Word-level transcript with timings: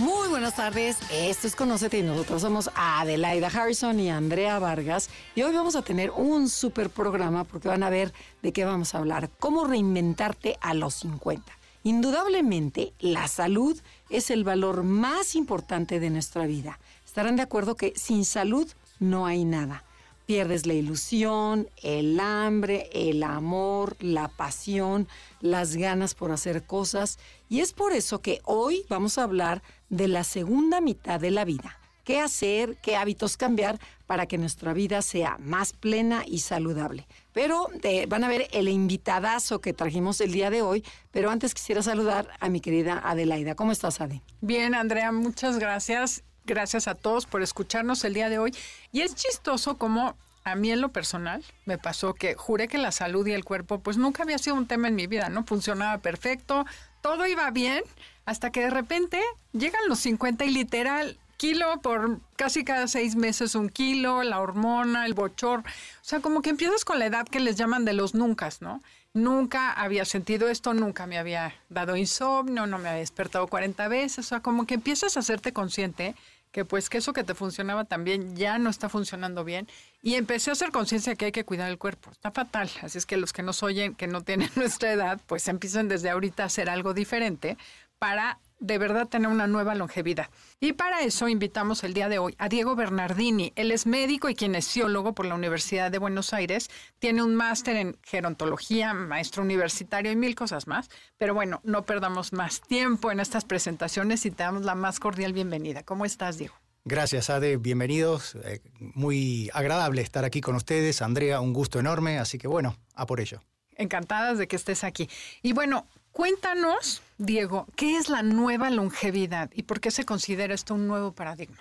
Muy 0.00 0.30
buenas 0.30 0.56
tardes, 0.56 0.96
esto 1.12 1.46
es 1.46 1.54
Conócete 1.54 1.98
y 1.98 2.02
nosotros 2.02 2.40
somos 2.40 2.70
Adelaida 2.74 3.48
Harrison 3.48 4.00
y 4.00 4.08
Andrea 4.08 4.58
Vargas 4.58 5.10
y 5.34 5.42
hoy 5.42 5.54
vamos 5.54 5.76
a 5.76 5.82
tener 5.82 6.10
un 6.10 6.48
super 6.48 6.88
programa 6.88 7.44
porque 7.44 7.68
van 7.68 7.82
a 7.82 7.90
ver 7.90 8.14
de 8.40 8.54
qué 8.54 8.64
vamos 8.64 8.94
a 8.94 8.98
hablar, 8.98 9.28
cómo 9.38 9.66
reinventarte 9.66 10.56
a 10.62 10.72
los 10.72 10.94
50. 10.94 11.52
Indudablemente, 11.82 12.94
la 12.98 13.28
salud 13.28 13.78
es 14.08 14.30
el 14.30 14.42
valor 14.42 14.84
más 14.84 15.34
importante 15.34 16.00
de 16.00 16.08
nuestra 16.08 16.46
vida. 16.46 16.78
Estarán 17.04 17.36
de 17.36 17.42
acuerdo 17.42 17.76
que 17.76 17.92
sin 17.94 18.24
salud 18.24 18.72
no 19.00 19.26
hay 19.26 19.44
nada. 19.44 19.84
Pierdes 20.24 20.64
la 20.64 20.74
ilusión, 20.74 21.68
el 21.82 22.20
hambre, 22.20 22.88
el 22.94 23.22
amor, 23.22 23.96
la 24.00 24.28
pasión, 24.28 25.08
las 25.40 25.76
ganas 25.76 26.14
por 26.14 26.30
hacer 26.30 26.62
cosas. 26.62 27.18
Y 27.50 27.60
es 27.60 27.72
por 27.72 27.92
eso 27.92 28.22
que 28.22 28.40
hoy 28.44 28.86
vamos 28.88 29.18
a 29.18 29.24
hablar 29.24 29.60
de 29.90 30.08
la 30.08 30.24
segunda 30.24 30.80
mitad 30.80 31.20
de 31.20 31.30
la 31.30 31.44
vida. 31.44 31.76
¿Qué 32.04 32.18
hacer? 32.18 32.76
¿Qué 32.82 32.96
hábitos 32.96 33.36
cambiar 33.36 33.78
para 34.06 34.26
que 34.26 34.38
nuestra 34.38 34.72
vida 34.72 35.02
sea 35.02 35.36
más 35.38 35.72
plena 35.72 36.24
y 36.26 36.40
saludable? 36.40 37.06
Pero 37.32 37.68
eh, 37.82 38.06
van 38.06 38.24
a 38.24 38.28
ver 38.28 38.48
el 38.52 38.68
invitadazo 38.68 39.60
que 39.60 39.72
trajimos 39.72 40.20
el 40.20 40.32
día 40.32 40.50
de 40.50 40.62
hoy. 40.62 40.84
Pero 41.12 41.30
antes 41.30 41.54
quisiera 41.54 41.82
saludar 41.82 42.28
a 42.40 42.48
mi 42.48 42.60
querida 42.60 43.00
Adelaida. 43.04 43.54
¿Cómo 43.54 43.70
estás, 43.70 44.00
Ade? 44.00 44.22
Bien, 44.40 44.74
Andrea, 44.74 45.12
muchas 45.12 45.58
gracias. 45.58 46.24
Gracias 46.46 46.88
a 46.88 46.94
todos 46.94 47.26
por 47.26 47.42
escucharnos 47.42 48.02
el 48.04 48.14
día 48.14 48.28
de 48.28 48.38
hoy. 48.38 48.56
Y 48.90 49.02
es 49.02 49.14
chistoso 49.14 49.76
como 49.76 50.16
a 50.42 50.54
mí 50.54 50.70
en 50.72 50.80
lo 50.80 50.90
personal 50.90 51.44
me 51.66 51.78
pasó 51.78 52.14
que 52.14 52.34
juré 52.34 52.66
que 52.66 52.78
la 52.78 52.92
salud 52.92 53.26
y 53.26 53.32
el 53.32 53.44
cuerpo 53.44 53.80
pues 53.80 53.98
nunca 53.98 54.22
había 54.22 54.38
sido 54.38 54.56
un 54.56 54.66
tema 54.66 54.88
en 54.88 54.94
mi 54.94 55.06
vida, 55.06 55.28
¿no? 55.28 55.44
Funcionaba 55.44 55.98
perfecto, 55.98 56.64
todo 57.00 57.26
iba 57.26 57.50
bien, 57.50 57.82
hasta 58.24 58.50
que 58.50 58.60
de 58.60 58.70
repente 58.70 59.20
llegan 59.52 59.88
los 59.88 60.00
50 60.00 60.44
y 60.44 60.50
literal 60.50 61.18
kilo 61.40 61.80
por 61.80 62.20
casi 62.36 62.64
cada 62.64 62.86
seis 62.86 63.16
meses 63.16 63.54
un 63.54 63.70
kilo, 63.70 64.22
la 64.22 64.40
hormona, 64.40 65.06
el 65.06 65.14
bochor. 65.14 65.60
O 65.60 65.64
sea, 66.02 66.20
como 66.20 66.42
que 66.42 66.50
empiezas 66.50 66.84
con 66.84 66.98
la 66.98 67.06
edad 67.06 67.26
que 67.26 67.40
les 67.40 67.56
llaman 67.56 67.86
de 67.86 67.94
los 67.94 68.14
nunca, 68.14 68.50
¿no? 68.60 68.82
Nunca 69.14 69.72
había 69.72 70.04
sentido 70.04 70.50
esto, 70.50 70.74
nunca 70.74 71.06
me 71.06 71.16
había 71.16 71.54
dado 71.70 71.96
insomnio, 71.96 72.66
no 72.66 72.78
me 72.78 72.90
había 72.90 73.00
despertado 73.00 73.46
40 73.46 73.88
veces. 73.88 74.18
O 74.18 74.28
sea, 74.28 74.40
como 74.40 74.66
que 74.66 74.74
empiezas 74.74 75.16
a 75.16 75.20
hacerte 75.20 75.54
consciente 75.54 76.14
que 76.52 76.64
pues 76.64 76.90
que 76.90 76.98
eso 76.98 77.12
que 77.12 77.24
te 77.24 77.34
funcionaba 77.34 77.84
también 77.84 78.36
ya 78.36 78.58
no 78.58 78.70
está 78.70 78.88
funcionando 78.88 79.44
bien 79.44 79.68
y 80.02 80.14
empecé 80.14 80.50
a 80.50 80.52
hacer 80.54 80.70
conciencia 80.70 81.14
que 81.14 81.26
hay 81.26 81.32
que 81.32 81.44
cuidar 81.44 81.70
el 81.70 81.78
cuerpo. 81.78 82.10
Está 82.10 82.30
fatal, 82.30 82.70
así 82.82 82.98
es 82.98 83.06
que 83.06 83.16
los 83.16 83.32
que 83.32 83.42
nos 83.42 83.62
oyen, 83.62 83.94
que 83.94 84.06
no 84.06 84.22
tienen 84.22 84.50
nuestra 84.56 84.92
edad, 84.92 85.20
pues 85.26 85.46
empiecen 85.48 85.88
desde 85.88 86.10
ahorita 86.10 86.44
a 86.44 86.46
hacer 86.46 86.68
algo 86.68 86.94
diferente 86.94 87.56
para 87.98 88.38
de 88.60 88.78
verdad 88.78 89.08
tener 89.08 89.28
una 89.28 89.46
nueva 89.46 89.74
longevidad. 89.74 90.28
Y 90.60 90.74
para 90.74 91.00
eso 91.00 91.28
invitamos 91.28 91.82
el 91.82 91.94
día 91.94 92.08
de 92.08 92.18
hoy 92.18 92.34
a 92.38 92.48
Diego 92.48 92.76
Bernardini. 92.76 93.52
Él 93.56 93.72
es 93.72 93.86
médico 93.86 94.28
y 94.28 94.34
kinesiólogo 94.34 95.14
por 95.14 95.26
la 95.26 95.34
Universidad 95.34 95.90
de 95.90 95.98
Buenos 95.98 96.32
Aires. 96.32 96.70
Tiene 96.98 97.22
un 97.22 97.34
máster 97.34 97.76
en 97.76 97.96
gerontología, 98.02 98.92
maestro 98.92 99.42
universitario 99.42 100.12
y 100.12 100.16
mil 100.16 100.34
cosas 100.34 100.66
más. 100.66 100.90
Pero 101.16 101.34
bueno, 101.34 101.60
no 101.64 101.82
perdamos 101.84 102.32
más 102.32 102.60
tiempo 102.60 103.10
en 103.10 103.20
estas 103.20 103.44
presentaciones 103.44 104.24
y 104.26 104.30
te 104.30 104.42
damos 104.42 104.62
la 104.62 104.74
más 104.74 105.00
cordial 105.00 105.32
bienvenida. 105.32 105.82
¿Cómo 105.82 106.04
estás, 106.04 106.36
Diego? 106.36 106.54
Gracias, 106.84 107.30
Ade. 107.30 107.56
Bienvenidos. 107.56 108.36
Eh, 108.44 108.60
muy 108.78 109.50
agradable 109.54 110.02
estar 110.02 110.24
aquí 110.24 110.40
con 110.40 110.54
ustedes. 110.54 111.02
Andrea, 111.02 111.40
un 111.40 111.54
gusto 111.54 111.80
enorme. 111.80 112.18
Así 112.18 112.38
que 112.38 112.46
bueno, 112.46 112.76
a 112.94 113.06
por 113.06 113.20
ello. 113.20 113.40
Encantadas 113.76 114.36
de 114.36 114.46
que 114.46 114.56
estés 114.56 114.84
aquí. 114.84 115.08
Y 115.42 115.54
bueno, 115.54 115.86
Cuéntanos, 116.12 117.02
Diego, 117.22 117.66
¿qué 117.76 117.98
es 117.98 118.08
la 118.08 118.22
nueva 118.22 118.70
longevidad 118.70 119.50
y 119.54 119.64
por 119.64 119.78
qué 119.78 119.90
se 119.90 120.06
considera 120.06 120.54
esto 120.54 120.72
un 120.72 120.88
nuevo 120.88 121.12
paradigma? 121.12 121.58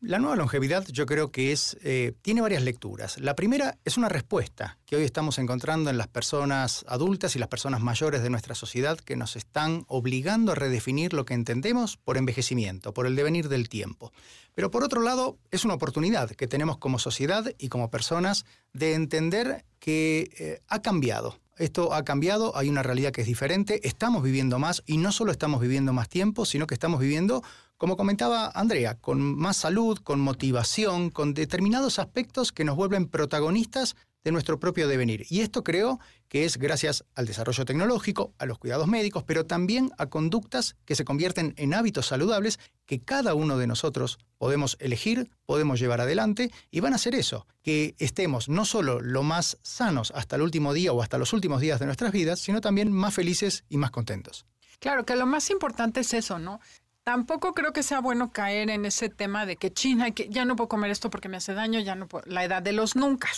La 0.00 0.18
nueva 0.18 0.34
longevidad 0.34 0.84
yo 0.88 1.06
creo 1.06 1.30
que 1.30 1.52
es, 1.52 1.78
eh, 1.84 2.14
tiene 2.20 2.40
varias 2.40 2.64
lecturas. 2.64 3.16
La 3.20 3.36
primera 3.36 3.78
es 3.84 3.96
una 3.96 4.08
respuesta 4.08 4.76
que 4.86 4.96
hoy 4.96 5.04
estamos 5.04 5.38
encontrando 5.38 5.88
en 5.88 5.98
las 5.98 6.08
personas 6.08 6.84
adultas 6.88 7.36
y 7.36 7.38
las 7.38 7.46
personas 7.46 7.80
mayores 7.80 8.24
de 8.24 8.30
nuestra 8.30 8.56
sociedad 8.56 8.98
que 8.98 9.14
nos 9.14 9.36
están 9.36 9.84
obligando 9.86 10.50
a 10.50 10.56
redefinir 10.56 11.12
lo 11.12 11.24
que 11.24 11.34
entendemos 11.34 11.96
por 11.96 12.16
envejecimiento, 12.16 12.92
por 12.92 13.06
el 13.06 13.14
devenir 13.14 13.48
del 13.48 13.68
tiempo. 13.68 14.12
Pero 14.56 14.72
por 14.72 14.82
otro 14.82 15.00
lado, 15.00 15.38
es 15.52 15.64
una 15.64 15.74
oportunidad 15.74 16.32
que 16.32 16.48
tenemos 16.48 16.78
como 16.78 16.98
sociedad 16.98 17.52
y 17.56 17.68
como 17.68 17.88
personas 17.88 18.46
de 18.72 18.94
entender 18.94 19.64
que 19.78 20.32
eh, 20.40 20.60
ha 20.66 20.82
cambiado 20.82 21.38
esto 21.58 21.92
ha 21.92 22.04
cambiado, 22.04 22.56
hay 22.56 22.68
una 22.68 22.82
realidad 22.82 23.12
que 23.12 23.22
es 23.22 23.26
diferente, 23.26 23.86
estamos 23.86 24.22
viviendo 24.22 24.58
más 24.58 24.82
y 24.86 24.96
no 24.98 25.12
solo 25.12 25.32
estamos 25.32 25.60
viviendo 25.60 25.92
más 25.92 26.08
tiempo, 26.08 26.44
sino 26.44 26.66
que 26.66 26.74
estamos 26.74 27.00
viviendo, 27.00 27.42
como 27.76 27.96
comentaba 27.96 28.50
Andrea, 28.54 28.94
con 28.94 29.36
más 29.36 29.56
salud, 29.56 29.98
con 29.98 30.20
motivación, 30.20 31.10
con 31.10 31.34
determinados 31.34 31.98
aspectos 31.98 32.52
que 32.52 32.64
nos 32.64 32.76
vuelven 32.76 33.06
protagonistas 33.06 33.96
de 34.24 34.32
nuestro 34.32 34.58
propio 34.58 34.88
devenir. 34.88 35.26
Y 35.30 35.40
esto 35.40 35.64
creo 35.64 36.00
que 36.28 36.44
es 36.44 36.58
gracias 36.58 37.04
al 37.14 37.26
desarrollo 37.26 37.64
tecnológico, 37.64 38.34
a 38.38 38.46
los 38.46 38.58
cuidados 38.58 38.86
médicos, 38.86 39.24
pero 39.24 39.46
también 39.46 39.90
a 39.98 40.06
conductas 40.06 40.76
que 40.84 40.94
se 40.94 41.04
convierten 41.04 41.54
en 41.56 41.74
hábitos 41.74 42.06
saludables 42.06 42.58
que 42.86 43.00
cada 43.00 43.34
uno 43.34 43.58
de 43.58 43.66
nosotros 43.66 44.18
podemos 44.36 44.76
elegir, 44.80 45.30
podemos 45.46 45.80
llevar 45.80 46.00
adelante 46.00 46.50
y 46.70 46.80
van 46.80 46.94
a 46.94 46.98
ser 46.98 47.14
eso, 47.14 47.46
que 47.62 47.94
estemos 47.98 48.48
no 48.48 48.64
solo 48.64 49.00
lo 49.00 49.22
más 49.22 49.58
sanos 49.62 50.12
hasta 50.14 50.36
el 50.36 50.42
último 50.42 50.72
día 50.72 50.92
o 50.92 51.02
hasta 51.02 51.18
los 51.18 51.32
últimos 51.32 51.60
días 51.60 51.80
de 51.80 51.86
nuestras 51.86 52.12
vidas, 52.12 52.40
sino 52.40 52.60
también 52.60 52.92
más 52.92 53.14
felices 53.14 53.64
y 53.68 53.78
más 53.78 53.90
contentos. 53.90 54.46
Claro, 54.80 55.04
que 55.04 55.16
lo 55.16 55.26
más 55.26 55.50
importante 55.50 56.00
es 56.00 56.14
eso, 56.14 56.38
¿no? 56.38 56.60
Tampoco 57.02 57.54
creo 57.54 57.72
que 57.72 57.82
sea 57.82 58.00
bueno 58.00 58.32
caer 58.32 58.68
en 58.68 58.84
ese 58.84 59.08
tema 59.08 59.46
de 59.46 59.56
que 59.56 59.72
China, 59.72 60.10
que 60.10 60.28
ya 60.28 60.44
no 60.44 60.56
puedo 60.56 60.68
comer 60.68 60.90
esto 60.90 61.08
porque 61.08 61.28
me 61.28 61.38
hace 61.38 61.54
daño, 61.54 61.80
ya 61.80 61.94
no 61.94 62.06
puedo, 62.06 62.24
la 62.26 62.44
edad 62.44 62.62
de 62.62 62.72
los 62.72 62.96
nunca, 62.96 63.28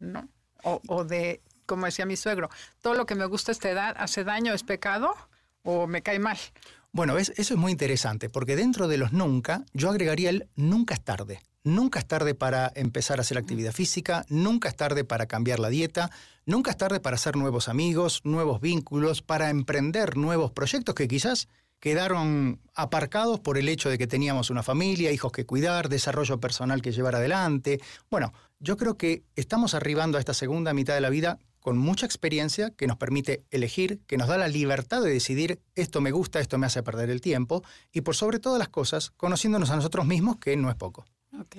¿no? 0.00 0.28
O, 0.62 0.80
o 0.88 1.04
de, 1.04 1.42
como 1.66 1.86
decía 1.86 2.06
mi 2.06 2.16
suegro, 2.16 2.50
todo 2.80 2.94
lo 2.94 3.06
que 3.06 3.14
me 3.14 3.26
gusta 3.26 3.52
a 3.52 3.54
esta 3.54 3.70
edad 3.70 3.94
hace 3.98 4.24
daño, 4.24 4.52
es 4.52 4.62
pecado 4.62 5.14
o 5.62 5.86
me 5.86 6.02
cae 6.02 6.18
mal. 6.18 6.38
Bueno, 6.92 7.18
eso 7.18 7.32
es 7.36 7.56
muy 7.56 7.72
interesante, 7.72 8.30
porque 8.30 8.56
dentro 8.56 8.88
de 8.88 8.96
los 8.96 9.12
nunca, 9.12 9.64
yo 9.72 9.90
agregaría 9.90 10.30
el 10.30 10.48
nunca 10.56 10.94
es 10.94 11.04
tarde. 11.04 11.40
Nunca 11.62 11.98
es 11.98 12.06
tarde 12.06 12.34
para 12.34 12.72
empezar 12.74 13.18
a 13.18 13.20
hacer 13.20 13.36
actividad 13.36 13.72
física, 13.72 14.24
nunca 14.30 14.68
es 14.68 14.76
tarde 14.76 15.04
para 15.04 15.26
cambiar 15.26 15.58
la 15.58 15.68
dieta, 15.68 16.10
nunca 16.46 16.70
es 16.70 16.78
tarde 16.78 16.98
para 16.98 17.16
hacer 17.16 17.36
nuevos 17.36 17.68
amigos, 17.68 18.22
nuevos 18.24 18.60
vínculos, 18.60 19.20
para 19.20 19.50
emprender 19.50 20.16
nuevos 20.16 20.50
proyectos 20.50 20.94
que 20.94 21.08
quizás 21.08 21.48
quedaron 21.78 22.60
aparcados 22.74 23.38
por 23.40 23.58
el 23.58 23.68
hecho 23.68 23.90
de 23.90 23.98
que 23.98 24.06
teníamos 24.06 24.50
una 24.50 24.62
familia, 24.62 25.12
hijos 25.12 25.30
que 25.30 25.46
cuidar, 25.46 25.88
desarrollo 25.88 26.40
personal 26.40 26.80
que 26.80 26.92
llevar 26.92 27.16
adelante. 27.16 27.80
Bueno, 28.10 28.32
yo 28.60 28.76
creo 28.76 28.96
que 28.96 29.22
estamos 29.36 29.74
arribando 29.74 30.18
a 30.18 30.20
esta 30.20 30.34
segunda 30.34 30.74
mitad 30.74 30.94
de 30.94 31.00
la 31.00 31.10
vida 31.10 31.38
con 31.60 31.76
mucha 31.76 32.06
experiencia 32.06 32.70
que 32.70 32.86
nos 32.86 32.96
permite 32.96 33.44
elegir, 33.50 34.00
que 34.06 34.16
nos 34.16 34.28
da 34.28 34.38
la 34.38 34.48
libertad 34.48 35.02
de 35.02 35.10
decidir 35.10 35.60
esto 35.74 36.00
me 36.00 36.12
gusta, 36.12 36.40
esto 36.40 36.56
me 36.58 36.66
hace 36.66 36.82
perder 36.82 37.10
el 37.10 37.20
tiempo 37.20 37.62
y 37.92 38.00
por 38.00 38.16
sobre 38.16 38.38
todas 38.38 38.58
las 38.58 38.68
cosas, 38.68 39.10
conociéndonos 39.10 39.70
a 39.70 39.76
nosotros 39.76 40.06
mismos, 40.06 40.38
que 40.38 40.56
no 40.56 40.70
es 40.70 40.76
poco. 40.76 41.04
Ok. 41.38 41.56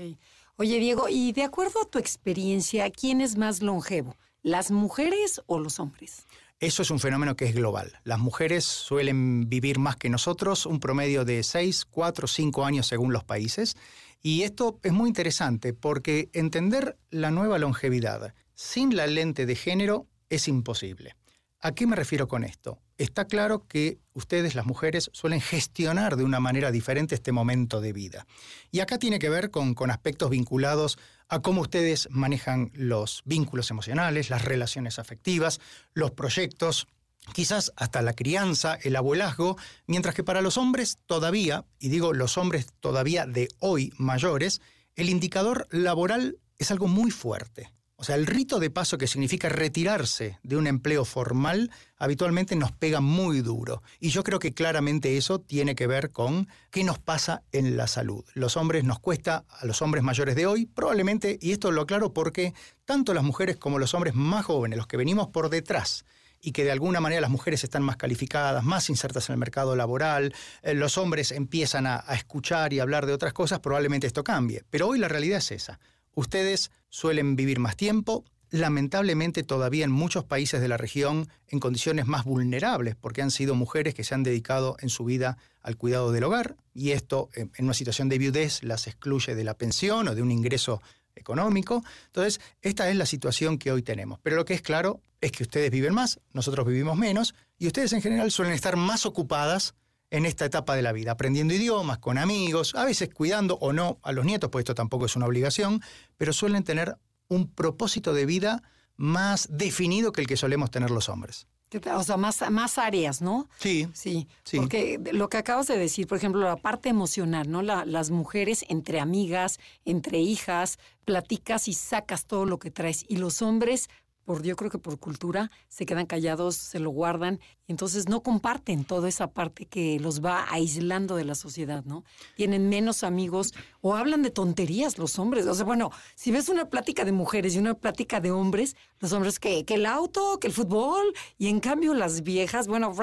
Oye, 0.56 0.80
Diego, 0.80 1.08
y 1.10 1.32
de 1.32 1.44
acuerdo 1.44 1.82
a 1.82 1.86
tu 1.86 2.00
experiencia, 2.00 2.90
¿quién 2.90 3.22
es 3.22 3.38
más 3.38 3.62
longevo? 3.62 4.16
¿Las 4.42 4.72
mujeres 4.72 5.42
o 5.46 5.60
los 5.60 5.80
hombres? 5.80 6.26
Eso 6.60 6.82
es 6.82 6.92
un 6.92 7.00
fenómeno 7.00 7.38
que 7.38 7.46
es 7.46 7.56
global. 7.56 8.00
Las 8.04 8.20
mujeres 8.20 8.66
suelen 8.66 9.48
vivir 9.48 9.80
más 9.80 9.96
que 9.96 10.10
nosotros, 10.10 10.66
un 10.66 10.82
promedio 10.82 11.24
de 11.24 11.42
6, 11.42 11.86
4, 11.86 12.28
5 12.28 12.66
años 12.66 12.86
según 12.86 13.14
los 13.14 13.24
países. 13.24 13.78
Y 14.22 14.44
esto 14.44 14.78
es 14.84 14.92
muy 14.92 15.08
interesante 15.08 15.74
porque 15.74 16.30
entender 16.34 16.98
la 17.12 17.32
nueva 17.32 17.60
longevidad 17.60 18.34
sin 18.56 18.98
la 18.98 19.08
lente 19.08 19.46
de 19.46 19.56
género 19.56 20.08
es 20.30 20.50
imposible. 20.50 21.16
¿A 21.62 21.72
qué 21.72 21.88
me 21.88 21.96
refiero 21.96 22.28
con 22.28 22.44
esto? 22.44 22.78
Está 23.00 23.24
claro 23.24 23.66
que 23.66 23.98
ustedes, 24.12 24.56
las 24.56 24.66
mujeres, 24.66 25.10
suelen 25.14 25.40
gestionar 25.40 26.18
de 26.18 26.26
una 26.26 26.42
manera 26.42 26.70
diferente 26.70 27.16
este 27.16 27.32
momento 27.32 27.80
de 27.80 27.94
vida. 27.94 28.28
Y 28.72 28.82
acá 28.82 29.00
tiene 29.00 29.20
que 29.20 29.30
ver 29.30 29.52
con, 29.52 29.74
aspectos 29.90 30.30
vinculados 30.30 31.00
a 31.30 31.40
cómo 31.42 31.62
ustedes 31.62 32.10
manejan 32.12 32.72
los 32.74 33.22
vínculos 33.24 33.72
emocionales, 33.72 34.30
las 34.30 34.44
relaciones 34.44 35.00
afectivas, 35.00 35.62
los 35.94 36.12
proyectos, 36.12 36.90
quizás 37.32 37.72
hasta 37.78 38.02
la 38.02 38.12
crianza, 38.12 38.78
el 38.84 38.98
abuelazgo, 38.98 39.56
mientras 39.88 40.14
que 40.14 40.26
para 40.26 40.42
los 40.42 40.58
hombres 40.58 40.98
todavía, 41.06 41.64
y 41.80 41.88
digo 41.88 42.12
los 42.12 42.38
hombres 42.38 42.74
todavía 42.82 43.26
de 43.26 43.48
hoy 43.60 43.94
mayores, 43.98 44.60
el 44.98 45.08
indicador 45.08 45.70
laboral 45.72 46.38
es 46.58 46.70
algo 46.70 46.90
muy 46.90 47.12
fuerte 47.12 47.72
O 48.02 48.06
sea, 48.06 48.16
el 48.16 48.28
rito 48.28 48.60
de 48.60 48.70
paso 48.70 48.98
que 48.98 49.08
significa 49.08 49.50
retirarse 49.50 50.40
de 50.42 50.56
un 50.56 50.68
empleo 50.68 51.04
formal 51.04 51.70
habitualmente 51.98 52.56
nos 52.56 52.72
pega 52.72 53.02
muy 53.02 53.42
duro. 53.42 53.84
Y 54.00 54.12
yo 54.12 54.24
creo 54.24 54.40
que 54.40 54.54
claramente 54.54 55.18
eso 55.18 55.42
tiene 55.42 55.76
que 55.76 55.86
ver 55.86 56.12
con 56.12 56.48
qué 56.72 56.86
nos 56.86 56.98
pasa 56.98 57.44
en 57.52 57.76
la 57.76 57.88
salud. 57.88 58.24
Los 58.36 58.56
hombres 58.56 58.86
nos 58.86 59.00
cuesta, 59.00 59.44
a 59.50 59.66
los 59.66 59.82
hombres 59.82 60.02
mayores 60.02 60.38
de 60.38 60.46
hoy, 60.46 60.66
probablemente, 60.66 61.38
y 61.42 61.52
esto 61.52 61.74
lo 61.74 61.82
aclaro 61.82 62.14
porque 62.14 62.54
tanto 62.86 63.14
las 63.14 63.26
mujeres 63.26 63.58
como 63.58 63.80
los 63.80 63.94
hombres 63.94 64.16
más 64.16 64.46
jóvenes, 64.46 64.78
los 64.78 64.88
que 64.88 64.96
venimos 64.96 65.28
por 65.28 65.50
detrás, 65.50 66.06
y 66.40 66.54
que 66.54 66.64
de 66.64 66.72
alguna 66.72 67.02
manera 67.02 67.20
las 67.20 67.30
mujeres 67.30 67.66
están 67.66 67.84
más 67.84 67.98
calificadas, 67.98 68.64
más 68.64 68.90
insertas 68.90 69.28
en 69.28 69.34
el 69.34 69.40
mercado 69.40 69.76
laboral, 69.76 70.34
eh, 70.62 70.74
los 70.74 70.98
hombres 70.98 71.34
empiezan 71.34 71.86
a, 71.86 72.02
a 72.08 72.16
escuchar 72.16 72.72
y 72.72 72.80
hablar 72.80 73.06
de 73.06 73.12
otras 73.12 73.34
cosas, 73.34 73.60
probablemente 73.60 74.08
esto 74.08 74.24
cambie. 74.24 74.64
Pero 74.70 74.88
hoy 74.88 75.00
la 75.00 75.10
realidad 75.10 75.40
es 75.40 75.52
esa. 75.52 75.82
Ustedes 76.14 76.72
suelen 76.90 77.36
vivir 77.36 77.60
más 77.60 77.76
tiempo, 77.76 78.26
lamentablemente 78.52 79.44
todavía 79.44 79.86
en 79.86 79.92
muchos 79.92 80.24
países 80.24 80.60
de 80.62 80.68
la 80.68 80.78
región 80.78 81.30
en 81.48 81.60
condiciones 81.60 82.08
más 82.08 82.26
vulnerables, 82.26 82.96
porque 82.96 83.22
han 83.22 83.32
sido 83.32 83.56
mujeres 83.56 83.94
que 83.94 84.04
se 84.04 84.16
han 84.16 84.24
dedicado 84.24 84.76
en 84.80 84.90
su 84.90 85.06
vida 85.06 85.38
al 85.62 85.78
cuidado 85.78 86.12
del 86.12 86.24
hogar, 86.24 86.58
y 86.74 86.92
esto 86.92 87.30
en 87.34 87.52
una 87.60 87.74
situación 87.74 88.10
de 88.10 88.18
viudez 88.18 88.64
las 88.64 88.88
excluye 88.88 89.36
de 89.36 89.44
la 89.44 89.54
pensión 89.54 90.08
o 90.08 90.16
de 90.16 90.22
un 90.22 90.32
ingreso 90.32 90.82
económico. 91.16 91.84
Entonces, 92.08 92.40
esta 92.62 92.90
es 92.90 92.96
la 92.96 93.06
situación 93.06 93.58
que 93.58 93.72
hoy 93.72 93.84
tenemos. 93.84 94.20
Pero 94.24 94.38
lo 94.38 94.46
que 94.46 94.54
es 94.54 94.62
claro 94.62 95.02
es 95.22 95.32
que 95.32 95.44
ustedes 95.44 95.70
viven 95.70 95.94
más, 95.94 96.20
nosotros 96.34 96.66
vivimos 96.66 96.98
menos, 96.98 97.36
y 97.58 97.68
ustedes 97.68 97.94
en 97.94 98.02
general 98.02 98.32
suelen 98.32 98.54
estar 98.54 98.78
más 98.78 99.06
ocupadas 99.06 99.76
en 100.12 100.26
esta 100.26 100.46
etapa 100.46 100.76
de 100.76 100.82
la 100.82 100.92
vida, 100.92 101.12
aprendiendo 101.12 101.54
idiomas, 101.54 102.00
con 102.00 102.18
amigos, 102.18 102.74
a 102.76 102.86
veces 102.86 103.10
cuidando 103.14 103.58
o 103.62 103.74
no 103.74 104.00
a 104.04 104.12
los 104.12 104.26
nietos, 104.26 104.50
pues 104.50 104.64
esto 104.64 104.76
tampoco 104.76 105.06
es 105.06 105.16
una 105.16 105.28
obligación, 105.28 105.82
pero 106.18 106.34
suelen 106.34 106.64
tener 106.64 106.98
un 107.28 107.48
propósito 107.48 108.14
de 108.14 108.26
vida 108.26 108.64
más 108.98 109.48
definido 109.52 110.12
que 110.12 110.22
el 110.22 110.28
que 110.28 110.36
solemos 110.38 110.72
tener 110.72 110.92
los 110.92 111.10
hombres. 111.10 111.48
O 111.94 112.04
sea, 112.04 112.18
más, 112.18 112.50
más 112.50 112.80
áreas, 112.80 113.22
¿no? 113.22 113.48
Sí. 113.60 113.88
Sí. 113.94 114.28
Porque 114.56 115.00
lo 115.12 115.30
que 115.30 115.38
acabas 115.38 115.68
de 115.68 115.78
decir, 115.78 116.08
por 116.08 116.18
ejemplo, 116.18 116.42
la 116.42 116.56
parte 116.56 116.90
emocional, 116.90 117.50
¿no? 117.50 117.62
las 117.62 118.10
mujeres 118.10 118.66
entre 118.70 119.00
amigas, 119.00 119.60
entre 119.86 120.20
hijas, 120.20 120.80
platicas 121.06 121.68
y 121.68 121.74
sacas 121.74 122.26
todo 122.26 122.46
lo 122.46 122.58
que 122.58 122.72
traes. 122.72 123.06
Y 123.08 123.18
los 123.18 123.44
hombres, 123.44 123.90
por 124.30 124.44
yo 124.44 124.56
creo 124.56 124.70
que 124.70 124.78
por 124.78 125.00
cultura, 125.00 125.50
se 125.70 125.88
quedan 125.88 126.06
callados, 126.06 126.56
se 126.56 126.78
lo 126.78 126.92
guardan 126.92 127.40
entonces 127.70 128.10
no 128.10 128.24
comparten 128.24 128.84
toda 128.84 129.08
esa 129.08 129.28
parte 129.28 129.68
que 129.68 130.00
los 130.00 130.26
va 130.26 130.48
aislando 130.50 131.16
de 131.16 131.24
la 131.24 131.36
sociedad, 131.36 131.86
¿no? 131.86 132.04
Tienen 132.36 132.68
menos 132.68 133.04
amigos 133.04 133.54
o 133.82 133.96
hablan 133.96 134.24
de 134.24 134.30
tonterías 134.30 134.98
los 134.98 135.20
hombres. 135.20 135.46
O 135.48 135.54
sea, 135.54 135.66
bueno, 135.66 135.92
si 136.16 136.32
ves 136.32 136.50
una 136.50 136.66
plática 136.66 137.06
de 137.06 137.12
mujeres 137.12 137.56
y 137.56 137.60
una 137.60 137.74
plática 137.74 138.20
de 138.20 138.32
hombres, 138.32 138.76
los 139.00 139.12
hombres 139.14 139.40
que, 139.40 139.64
que 139.66 139.76
el 139.76 139.86
auto, 139.86 140.40
que 140.40 140.48
el 140.48 140.54
fútbol, 140.54 141.14
y 141.38 141.48
en 141.48 141.60
cambio 141.60 141.94
las 141.94 142.24
viejas, 142.24 142.68
bueno, 142.68 142.94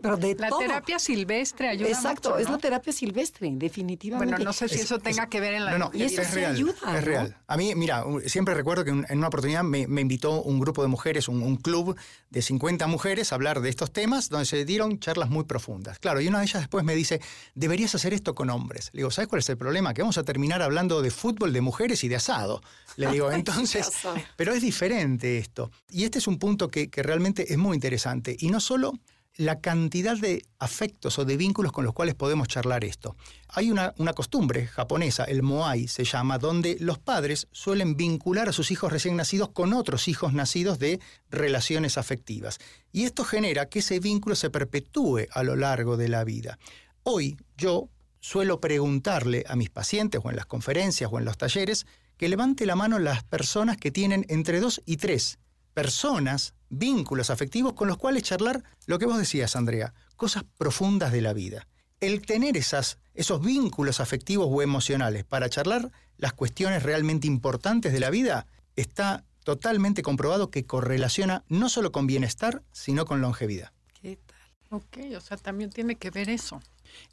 pero 0.00 0.16
de 0.16 0.36
La 0.36 0.50
terapia 0.50 0.98
silvestre 0.98 1.68
ayuda 1.68 1.88
Exacto, 1.88 2.38
es 2.38 2.48
la 2.48 2.58
terapia 2.58 2.92
silvestre, 2.92 3.50
definitivamente. 3.52 4.34
Bueno, 4.34 4.44
no 4.44 4.52
sé 4.52 4.68
si 4.68 4.80
eso 4.80 4.98
tenga 4.98 5.28
que 5.28 5.40
ver 5.40 5.54
en 5.54 5.64
la... 5.64 5.72
No, 5.72 5.78
no, 5.78 5.90
es, 5.92 6.34
real, 6.34 6.54
ayuda, 6.54 6.74
es 6.98 7.04
real. 7.04 7.36
A 7.46 7.56
mí, 7.56 7.74
mira, 7.74 8.04
siempre 8.26 8.54
recuerdo 8.54 8.84
que 8.84 8.90
en 8.90 9.18
una 9.18 9.28
oportunidad 9.28 9.64
me, 9.64 9.80
invitó 9.80 10.42
un 10.42 10.60
grupo 10.60 10.82
de 10.82 10.88
mujeres, 10.88 11.28
un, 11.28 11.42
un 11.42 11.56
club 11.56 11.96
de 12.30 12.42
50 12.42 12.86
mujeres 12.86 13.32
a 13.32 13.34
hablar 13.34 13.60
de 13.60 13.68
estos 13.68 13.92
temas 13.92 14.28
donde 14.28 14.46
se 14.46 14.64
dieron 14.64 14.98
charlas 14.98 15.30
muy 15.30 15.44
profundas. 15.44 15.98
Claro, 15.98 16.20
y 16.20 16.28
una 16.28 16.38
de 16.38 16.44
ellas 16.44 16.62
después 16.62 16.84
me 16.84 16.94
dice, 16.94 17.20
deberías 17.54 17.94
hacer 17.94 18.14
esto 18.14 18.34
con 18.34 18.50
hombres. 18.50 18.90
Le 18.92 18.98
digo, 18.98 19.10
¿sabes 19.10 19.28
cuál 19.28 19.40
es 19.40 19.48
el 19.48 19.56
problema? 19.56 19.71
Que 19.72 20.02
vamos 20.02 20.18
a 20.18 20.22
terminar 20.22 20.62
hablando 20.62 21.02
de 21.02 21.10
fútbol, 21.10 21.52
de 21.52 21.60
mujeres 21.60 22.04
y 22.04 22.08
de 22.08 22.16
asado. 22.16 22.62
Le 22.96 23.10
digo, 23.10 23.30
entonces, 23.32 23.90
pero 24.36 24.52
es 24.52 24.62
diferente 24.62 25.38
esto. 25.38 25.70
Y 25.88 26.04
este 26.04 26.18
es 26.18 26.26
un 26.26 26.38
punto 26.38 26.68
que, 26.68 26.90
que 26.90 27.02
realmente 27.02 27.52
es 27.52 27.58
muy 27.58 27.74
interesante. 27.74 28.36
Y 28.38 28.48
no 28.48 28.60
solo 28.60 28.94
la 29.36 29.60
cantidad 29.60 30.16
de 30.16 30.44
afectos 30.58 31.18
o 31.18 31.24
de 31.24 31.36
vínculos 31.36 31.72
con 31.72 31.84
los 31.84 31.94
cuales 31.94 32.14
podemos 32.14 32.48
charlar 32.48 32.84
esto. 32.84 33.16
Hay 33.48 33.70
una, 33.70 33.92
costumbre 34.14 34.66
japonesa, 34.66 35.24
el 35.24 35.42
moai 35.42 35.88
se 35.88 36.04
llama, 36.04 36.38
donde 36.38 36.76
los 36.80 36.98
padres 36.98 37.48
suelen 37.50 37.96
vincular 37.96 38.48
a 38.48 38.52
sus 38.52 38.70
hijos 38.70 38.92
recién 38.92 39.16
nacidos 39.16 39.50
con 39.50 39.72
otros 39.72 40.08
hijos 40.08 40.32
nacidos 40.34 40.78
de 40.78 41.00
relaciones 41.30 41.96
afectivas. 41.96 42.58
Y 42.92 43.04
esto 43.04 43.24
genera 43.24 43.66
que 43.66 43.78
ese 43.78 44.00
vínculo 44.00 44.36
se 44.36 44.50
perpetúe 44.50 45.26
a 45.30 45.42
lo 45.42 45.56
largo 45.56 45.96
de 45.96 46.08
la 46.08 46.24
vida. 46.24 46.58
Hoy 47.02 47.36
yo 47.56 47.88
suelo 48.22 48.60
preguntarle 48.60 49.44
a 49.48 49.56
mis 49.56 49.68
pacientes 49.68 50.20
o 50.22 50.30
en 50.30 50.36
las 50.36 50.46
conferencias 50.46 51.10
o 51.12 51.18
en 51.18 51.24
los 51.24 51.36
talleres 51.36 51.86
que 52.16 52.28
levante 52.28 52.66
la 52.66 52.76
mano 52.76 53.00
las 53.00 53.24
personas 53.24 53.76
que 53.76 53.90
tienen 53.90 54.24
entre 54.28 54.60
dos 54.60 54.80
y 54.86 54.96
tres 54.96 55.40
personas, 55.74 56.54
vínculos 56.70 57.30
afectivos 57.30 57.72
con 57.72 57.88
los 57.88 57.96
cuales 57.96 58.22
charlar 58.22 58.62
lo 58.86 59.00
que 59.00 59.06
vos 59.06 59.18
decías, 59.18 59.56
Andrea, 59.56 59.92
cosas 60.16 60.44
profundas 60.56 61.10
de 61.10 61.20
la 61.20 61.32
vida. 61.32 61.66
El 61.98 62.24
tener 62.24 62.56
esas, 62.56 62.98
esos 63.14 63.42
vínculos 63.42 63.98
afectivos 63.98 64.46
o 64.48 64.62
emocionales 64.62 65.24
para 65.24 65.50
charlar 65.50 65.90
las 66.16 66.32
cuestiones 66.32 66.84
realmente 66.84 67.26
importantes 67.26 67.92
de 67.92 68.00
la 68.00 68.10
vida 68.10 68.46
está 68.76 69.24
totalmente 69.42 70.02
comprobado 70.02 70.50
que 70.50 70.64
correlaciona 70.64 71.44
no 71.48 71.68
solo 71.68 71.90
con 71.90 72.06
bienestar, 72.06 72.62
sino 72.70 73.04
con 73.04 73.20
longevidad. 73.20 73.72
¿Qué 74.00 74.16
tal? 74.24 74.78
Ok, 74.78 74.98
o 75.16 75.20
sea, 75.20 75.36
también 75.36 75.70
tiene 75.70 75.96
que 75.96 76.10
ver 76.10 76.28
eso. 76.28 76.62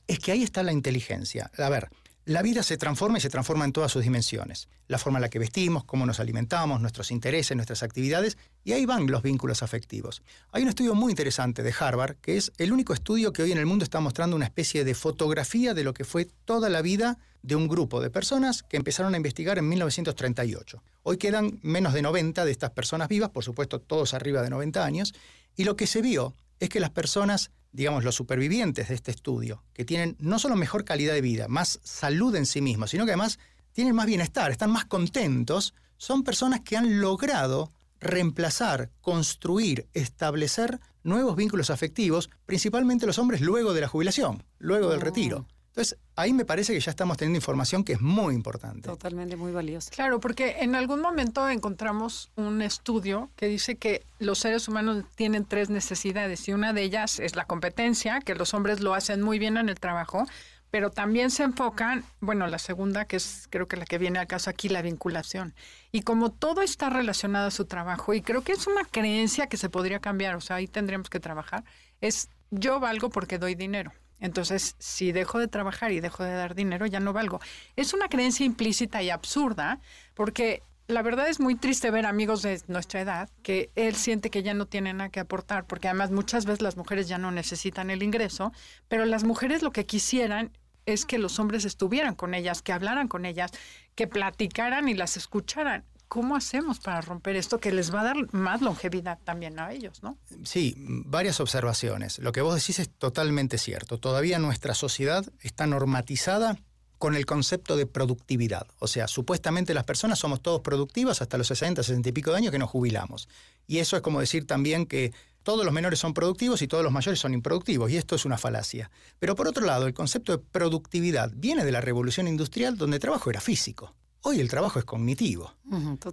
Es 0.07 0.19
que 0.19 0.31
ahí 0.31 0.43
está 0.43 0.63
la 0.63 0.73
inteligencia. 0.73 1.51
A 1.57 1.69
ver, 1.69 1.89
la 2.29 2.43
vida 2.43 2.61
se 2.61 2.77
transforma 2.77 3.17
y 3.17 3.21
se 3.21 3.29
transforma 3.29 3.65
en 3.65 3.71
todas 3.71 3.91
sus 3.91 4.03
dimensiones. 4.03 4.67
La 4.87 4.99
forma 4.99 5.17
en 5.17 5.23
la 5.23 5.29
que 5.29 5.39
vestimos, 5.39 5.83
cómo 5.83 6.05
nos 6.05 6.19
alimentamos, 6.19 6.79
nuestros 6.79 7.09
intereses, 7.09 7.55
nuestras 7.55 7.81
actividades, 7.81 8.37
y 8.63 8.73
ahí 8.73 8.85
van 8.85 9.07
los 9.07 9.23
vínculos 9.23 9.63
afectivos. 9.63 10.21
Hay 10.51 10.61
un 10.61 10.69
estudio 10.69 10.93
muy 10.93 11.11
interesante 11.11 11.63
de 11.63 11.73
Harvard, 11.79 12.17
que 12.17 12.37
es 12.37 12.51
el 12.59 12.71
único 12.71 12.93
estudio 12.93 13.33
que 13.33 13.41
hoy 13.41 13.51
en 13.51 13.57
el 13.57 13.65
mundo 13.65 13.83
está 13.83 13.99
mostrando 13.99 14.35
una 14.35 14.45
especie 14.45 14.83
de 14.83 14.93
fotografía 14.93 15.73
de 15.73 15.83
lo 15.83 15.95
que 15.95 16.05
fue 16.05 16.25
toda 16.45 16.69
la 16.69 16.83
vida 16.83 17.17
de 17.41 17.55
un 17.55 17.67
grupo 17.67 17.99
de 17.99 18.11
personas 18.11 18.61
que 18.61 18.77
empezaron 18.77 19.15
a 19.15 19.17
investigar 19.17 19.57
en 19.57 19.67
1938. 19.67 20.83
Hoy 21.01 21.17
quedan 21.17 21.59
menos 21.63 21.93
de 21.93 22.03
90 22.03 22.45
de 22.45 22.51
estas 22.51 22.69
personas 22.69 23.07
vivas, 23.07 23.29
por 23.29 23.43
supuesto 23.43 23.79
todos 23.79 24.13
arriba 24.13 24.43
de 24.43 24.51
90 24.51 24.85
años, 24.85 25.13
y 25.55 25.63
lo 25.63 25.75
que 25.75 25.87
se 25.87 26.03
vio 26.03 26.35
es 26.59 26.69
que 26.69 26.79
las 26.79 26.91
personas 26.91 27.49
digamos, 27.71 28.03
los 28.03 28.15
supervivientes 28.15 28.89
de 28.89 28.95
este 28.95 29.11
estudio, 29.11 29.63
que 29.73 29.85
tienen 29.85 30.15
no 30.19 30.39
solo 30.39 30.55
mejor 30.55 30.85
calidad 30.85 31.13
de 31.13 31.21
vida, 31.21 31.47
más 31.47 31.79
salud 31.83 32.35
en 32.35 32.45
sí 32.45 32.61
mismos, 32.61 32.91
sino 32.91 33.05
que 33.05 33.11
además 33.11 33.39
tienen 33.73 33.95
más 33.95 34.07
bienestar, 34.07 34.51
están 34.51 34.71
más 34.71 34.85
contentos, 34.85 35.73
son 35.97 36.23
personas 36.23 36.61
que 36.61 36.77
han 36.77 37.01
logrado 37.01 37.71
reemplazar, 37.99 38.89
construir, 39.01 39.87
establecer 39.93 40.79
nuevos 41.03 41.35
vínculos 41.35 41.69
afectivos, 41.69 42.29
principalmente 42.45 43.05
los 43.05 43.19
hombres 43.19 43.41
luego 43.41 43.73
de 43.73 43.81
la 43.81 43.87
jubilación, 43.87 44.43
luego 44.57 44.89
del 44.89 45.01
retiro. 45.01 45.45
Entonces, 45.79 45.97
ahí 46.17 46.33
me 46.33 46.43
parece 46.43 46.73
que 46.73 46.79
ya 46.81 46.91
estamos 46.91 47.15
teniendo 47.15 47.37
información 47.37 47.85
que 47.85 47.93
es 47.93 48.01
muy 48.01 48.35
importante. 48.35 48.81
Totalmente 48.81 49.37
muy 49.37 49.53
valiosa. 49.53 49.89
Claro, 49.91 50.19
porque 50.19 50.57
en 50.59 50.75
algún 50.75 50.99
momento 50.99 51.47
encontramos 51.47 52.31
un 52.35 52.61
estudio 52.61 53.29
que 53.37 53.47
dice 53.47 53.77
que 53.77 54.03
los 54.19 54.39
seres 54.39 54.67
humanos 54.67 55.05
tienen 55.15 55.45
tres 55.45 55.69
necesidades 55.69 56.45
y 56.49 56.51
una 56.51 56.73
de 56.73 56.81
ellas 56.81 57.21
es 57.21 57.37
la 57.37 57.45
competencia, 57.45 58.19
que 58.19 58.35
los 58.35 58.53
hombres 58.53 58.81
lo 58.81 58.93
hacen 58.93 59.21
muy 59.21 59.39
bien 59.39 59.55
en 59.55 59.69
el 59.69 59.79
trabajo, 59.79 60.25
pero 60.69 60.91
también 60.91 61.31
se 61.31 61.43
enfocan, 61.43 62.03
bueno, 62.19 62.45
la 62.47 62.59
segunda, 62.59 63.05
que 63.05 63.15
es 63.15 63.47
creo 63.49 63.69
que 63.69 63.77
la 63.77 63.85
que 63.85 63.97
viene 63.97 64.19
al 64.19 64.27
caso 64.27 64.49
aquí, 64.49 64.67
la 64.67 64.81
vinculación. 64.81 65.55
Y 65.93 66.01
como 66.01 66.29
todo 66.29 66.61
está 66.61 66.89
relacionado 66.89 67.47
a 67.47 67.51
su 67.51 67.63
trabajo, 67.63 68.13
y 68.13 68.21
creo 68.21 68.43
que 68.43 68.51
es 68.51 68.67
una 68.67 68.83
creencia 68.83 69.47
que 69.47 69.55
se 69.55 69.69
podría 69.69 69.99
cambiar, 70.01 70.35
o 70.35 70.41
sea, 70.41 70.57
ahí 70.57 70.67
tendríamos 70.67 71.09
que 71.09 71.21
trabajar, 71.21 71.63
es 72.01 72.27
yo 72.51 72.81
valgo 72.81 73.09
porque 73.09 73.37
doy 73.37 73.55
dinero. 73.55 73.93
Entonces, 74.19 74.75
si 74.79 75.11
dejo 75.11 75.39
de 75.39 75.47
trabajar 75.47 75.91
y 75.91 75.99
dejo 75.99 76.23
de 76.23 76.33
dar 76.33 76.55
dinero, 76.55 76.85
ya 76.85 76.99
no 76.99 77.13
valgo. 77.13 77.39
Es 77.75 77.93
una 77.93 78.09
creencia 78.09 78.45
implícita 78.45 79.01
y 79.01 79.09
absurda, 79.09 79.79
porque 80.13 80.61
la 80.87 81.03
verdad 81.03 81.29
es 81.29 81.39
muy 81.39 81.55
triste 81.55 81.91
ver 81.91 82.05
amigos 82.05 82.41
de 82.41 82.61
nuestra 82.67 83.01
edad 83.01 83.29
que 83.43 83.69
él 83.75 83.95
siente 83.95 84.31
que 84.31 84.41
ya 84.41 84.55
no 84.55 84.65
tiene 84.65 84.91
nada 84.93 85.09
que 85.09 85.19
aportar, 85.19 85.65
porque 85.65 85.87
además 85.87 86.11
muchas 86.11 86.45
veces 86.45 86.61
las 86.61 86.77
mujeres 86.77 87.07
ya 87.07 87.19
no 87.19 87.31
necesitan 87.31 87.91
el 87.91 88.01
ingreso, 88.01 88.51
pero 88.87 89.05
las 89.05 89.23
mujeres 89.23 89.61
lo 89.61 89.71
que 89.71 89.85
quisieran 89.85 90.51
es 90.87 91.05
que 91.05 91.19
los 91.19 91.37
hombres 91.39 91.65
estuvieran 91.65 92.15
con 92.15 92.33
ellas, 92.33 92.63
que 92.63 92.73
hablaran 92.73 93.07
con 93.07 93.25
ellas, 93.25 93.51
que 93.93 94.07
platicaran 94.07 94.89
y 94.89 94.95
las 94.95 95.15
escucharan. 95.15 95.85
¿Cómo 96.09 96.35
hacemos 96.35 96.79
para 96.79 97.01
romper 97.01 97.35
esto 97.35 97.59
que 97.59 97.71
les 97.71 97.93
va 97.93 98.01
a 98.01 98.03
dar 98.03 98.33
más 98.33 98.61
longevidad 98.61 99.19
también 99.23 99.59
a 99.59 99.71
ellos, 99.71 100.01
no? 100.01 100.17
Sí, 100.43 100.73
varias 101.05 101.39
observaciones. 101.39 102.17
Lo 102.17 102.31
que 102.31 102.41
vos 102.41 102.55
decís 102.55 102.79
es 102.79 102.89
totalmente 102.89 103.59
cierto. 103.59 103.99
Todavía 103.99 104.39
nuestra 104.39 104.73
sociedad 104.73 105.23
está 105.41 105.67
normatizada 105.67 106.57
con 106.97 107.15
el 107.15 107.27
concepto 107.27 107.77
de 107.77 107.85
productividad. 107.85 108.65
O 108.79 108.87
sea, 108.87 109.07
supuestamente 109.07 109.75
las 109.75 109.85
personas 109.85 110.17
somos 110.17 110.41
todos 110.41 110.61
productivas 110.61 111.21
hasta 111.21 111.37
los 111.37 111.47
60, 111.47 111.83
60 111.83 112.09
y 112.09 112.11
pico 112.11 112.31
de 112.31 112.37
años 112.37 112.51
que 112.51 112.59
nos 112.59 112.71
jubilamos. 112.71 113.29
Y 113.67 113.77
eso 113.77 113.95
es 113.95 114.01
como 114.01 114.19
decir 114.19 114.47
también 114.47 114.87
que 114.87 115.13
todos 115.43 115.63
los 115.63 115.73
menores 115.73 115.99
son 115.99 116.15
productivos 116.15 116.61
y 116.63 116.67
todos 116.67 116.83
los 116.83 116.91
mayores 116.91 117.19
son 117.19 117.33
improductivos, 117.33 117.89
y 117.91 117.97
esto 117.97 118.15
es 118.15 118.25
una 118.25 118.37
falacia. 118.37 118.91
Pero 119.19 119.35
por 119.35 119.47
otro 119.47 119.65
lado, 119.65 119.87
el 119.87 119.93
concepto 119.93 120.31
de 120.31 120.39
productividad 120.39 121.31
viene 121.35 121.63
de 121.63 121.71
la 121.71 121.81
revolución 121.81 122.27
industrial 122.27 122.77
donde 122.77 122.97
el 122.97 123.01
trabajo 123.01 123.29
era 123.29 123.39
físico. 123.39 123.95
Hoy 124.21 124.39
el 124.39 124.49
trabajo 124.49 124.79
es 124.79 124.85
cognitivo. 124.85 125.53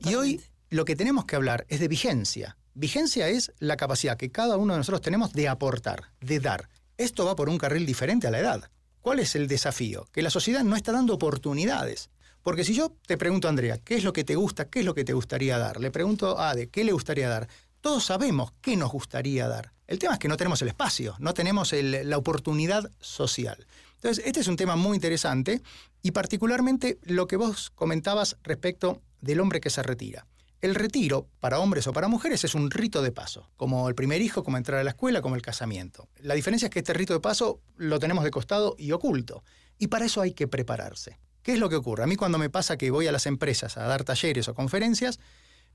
y 0.04 0.14
hoy 0.14 0.40
lo 0.70 0.84
que 0.84 0.96
tenemos 0.96 1.24
que 1.24 1.36
hablar 1.36 1.66
es 1.68 1.80
de 1.80 1.88
vigencia. 1.88 2.56
Vigencia 2.74 3.28
es 3.28 3.52
la 3.58 3.76
capacidad 3.76 4.16
que 4.16 4.30
cada 4.30 4.56
uno 4.56 4.74
de 4.74 4.78
nosotros 4.78 5.00
tenemos 5.00 5.32
de 5.32 5.48
aportar, 5.48 6.12
de 6.20 6.40
dar. 6.40 6.68
Esto 6.98 7.24
va 7.24 7.36
por 7.36 7.48
un 7.48 7.58
carril 7.58 7.86
diferente 7.86 8.26
a 8.26 8.30
la 8.30 8.38
edad. 8.38 8.70
¿Cuál 9.00 9.20
es 9.20 9.34
el 9.36 9.48
desafío? 9.48 10.06
Que 10.12 10.22
la 10.22 10.30
sociedad 10.30 10.64
no 10.64 10.76
está 10.76 10.92
dando 10.92 11.14
oportunidades. 11.14 12.10
Porque 12.42 12.64
si 12.64 12.74
yo 12.74 12.96
te 13.06 13.16
pregunto, 13.16 13.48
Andrea, 13.48 13.78
¿qué 13.78 13.96
es 13.96 14.04
lo 14.04 14.12
que 14.12 14.24
te 14.24 14.36
gusta? 14.36 14.68
¿Qué 14.68 14.80
es 14.80 14.84
lo 14.84 14.94
que 14.94 15.04
te 15.04 15.12
gustaría 15.12 15.58
dar? 15.58 15.80
Le 15.80 15.90
pregunto 15.90 16.38
a 16.38 16.50
Ade, 16.50 16.68
¿qué 16.68 16.84
le 16.84 16.92
gustaría 16.92 17.28
dar? 17.28 17.48
Todos 17.80 18.04
sabemos 18.04 18.52
qué 18.60 18.76
nos 18.76 18.92
gustaría 18.92 19.48
dar. 19.48 19.72
El 19.86 19.98
tema 19.98 20.14
es 20.14 20.18
que 20.18 20.28
no 20.28 20.36
tenemos 20.36 20.60
el 20.62 20.68
espacio, 20.68 21.14
no 21.18 21.32
tenemos 21.32 21.72
la 21.72 22.18
oportunidad 22.18 22.90
social. 23.00 23.66
Entonces, 23.96 24.24
este 24.26 24.40
es 24.40 24.48
un 24.48 24.56
tema 24.56 24.76
muy 24.76 24.96
interesante 24.96 25.62
y 26.02 26.10
particularmente 26.10 26.98
lo 27.02 27.26
que 27.26 27.36
vos 27.36 27.70
comentabas 27.70 28.36
respecto 28.42 29.00
del 29.20 29.40
hombre 29.40 29.60
que 29.60 29.70
se 29.70 29.82
retira. 29.82 30.26
El 30.60 30.74
retiro, 30.74 31.28
para 31.38 31.60
hombres 31.60 31.86
o 31.86 31.92
para 31.92 32.08
mujeres, 32.08 32.42
es 32.42 32.54
un 32.54 32.70
rito 32.70 33.02
de 33.02 33.12
paso, 33.12 33.50
como 33.56 33.88
el 33.88 33.94
primer 33.94 34.22
hijo, 34.22 34.42
como 34.42 34.56
entrar 34.56 34.80
a 34.80 34.84
la 34.84 34.90
escuela, 34.90 35.22
como 35.22 35.36
el 35.36 35.42
casamiento. 35.42 36.08
La 36.20 36.34
diferencia 36.34 36.66
es 36.66 36.72
que 36.72 36.80
este 36.80 36.94
rito 36.94 37.12
de 37.12 37.20
paso 37.20 37.60
lo 37.76 37.98
tenemos 37.98 38.24
de 38.24 38.30
costado 38.30 38.74
y 38.78 38.92
oculto, 38.92 39.44
y 39.78 39.88
para 39.88 40.06
eso 40.06 40.20
hay 40.20 40.32
que 40.32 40.48
prepararse. 40.48 41.18
¿Qué 41.42 41.52
es 41.52 41.58
lo 41.58 41.68
que 41.68 41.76
ocurre? 41.76 42.02
A 42.02 42.06
mí 42.06 42.16
cuando 42.16 42.38
me 42.38 42.50
pasa 42.50 42.76
que 42.76 42.90
voy 42.90 43.06
a 43.06 43.12
las 43.12 43.26
empresas 43.26 43.76
a 43.76 43.84
dar 43.84 44.02
talleres 44.02 44.48
o 44.48 44.54
conferencias, 44.54 45.20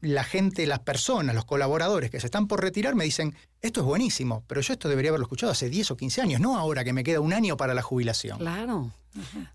la 0.02 0.24
gente, 0.24 0.66
las 0.66 0.80
personas, 0.80 1.36
los 1.36 1.46
colaboradores 1.46 2.10
que 2.10 2.20
se 2.20 2.28
están 2.28 2.48
por 2.48 2.62
retirar 2.62 2.96
me 2.96 3.06
dicen, 3.06 3.36
esto 3.62 3.82
es 3.82 3.86
buenísimo, 3.86 4.44
pero 4.48 4.62
yo 4.62 4.74
esto 4.74 4.90
debería 4.90 5.10
haberlo 5.10 5.26
escuchado 5.26 5.52
hace 5.52 5.70
10 5.70 5.92
o 5.92 5.98
15 5.98 6.22
años, 6.22 6.42
no 6.42 6.58
ahora 6.58 6.84
que 6.84 6.94
me 6.94 7.04
queda 7.04 7.20
un 7.20 7.34
año 7.34 7.56
para 7.58 7.74
la 7.74 7.82
jubilación. 7.82 8.40
Claro. 8.40 8.92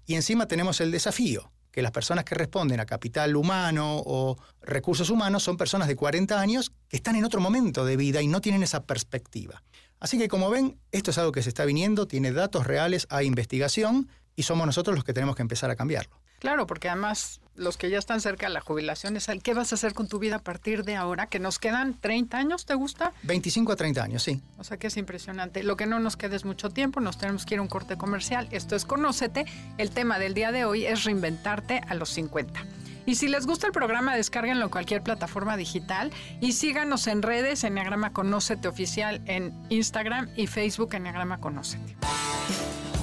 Y 0.07 0.15
encima 0.15 0.47
tenemos 0.47 0.81
el 0.81 0.91
desafío, 0.91 1.51
que 1.73 1.83
las 1.83 1.93
personas 1.93 2.25
que 2.25 2.35
responden 2.35 2.81
a 2.81 2.87
capital 2.87 3.37
humano 3.37 4.03
o 4.05 4.39
recursos 4.63 5.11
humanos 5.11 5.43
son 5.43 5.57
personas 5.57 5.89
de 5.89 5.97
40 5.97 6.41
años 6.41 6.73
que 6.89 6.97
están 6.97 7.17
en 7.17 7.25
otro 7.25 7.41
momento 7.41 7.85
de 7.85 7.97
vida 7.97 8.23
y 8.23 8.29
no 8.29 8.41
tienen 8.41 8.63
esa 8.63 8.85
perspectiva. 8.85 9.63
Así 9.99 10.19
que 10.19 10.29
como 10.29 10.49
ven, 10.51 10.79
esto 10.93 11.11
es 11.11 11.19
algo 11.19 11.33
que 11.33 11.43
se 11.43 11.49
está 11.49 11.65
viniendo, 11.65 12.07
tiene 12.07 12.33
datos 12.33 12.67
reales, 12.67 13.07
hay 13.11 13.27
investigación 13.27 14.09
y 14.37 14.45
somos 14.45 14.67
nosotros 14.67 14.95
los 14.95 15.05
que 15.05 15.13
tenemos 15.13 15.37
que 15.37 15.43
empezar 15.43 15.71
a 15.71 15.77
cambiarlo. 15.77 16.17
Claro, 16.47 16.69
porque 16.69 16.89
además 16.89 17.41
los 17.57 17.77
que 17.77 17.91
ya 17.91 17.99
están 17.99 18.21
cerca 18.21 18.47
de 18.47 18.53
la 18.53 18.61
jubilación 18.61 19.17
es 19.17 19.29
el 19.29 19.43
qué 19.43 19.53
vas 19.53 19.73
a 19.73 19.75
hacer 19.75 19.95
con 19.95 20.07
tu 20.07 20.21
vida 20.21 20.37
a 20.37 20.39
partir 20.39 20.85
de 20.85 20.95
ahora, 20.95 21.27
que 21.27 21.41
nos 21.41 21.59
quedan 21.59 21.95
30 21.95 22.39
años, 22.39 22.67
¿te 22.67 22.75
gusta? 22.77 23.13
25 23.25 23.73
a 23.73 23.75
30 23.75 24.05
años, 24.05 24.23
sí. 24.23 24.41
O 24.57 24.63
sea 24.63 24.77
que 24.77 24.87
es 24.87 24.97
impresionante. 24.97 25.65
Lo 25.65 25.77
que 25.77 25.87
no 25.87 25.99
nos 25.99 26.17
queda 26.17 26.37
es 26.37 26.45
mucho 26.45 26.71
tiempo, 26.71 27.01
nos 27.01 27.19
tenemos 27.19 27.47
que 27.47 27.55
ir 27.55 27.59
a 27.59 27.63
un 27.63 27.69
corte 27.69 27.97
comercial. 27.97 28.47
Esto 28.53 28.77
es 28.77 28.85
Conócete. 28.85 29.45
El 29.77 29.91
tema 29.91 30.21
del 30.21 30.35
día 30.35 30.53
de 30.53 30.65
hoy 30.65 30.87
es 30.87 31.03
reinventarte 31.03 31.81
a 31.89 31.95
los 31.95 32.11
50. 32.11 32.65
Y 33.07 33.17
si 33.17 33.27
les 33.27 33.45
gusta 33.45 33.67
el 33.67 33.73
programa, 33.73 34.15
descárguenlo 34.15 34.67
en 34.67 34.71
cualquier 34.71 35.03
plataforma 35.03 35.57
digital 35.57 36.13
y 36.41 36.53
síganos 36.53 37.09
en 37.09 37.23
redes, 37.23 37.65
Enneagrama 37.65 38.13
Conócete 38.13 38.69
Oficial 38.69 39.21
en 39.27 39.53
Instagram 39.69 40.29
y 40.37 40.47
Facebook 40.47 40.95
Enneagrama 40.95 41.41
Conócete. 41.41 41.97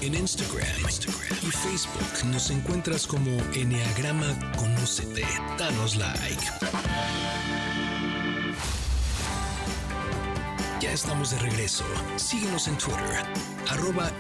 En 0.04 0.16
Instagram, 0.16 0.68
y 1.44 1.50
Facebook 1.50 2.26
nos 2.26 2.52
encuentras 2.52 3.08
como 3.08 3.32
Enneagrama 3.54 4.36
Conócete. 4.58 5.24
Danos 5.58 5.96
like. 5.96 6.44
Ya 10.82 10.92
estamos 10.92 11.32
de 11.32 11.40
regreso. 11.40 11.86
Síguenos 12.18 12.68
en 12.68 12.78
Twitter, 12.78 13.24
arroba. 13.70 14.12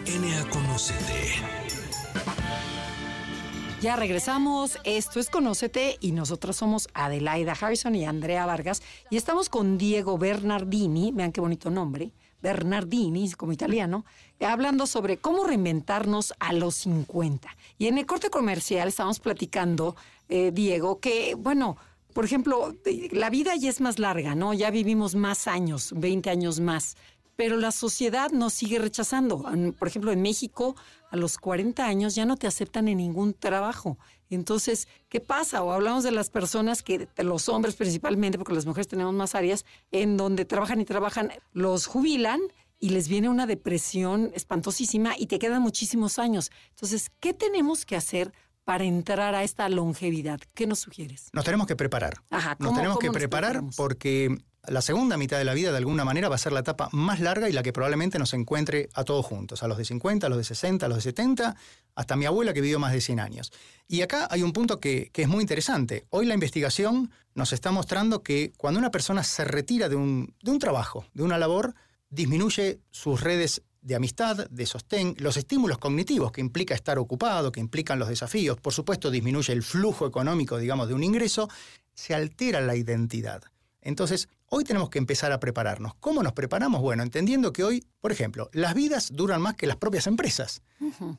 Ya 3.81 3.97
regresamos, 3.97 4.79
esto 4.85 5.19
es 5.19 5.29
Conócete 5.29 5.97
y 5.99 6.13
nosotros 6.13 6.55
somos 6.55 6.87
Adelaida 6.93 7.57
Harrison 7.59 7.93
y 7.95 8.05
Andrea 8.05 8.45
Vargas 8.45 8.81
y 9.09 9.17
estamos 9.17 9.49
con 9.49 9.77
Diego 9.77 10.17
Bernardini, 10.17 11.11
vean 11.11 11.33
qué 11.33 11.41
bonito 11.41 11.69
nombre, 11.69 12.13
Bernardini, 12.43 13.31
como 13.31 13.53
italiano, 13.53 14.05
hablando 14.41 14.85
sobre 14.85 15.17
cómo 15.17 15.45
reinventarnos 15.45 16.33
a 16.39 16.51
los 16.51 16.75
50. 16.75 17.47
Y 17.79 17.87
en 17.87 17.97
el 17.97 18.05
corte 18.05 18.29
comercial 18.29 18.89
estamos 18.89 19.19
platicando, 19.19 19.95
eh, 20.27 20.51
Diego, 20.53 20.99
que, 20.99 21.35
bueno, 21.35 21.77
por 22.13 22.25
ejemplo, 22.25 22.75
la 23.11 23.29
vida 23.31 23.55
ya 23.55 23.69
es 23.69 23.81
más 23.81 23.97
larga, 23.97 24.35
¿no? 24.35 24.53
Ya 24.53 24.69
vivimos 24.69 25.15
más 25.15 25.47
años, 25.47 25.93
20 25.95 26.29
años 26.29 26.59
más 26.59 26.95
pero 27.35 27.57
la 27.57 27.71
sociedad 27.71 28.31
nos 28.31 28.53
sigue 28.53 28.77
rechazando. 28.77 29.43
Por 29.79 29.87
ejemplo, 29.87 30.11
en 30.11 30.21
México, 30.21 30.75
a 31.09 31.17
los 31.17 31.37
40 31.37 31.85
años 31.85 32.15
ya 32.15 32.25
no 32.25 32.37
te 32.37 32.47
aceptan 32.47 32.87
en 32.87 32.97
ningún 32.97 33.33
trabajo. 33.33 33.97
Entonces, 34.33 34.87
¿qué 35.09 35.19
pasa? 35.19 35.63
O 35.63 35.71
hablamos 35.71 36.03
de 36.03 36.11
las 36.11 36.29
personas 36.29 36.83
que, 36.83 37.07
los 37.17 37.49
hombres 37.49 37.75
principalmente, 37.75 38.37
porque 38.37 38.53
las 38.53 38.65
mujeres 38.65 38.87
tenemos 38.87 39.13
más 39.13 39.35
áreas, 39.35 39.65
en 39.91 40.17
donde 40.17 40.45
trabajan 40.45 40.81
y 40.81 40.85
trabajan, 40.85 41.31
los 41.51 41.85
jubilan 41.85 42.41
y 42.79 42.89
les 42.89 43.07
viene 43.07 43.29
una 43.29 43.45
depresión 43.45 44.31
espantosísima 44.33 45.15
y 45.17 45.27
te 45.27 45.39
quedan 45.39 45.61
muchísimos 45.61 46.19
años. 46.19 46.51
Entonces, 46.71 47.11
¿qué 47.19 47.33
tenemos 47.33 47.85
que 47.85 47.95
hacer 47.95 48.33
para 48.65 48.83
entrar 48.83 49.35
a 49.35 49.43
esta 49.43 49.69
longevidad? 49.69 50.39
¿Qué 50.53 50.67
nos 50.67 50.79
sugieres? 50.79 51.29
Nos 51.33 51.45
tenemos 51.45 51.67
que 51.67 51.75
preparar. 51.75 52.15
Ajá, 52.29 52.55
nos 52.59 52.75
tenemos 52.75 52.99
que 52.99 53.11
preparar 53.11 53.63
porque 53.75 54.37
la 54.67 54.81
segunda 54.81 55.17
mitad 55.17 55.37
de 55.37 55.43
la 55.43 55.53
vida 55.53 55.71
de 55.71 55.77
alguna 55.77 56.05
manera 56.05 56.29
va 56.29 56.35
a 56.35 56.37
ser 56.39 56.53
la 56.53 56.61
etapa 56.61 56.87
más 56.93 57.19
larga 57.19 57.49
y 57.49 57.51
la 57.51 57.63
que 57.63 57.73
probablemente 57.73 58.17
nos 58.17 58.33
encuentre 58.33 58.89
a 58.93 59.03
todos 59.03 59.25
juntos, 59.25 59.61
a 59.61 59.67
los 59.67 59.77
de 59.77 59.85
50, 59.85 60.27
a 60.27 60.29
los 60.29 60.37
de 60.37 60.45
60, 60.45 60.85
a 60.85 60.89
los 60.89 60.99
de 60.99 61.01
70, 61.01 61.55
hasta 61.95 62.15
mi 62.15 62.25
abuela 62.25 62.53
que 62.53 62.61
vivió 62.61 62.79
más 62.79 62.93
de 62.93 63.01
100 63.01 63.19
años. 63.19 63.51
Y 63.87 64.01
acá 64.01 64.27
hay 64.31 64.41
un 64.41 64.53
punto 64.53 64.79
que, 64.79 65.11
es 65.13 65.27
muy 65.27 65.41
interesante. 65.41 66.05
Hoy 66.09 66.25
la 66.25 66.33
investigación 66.33 67.11
nos 67.35 67.51
está 67.51 67.71
mostrando 67.71 68.23
que 68.23 68.53
cuando 68.57 68.79
una 68.79 68.91
persona 68.91 69.23
se 69.23 69.43
retira 69.43 69.89
de 69.89 69.95
un, 69.95 70.33
de 70.41 70.51
un 70.51 70.59
trabajo, 70.59 71.05
de 71.13 71.23
una 71.23 71.37
labor, 71.37 71.75
disminuye 72.09 72.79
sus 72.91 73.19
redes 73.19 73.63
de 73.81 73.95
amistad, 73.95 74.47
de 74.49 74.65
sostén, 74.65 75.13
los 75.19 75.35
estímulos 75.35 75.77
cognitivos 75.77 76.31
que 76.31 76.39
implica 76.39 76.73
estar 76.73 76.97
ocupado, 76.99 77.51
que 77.51 77.59
implican 77.59 77.99
los 77.99 78.07
desafíos, 78.07 78.57
por 78.61 78.71
supuesto 78.71 79.11
disminuye 79.11 79.51
el 79.51 79.61
flujo 79.61 80.07
económico, 80.07 80.57
digamos, 80.57 80.87
de 80.87 80.93
un 80.93 81.03
ingreso, 81.03 81.49
se 81.93 82.15
altera 82.15 82.61
la 82.61 82.77
identidad. 82.77 83.43
Entonces, 83.81 84.29
hoy 84.53 84.63
tenemos 84.63 84.91
que 84.91 84.99
empezar 84.99 85.31
a 85.31 85.39
prepararnos. 85.39 85.95
¿Cómo 85.99 86.21
nos 86.21 86.33
preparamos? 86.33 86.79
Bueno, 86.79 87.01
entendiendo 87.01 87.51
que 87.51 87.63
hoy, 87.63 87.87
por 87.99 88.11
ejemplo, 88.11 88.51
las 88.53 88.75
vidas 88.75 89.09
duran 89.11 89.41
más 89.41 89.55
que 89.55 89.65
las 89.65 89.77
propias 89.77 90.05
empresas. 90.05 90.61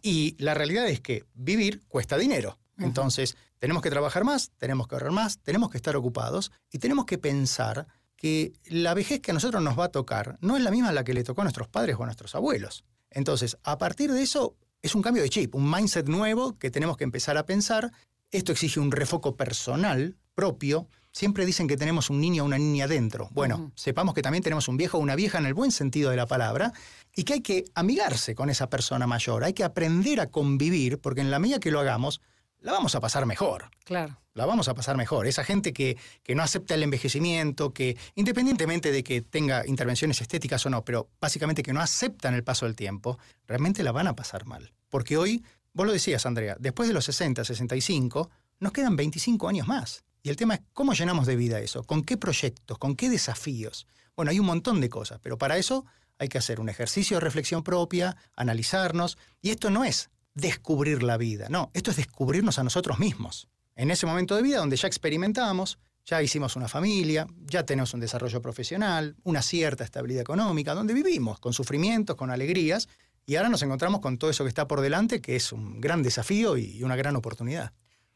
Y 0.02 0.36
la 0.38 0.54
realidad 0.54 0.86
es 0.86 1.00
que 1.00 1.24
vivir 1.34 1.82
cuesta 1.88 2.16
dinero. 2.16 2.58
Entonces, 2.78 3.36
tenemos 3.58 3.82
que 3.82 3.90
trabajar 3.90 4.22
más, 4.22 4.52
tenemos 4.56 4.86
que 4.86 4.94
ahorrar 4.94 5.10
más, 5.10 5.40
tenemos 5.40 5.70
que 5.70 5.78
estar 5.78 5.96
ocupados 5.96 6.52
y 6.70 6.78
tenemos 6.78 7.06
que 7.06 7.18
pensar 7.18 7.88
que 8.16 8.52
la 8.66 8.94
vejez 8.94 9.20
que 9.20 9.32
a 9.32 9.34
nosotros 9.34 9.60
nos 9.62 9.76
va 9.76 9.86
a 9.86 9.92
tocar 9.92 10.38
no 10.40 10.56
es 10.56 10.62
la 10.62 10.70
misma 10.70 10.90
a 10.90 10.92
la 10.92 11.02
que 11.02 11.12
le 11.12 11.24
tocó 11.24 11.40
a 11.40 11.44
nuestros 11.44 11.66
padres 11.66 11.96
o 11.98 12.02
a 12.04 12.06
nuestros 12.06 12.36
abuelos. 12.36 12.84
Entonces, 13.10 13.58
a 13.64 13.78
partir 13.78 14.12
de 14.12 14.22
eso, 14.22 14.56
es 14.80 14.94
un 14.94 15.02
cambio 15.02 15.24
de 15.24 15.28
chip, 15.28 15.56
un 15.56 15.68
mindset 15.68 16.08
nuevo 16.08 16.56
que 16.56 16.70
tenemos 16.70 16.96
que 16.96 17.04
empezar 17.04 17.36
a 17.36 17.46
pensar. 17.46 17.90
Esto 18.30 18.52
exige 18.52 18.78
un 18.78 18.92
refoco 18.92 19.36
personal 19.36 20.16
propio 20.34 20.88
siempre 21.14 21.46
dicen 21.46 21.68
que 21.68 21.76
tenemos 21.76 22.10
un 22.10 22.20
niño 22.20 22.42
o 22.42 22.46
una 22.46 22.58
niña 22.58 22.88
dentro. 22.88 23.28
Bueno, 23.30 23.72
sepamos 23.76 24.14
que 24.14 24.20
también 24.20 24.42
tenemos 24.42 24.68
un 24.68 24.76
viejo 24.76 24.98
o 24.98 25.00
una 25.00 25.14
vieja 25.14 25.38
en 25.38 25.46
el 25.46 25.54
buen 25.54 25.70
sentido 25.70 26.10
de 26.10 26.16
la 26.16 26.26
palabra 26.26 26.72
y 27.14 27.22
que 27.22 27.34
hay 27.34 27.40
que 27.40 27.64
amigarse 27.74 28.34
con 28.34 28.50
esa 28.50 28.68
persona 28.68 29.06
mayor, 29.06 29.44
hay 29.44 29.54
que 29.54 29.64
aprender 29.64 30.20
a 30.20 30.26
convivir, 30.26 30.98
porque 30.98 31.20
en 31.20 31.30
la 31.30 31.38
medida 31.38 31.60
que 31.60 31.70
lo 31.70 31.78
hagamos, 31.78 32.20
la 32.60 32.72
vamos 32.72 32.96
a 32.96 33.00
pasar 33.00 33.26
mejor. 33.26 33.70
Claro. 33.84 34.18
La 34.32 34.46
vamos 34.46 34.66
a 34.66 34.74
pasar 34.74 34.96
mejor. 34.96 35.28
Esa 35.28 35.44
gente 35.44 35.72
que, 35.72 35.96
que 36.24 36.34
no 36.34 36.42
acepta 36.42 36.74
el 36.74 36.82
envejecimiento, 36.82 37.72
que 37.72 37.96
independientemente 38.16 38.90
de 38.90 39.04
que 39.04 39.22
tenga 39.22 39.64
intervenciones 39.66 40.20
estéticas 40.20 40.66
o 40.66 40.70
no, 40.70 40.84
pero 40.84 41.08
básicamente 41.20 41.62
que 41.62 41.72
no 41.72 41.80
aceptan 41.80 42.34
el 42.34 42.42
paso 42.42 42.66
del 42.66 42.74
tiempo, 42.74 43.18
realmente 43.46 43.84
la 43.84 43.92
van 43.92 44.08
a 44.08 44.16
pasar 44.16 44.46
mal. 44.46 44.72
Porque 44.88 45.16
hoy, 45.16 45.44
vos 45.74 45.86
lo 45.86 45.92
decías, 45.92 46.26
Andrea, 46.26 46.56
después 46.58 46.88
de 46.88 46.94
los 46.94 47.04
60, 47.04 47.44
65, 47.44 48.30
nos 48.58 48.72
quedan 48.72 48.96
25 48.96 49.46
años 49.46 49.68
más. 49.68 50.02
Y 50.24 50.30
el 50.30 50.36
tema 50.36 50.54
es 50.54 50.62
cómo 50.72 50.94
llenamos 50.94 51.26
de 51.26 51.36
vida 51.36 51.60
eso, 51.60 51.84
con 51.84 52.02
qué 52.02 52.16
proyectos, 52.16 52.78
con 52.78 52.96
qué 52.96 53.10
desafíos. 53.10 53.86
Bueno, 54.16 54.30
hay 54.30 54.40
un 54.40 54.46
montón 54.46 54.80
de 54.80 54.88
cosas, 54.88 55.20
pero 55.22 55.36
para 55.36 55.58
eso 55.58 55.84
hay 56.18 56.28
que 56.28 56.38
hacer 56.38 56.60
un 56.60 56.70
ejercicio 56.70 57.18
de 57.18 57.20
reflexión 57.20 57.62
propia, 57.62 58.16
analizarnos, 58.34 59.18
y 59.42 59.50
esto 59.50 59.68
no 59.68 59.84
es 59.84 60.08
descubrir 60.32 61.02
la 61.02 61.18
vida, 61.18 61.48
no, 61.50 61.70
esto 61.74 61.90
es 61.90 61.98
descubrirnos 61.98 62.58
a 62.58 62.64
nosotros 62.64 62.98
mismos. 62.98 63.48
En 63.76 63.90
ese 63.90 64.06
momento 64.06 64.34
de 64.34 64.40
vida 64.40 64.58
donde 64.58 64.76
ya 64.76 64.88
experimentamos, 64.88 65.78
ya 66.06 66.22
hicimos 66.22 66.56
una 66.56 66.68
familia, 66.68 67.26
ya 67.40 67.66
tenemos 67.66 67.92
un 67.92 68.00
desarrollo 68.00 68.40
profesional, 68.40 69.16
una 69.24 69.42
cierta 69.42 69.84
estabilidad 69.84 70.22
económica, 70.22 70.72
donde 70.72 70.94
vivimos 70.94 71.38
con 71.38 71.52
sufrimientos, 71.52 72.16
con 72.16 72.30
alegrías, 72.30 72.88
y 73.26 73.36
ahora 73.36 73.50
nos 73.50 73.62
encontramos 73.62 74.00
con 74.00 74.16
todo 74.16 74.30
eso 74.30 74.44
que 74.44 74.48
está 74.48 74.66
por 74.66 74.80
delante, 74.80 75.20
que 75.20 75.36
es 75.36 75.52
un 75.52 75.82
gran 75.82 76.02
desafío 76.02 76.56
y 76.56 76.82
una 76.82 76.96
gran 76.96 77.14
oportunidad. 77.14 77.72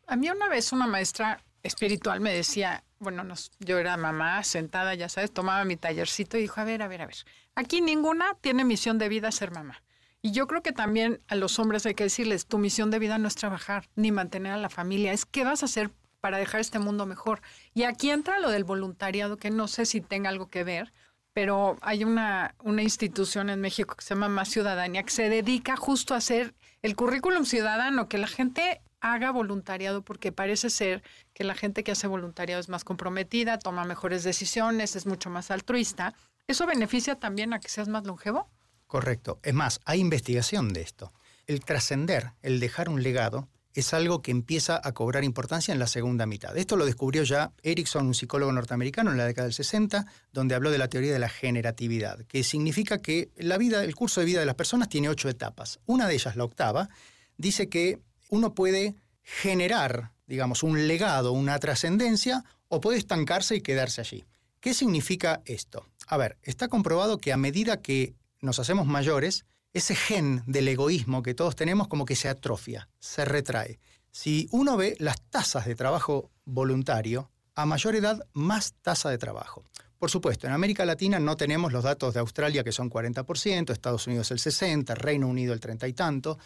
A 0.06 0.16
mí 0.16 0.30
una 0.30 0.48
vez 0.48 0.72
una 0.72 0.86
maestra 0.86 1.44
espiritual 1.62 2.20
me 2.20 2.32
decía, 2.32 2.84
bueno, 2.98 3.24
yo 3.60 3.78
era 3.78 3.96
mamá 3.96 4.42
sentada, 4.44 4.94
ya 4.94 5.08
sabes, 5.08 5.32
tomaba 5.32 5.64
mi 5.64 5.76
tallercito 5.76 6.36
y 6.36 6.42
dijo, 6.42 6.60
a 6.60 6.64
ver, 6.64 6.82
a 6.82 6.88
ver, 6.88 7.02
a 7.02 7.06
ver, 7.06 7.16
aquí 7.54 7.80
ninguna 7.80 8.34
tiene 8.40 8.64
misión 8.64 8.98
de 8.98 9.08
vida 9.08 9.32
ser 9.32 9.52
mamá. 9.52 9.82
Y 10.20 10.32
yo 10.32 10.46
creo 10.48 10.62
que 10.62 10.72
también 10.72 11.20
a 11.28 11.36
los 11.36 11.58
hombres 11.58 11.86
hay 11.86 11.94
que 11.94 12.04
decirles, 12.04 12.46
tu 12.46 12.58
misión 12.58 12.90
de 12.90 12.98
vida 12.98 13.18
no 13.18 13.28
es 13.28 13.36
trabajar 13.36 13.88
ni 13.94 14.10
mantener 14.10 14.52
a 14.52 14.58
la 14.58 14.68
familia, 14.68 15.12
es 15.12 15.24
qué 15.24 15.44
vas 15.44 15.62
a 15.62 15.66
hacer 15.66 15.90
para 16.20 16.38
dejar 16.38 16.60
este 16.60 16.80
mundo 16.80 17.06
mejor. 17.06 17.40
Y 17.72 17.84
aquí 17.84 18.10
entra 18.10 18.40
lo 18.40 18.50
del 18.50 18.64
voluntariado, 18.64 19.36
que 19.36 19.50
no 19.50 19.68
sé 19.68 19.86
si 19.86 20.00
tenga 20.00 20.28
algo 20.28 20.50
que 20.50 20.64
ver, 20.64 20.92
pero 21.32 21.78
hay 21.82 22.02
una, 22.02 22.56
una 22.64 22.82
institución 22.82 23.48
en 23.48 23.60
México 23.60 23.94
que 23.94 24.04
se 24.04 24.14
llama 24.14 24.28
Más 24.28 24.48
Ciudadanía, 24.48 25.04
que 25.04 25.10
se 25.10 25.28
dedica 25.28 25.76
justo 25.76 26.14
a 26.14 26.16
hacer 26.16 26.54
el 26.82 26.96
currículum 26.96 27.44
ciudadano, 27.44 28.08
que 28.08 28.18
la 28.18 28.26
gente 28.26 28.80
haga 29.00 29.30
voluntariado, 29.30 30.02
porque 30.02 30.32
parece 30.32 30.70
ser 30.70 31.02
que 31.34 31.44
la 31.44 31.54
gente 31.54 31.84
que 31.84 31.92
hace 31.92 32.06
voluntariado 32.06 32.60
es 32.60 32.68
más 32.68 32.84
comprometida, 32.84 33.58
toma 33.58 33.84
mejores 33.84 34.24
decisiones, 34.24 34.96
es 34.96 35.06
mucho 35.06 35.30
más 35.30 35.50
altruista. 35.50 36.14
¿Eso 36.46 36.66
beneficia 36.66 37.14
también 37.16 37.52
a 37.52 37.60
que 37.60 37.68
seas 37.68 37.88
más 37.88 38.04
longevo? 38.04 38.48
Correcto. 38.86 39.38
Es 39.42 39.54
más, 39.54 39.80
hay 39.84 40.00
investigación 40.00 40.72
de 40.72 40.80
esto. 40.80 41.12
El 41.46 41.60
trascender, 41.60 42.32
el 42.42 42.58
dejar 42.58 42.88
un 42.88 43.02
legado, 43.02 43.48
es 43.74 43.94
algo 43.94 44.22
que 44.22 44.32
empieza 44.32 44.80
a 44.82 44.92
cobrar 44.92 45.22
importancia 45.22 45.72
en 45.72 45.78
la 45.78 45.86
segunda 45.86 46.26
mitad. 46.26 46.56
Esto 46.56 46.76
lo 46.76 46.84
descubrió 46.84 47.22
ya 47.22 47.52
Erickson, 47.62 48.06
un 48.06 48.14
psicólogo 48.14 48.50
norteamericano 48.50 49.12
en 49.12 49.18
la 49.18 49.26
década 49.26 49.44
del 49.44 49.54
60, 49.54 50.04
donde 50.32 50.54
habló 50.54 50.70
de 50.70 50.78
la 50.78 50.88
teoría 50.88 51.12
de 51.12 51.18
la 51.18 51.28
generatividad, 51.28 52.24
que 52.26 52.42
significa 52.42 53.00
que 53.00 53.30
la 53.36 53.56
vida, 53.56 53.84
el 53.84 53.94
curso 53.94 54.20
de 54.20 54.26
vida 54.26 54.40
de 54.40 54.46
las 54.46 54.56
personas 54.56 54.88
tiene 54.88 55.08
ocho 55.08 55.28
etapas. 55.28 55.78
Una 55.86 56.08
de 56.08 56.14
ellas, 56.14 56.34
la 56.34 56.44
octava, 56.44 56.88
dice 57.36 57.68
que 57.68 58.00
uno 58.28 58.54
puede 58.54 58.94
generar, 59.22 60.12
digamos, 60.26 60.62
un 60.62 60.86
legado, 60.88 61.32
una 61.32 61.58
trascendencia, 61.58 62.44
o 62.68 62.80
puede 62.80 62.98
estancarse 62.98 63.56
y 63.56 63.60
quedarse 63.60 64.00
allí. 64.00 64.24
¿Qué 64.60 64.74
significa 64.74 65.42
esto? 65.44 65.86
A 66.06 66.16
ver, 66.16 66.38
está 66.42 66.68
comprobado 66.68 67.18
que 67.18 67.32
a 67.32 67.36
medida 67.36 67.80
que 67.80 68.14
nos 68.40 68.58
hacemos 68.58 68.86
mayores, 68.86 69.44
ese 69.72 69.94
gen 69.94 70.42
del 70.46 70.68
egoísmo 70.68 71.22
que 71.22 71.34
todos 71.34 71.56
tenemos 71.56 71.88
como 71.88 72.04
que 72.04 72.16
se 72.16 72.28
atrofia, 72.28 72.88
se 72.98 73.24
retrae. 73.24 73.78
Si 74.10 74.48
uno 74.50 74.76
ve 74.76 74.96
las 74.98 75.20
tasas 75.22 75.66
de 75.66 75.74
trabajo 75.74 76.30
voluntario, 76.44 77.30
a 77.54 77.66
mayor 77.66 77.96
edad 77.96 78.24
más 78.32 78.74
tasa 78.82 79.10
de 79.10 79.18
trabajo. 79.18 79.64
Por 79.98 80.10
supuesto, 80.10 80.46
en 80.46 80.52
América 80.52 80.84
Latina 80.84 81.18
no 81.18 81.36
tenemos 81.36 81.72
los 81.72 81.82
datos 81.82 82.14
de 82.14 82.20
Australia 82.20 82.62
que 82.62 82.70
son 82.70 82.88
40%, 82.88 83.72
Estados 83.72 84.06
Unidos 84.06 84.30
el 84.30 84.38
60%, 84.38 84.94
Reino 84.94 85.26
Unido 85.26 85.52
el 85.52 85.60
30 85.60 85.88
y 85.88 85.92
tanto, 85.92 86.38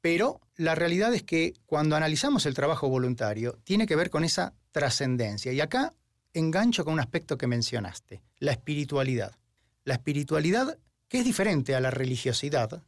pero 0.00 0.40
la 0.56 0.74
realidad 0.74 1.14
es 1.14 1.22
que 1.22 1.54
cuando 1.66 1.96
analizamos 1.96 2.46
el 2.46 2.54
trabajo 2.54 2.88
voluntario 2.88 3.58
tiene 3.64 3.86
que 3.86 3.96
ver 3.96 4.10
con 4.10 4.24
esa 4.24 4.54
trascendencia. 4.72 5.52
Y 5.52 5.60
acá 5.60 5.92
engancho 6.32 6.84
con 6.84 6.94
un 6.94 7.00
aspecto 7.00 7.38
que 7.38 7.46
mencionaste, 7.46 8.22
la 8.38 8.52
espiritualidad. 8.52 9.34
La 9.84 9.94
espiritualidad 9.94 10.78
que 11.08 11.18
es 11.20 11.24
diferente 11.24 11.74
a 11.74 11.80
la 11.80 11.90
religiosidad, 11.90 12.82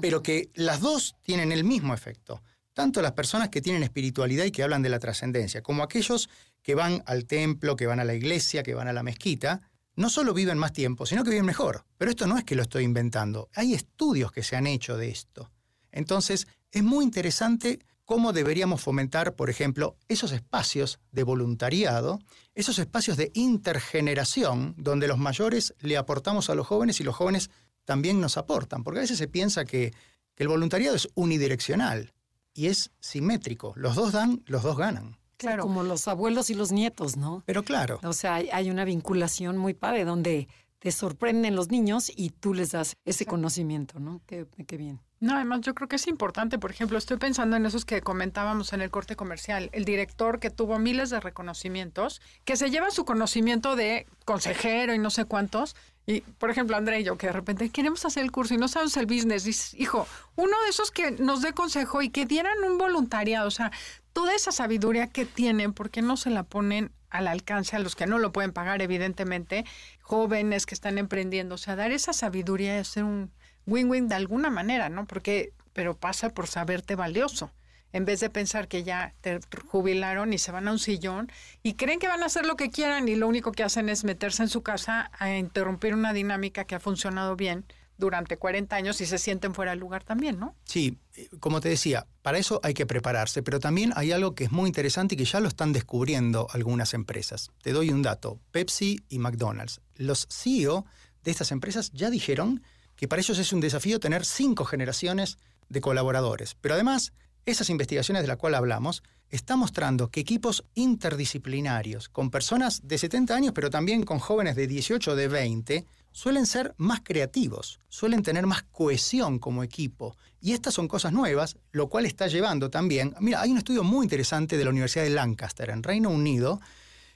pero 0.00 0.22
que 0.22 0.50
las 0.54 0.80
dos 0.80 1.16
tienen 1.22 1.52
el 1.52 1.64
mismo 1.64 1.92
efecto. 1.92 2.42
Tanto 2.72 3.02
las 3.02 3.12
personas 3.12 3.48
que 3.48 3.60
tienen 3.60 3.82
espiritualidad 3.82 4.44
y 4.44 4.50
que 4.50 4.62
hablan 4.62 4.82
de 4.82 4.88
la 4.88 4.98
trascendencia, 4.98 5.62
como 5.62 5.82
aquellos 5.82 6.28
que 6.62 6.74
van 6.74 7.02
al 7.06 7.26
templo, 7.26 7.76
que 7.76 7.86
van 7.86 8.00
a 8.00 8.04
la 8.04 8.14
iglesia, 8.14 8.62
que 8.62 8.74
van 8.74 8.88
a 8.88 8.92
la 8.92 9.02
mezquita, 9.02 9.60
no 9.96 10.10
solo 10.10 10.34
viven 10.34 10.58
más 10.58 10.72
tiempo, 10.72 11.06
sino 11.06 11.22
que 11.22 11.30
viven 11.30 11.46
mejor. 11.46 11.84
Pero 11.98 12.10
esto 12.10 12.26
no 12.26 12.36
es 12.36 12.44
que 12.44 12.56
lo 12.56 12.62
estoy 12.62 12.84
inventando. 12.84 13.48
Hay 13.54 13.74
estudios 13.74 14.32
que 14.32 14.42
se 14.42 14.56
han 14.56 14.66
hecho 14.66 14.96
de 14.96 15.10
esto. 15.10 15.50
Entonces, 15.94 16.48
es 16.72 16.82
muy 16.82 17.04
interesante 17.04 17.78
cómo 18.04 18.32
deberíamos 18.32 18.82
fomentar, 18.82 19.34
por 19.34 19.48
ejemplo, 19.48 19.96
esos 20.08 20.32
espacios 20.32 20.98
de 21.12 21.22
voluntariado, 21.22 22.18
esos 22.54 22.78
espacios 22.78 23.16
de 23.16 23.30
intergeneración, 23.32 24.74
donde 24.76 25.08
los 25.08 25.18
mayores 25.18 25.74
le 25.80 25.96
aportamos 25.96 26.50
a 26.50 26.54
los 26.54 26.66
jóvenes 26.66 27.00
y 27.00 27.04
los 27.04 27.14
jóvenes 27.14 27.48
también 27.84 28.20
nos 28.20 28.36
aportan, 28.36 28.82
porque 28.82 28.98
a 28.98 29.02
veces 29.02 29.18
se 29.18 29.28
piensa 29.28 29.64
que, 29.64 29.92
el 30.36 30.48
voluntariado 30.48 30.96
es 30.96 31.08
unidireccional 31.14 32.12
y 32.54 32.66
es 32.66 32.90
simétrico. 32.98 33.72
Los 33.76 33.94
dos 33.94 34.10
dan, 34.10 34.42
los 34.46 34.64
dos 34.64 34.76
ganan. 34.76 35.16
Claro. 35.36 35.62
Como 35.62 35.84
los 35.84 36.08
abuelos 36.08 36.50
y 36.50 36.54
los 36.54 36.72
nietos, 36.72 37.16
¿no? 37.16 37.44
Pero 37.46 37.62
claro. 37.62 38.00
O 38.02 38.12
sea, 38.12 38.34
hay, 38.34 38.68
una 38.68 38.84
vinculación 38.84 39.58
muy 39.58 39.74
padre 39.74 40.04
donde 40.04 40.48
te 40.84 40.92
sorprenden 40.92 41.56
los 41.56 41.70
niños 41.70 42.12
y 42.14 42.28
tú 42.28 42.52
les 42.52 42.72
das 42.72 42.98
ese 43.06 43.24
conocimiento, 43.24 44.00
¿no? 44.00 44.20
Qué, 44.26 44.46
qué 44.66 44.76
bien. 44.76 45.00
No, 45.18 45.34
además 45.34 45.62
yo 45.62 45.74
creo 45.74 45.88
que 45.88 45.96
es 45.96 46.06
importante, 46.06 46.58
por 46.58 46.70
ejemplo, 46.70 46.98
estoy 46.98 47.16
pensando 47.16 47.56
en 47.56 47.64
esos 47.64 47.86
que 47.86 48.02
comentábamos 48.02 48.74
en 48.74 48.82
el 48.82 48.90
corte 48.90 49.16
comercial, 49.16 49.70
el 49.72 49.86
director 49.86 50.40
que 50.40 50.50
tuvo 50.50 50.78
miles 50.78 51.08
de 51.08 51.20
reconocimientos, 51.20 52.20
que 52.44 52.56
se 52.56 52.68
lleva 52.68 52.90
su 52.90 53.06
conocimiento 53.06 53.76
de 53.76 54.06
consejero 54.26 54.92
y 54.92 54.98
no 54.98 55.08
sé 55.08 55.24
cuántos, 55.24 55.74
y, 56.04 56.20
por 56.20 56.50
ejemplo, 56.50 56.76
André 56.76 57.00
y 57.00 57.04
yo, 57.04 57.16
que 57.16 57.28
de 57.28 57.32
repente 57.32 57.70
queremos 57.70 58.04
hacer 58.04 58.22
el 58.22 58.30
curso 58.30 58.52
y 58.52 58.58
no 58.58 58.68
sabemos 58.68 58.94
el 58.98 59.06
business. 59.06 59.44
Dices, 59.44 59.72
hijo, 59.80 60.06
uno 60.36 60.54
de 60.64 60.68
esos 60.68 60.90
que 60.90 61.12
nos 61.12 61.40
dé 61.40 61.54
consejo 61.54 62.02
y 62.02 62.10
que 62.10 62.26
dieran 62.26 62.62
un 62.62 62.76
voluntariado, 62.76 63.48
o 63.48 63.50
sea, 63.50 63.72
toda 64.12 64.34
esa 64.34 64.52
sabiduría 64.52 65.06
que 65.06 65.24
tienen, 65.24 65.72
¿por 65.72 65.88
qué 65.88 66.02
no 66.02 66.18
se 66.18 66.28
la 66.28 66.42
ponen 66.42 66.92
al 67.14 67.28
alcance 67.28 67.76
a 67.76 67.78
los 67.78 67.94
que 67.94 68.06
no 68.08 68.18
lo 68.18 68.32
pueden 68.32 68.52
pagar, 68.52 68.82
evidentemente, 68.82 69.64
jóvenes 70.04 70.66
que 70.66 70.74
están 70.74 70.98
emprendiendo? 70.98 71.56
O 71.56 71.58
sea, 71.58 71.76
dar 71.76 71.90
esa 71.90 72.12
sabiduría 72.12 72.76
y 72.76 72.80
hacer 72.80 73.04
un 73.04 73.32
win-win 73.66 74.06
de 74.08 74.14
alguna 74.14 74.50
manera, 74.50 74.90
¿no? 74.90 75.06
Porque, 75.06 75.52
pero 75.72 75.96
pasa 75.96 76.28
por 76.28 76.46
saberte 76.46 76.94
valioso 76.94 77.50
en 77.94 78.04
vez 78.04 78.18
de 78.20 78.28
pensar 78.28 78.66
que 78.66 78.82
ya 78.82 79.14
te 79.20 79.38
jubilaron 79.68 80.32
y 80.32 80.38
se 80.38 80.50
van 80.50 80.66
a 80.66 80.72
un 80.72 80.80
sillón 80.80 81.30
y 81.62 81.74
creen 81.74 82.00
que 82.00 82.08
van 82.08 82.24
a 82.24 82.26
hacer 82.26 82.44
lo 82.44 82.56
que 82.56 82.70
quieran 82.70 83.08
y 83.08 83.14
lo 83.14 83.28
único 83.28 83.52
que 83.52 83.62
hacen 83.62 83.88
es 83.88 84.02
meterse 84.02 84.42
en 84.42 84.48
su 84.48 84.62
casa 84.62 85.12
a 85.16 85.36
interrumpir 85.36 85.94
una 85.94 86.12
dinámica 86.12 86.64
que 86.64 86.74
ha 86.74 86.80
funcionado 86.80 87.36
bien 87.36 87.64
durante 87.96 88.36
40 88.36 88.74
años 88.74 89.00
y 89.00 89.06
se 89.06 89.18
sienten 89.18 89.54
fuera 89.54 89.72
del 89.72 89.80
lugar 89.80 90.04
también, 90.04 90.38
¿no? 90.38 90.56
Sí, 90.64 90.98
como 91.40 91.60
te 91.60 91.68
decía, 91.68 92.06
para 92.22 92.38
eso 92.38 92.60
hay 92.62 92.74
que 92.74 92.86
prepararse, 92.86 93.42
pero 93.42 93.60
también 93.60 93.92
hay 93.96 94.12
algo 94.12 94.34
que 94.34 94.44
es 94.44 94.52
muy 94.52 94.68
interesante 94.68 95.14
y 95.14 95.18
que 95.18 95.24
ya 95.24 95.40
lo 95.40 95.48
están 95.48 95.72
descubriendo 95.72 96.48
algunas 96.50 96.94
empresas. 96.94 97.50
Te 97.62 97.72
doy 97.72 97.90
un 97.90 98.02
dato, 98.02 98.40
Pepsi 98.50 99.00
y 99.08 99.18
McDonald's. 99.18 99.80
Los 99.96 100.26
CEO 100.30 100.84
de 101.22 101.30
estas 101.30 101.52
empresas 101.52 101.92
ya 101.92 102.10
dijeron 102.10 102.62
que 102.96 103.08
para 103.08 103.20
ellos 103.20 103.38
es 103.38 103.52
un 103.52 103.60
desafío 103.60 104.00
tener 104.00 104.24
cinco 104.24 104.64
generaciones 104.64 105.38
de 105.68 105.80
colaboradores, 105.80 106.56
pero 106.60 106.74
además 106.74 107.12
esas 107.46 107.70
investigaciones 107.70 108.22
de 108.22 108.28
las 108.28 108.38
cuales 108.38 108.58
hablamos 108.58 109.02
están 109.30 109.58
mostrando 109.58 110.10
que 110.10 110.20
equipos 110.20 110.64
interdisciplinarios, 110.74 112.08
con 112.08 112.30
personas 112.30 112.86
de 112.86 112.98
70 112.98 113.34
años, 113.34 113.52
pero 113.54 113.70
también 113.70 114.04
con 114.04 114.18
jóvenes 114.18 114.56
de 114.56 114.66
18 114.66 115.10
o 115.10 115.16
de 115.16 115.28
20, 115.28 115.86
suelen 116.14 116.46
ser 116.46 116.74
más 116.78 117.00
creativos, 117.02 117.80
suelen 117.88 118.22
tener 118.22 118.46
más 118.46 118.62
cohesión 118.62 119.40
como 119.40 119.64
equipo. 119.64 120.16
Y 120.40 120.52
estas 120.52 120.72
son 120.72 120.86
cosas 120.86 121.12
nuevas, 121.12 121.56
lo 121.72 121.88
cual 121.88 122.06
está 122.06 122.28
llevando 122.28 122.70
también... 122.70 123.14
Mira, 123.20 123.42
hay 123.42 123.50
un 123.50 123.58
estudio 123.58 123.82
muy 123.82 124.04
interesante 124.04 124.56
de 124.56 124.64
la 124.64 124.70
Universidad 124.70 125.04
de 125.04 125.10
Lancaster, 125.10 125.70
en 125.70 125.82
Reino 125.82 126.10
Unido, 126.10 126.60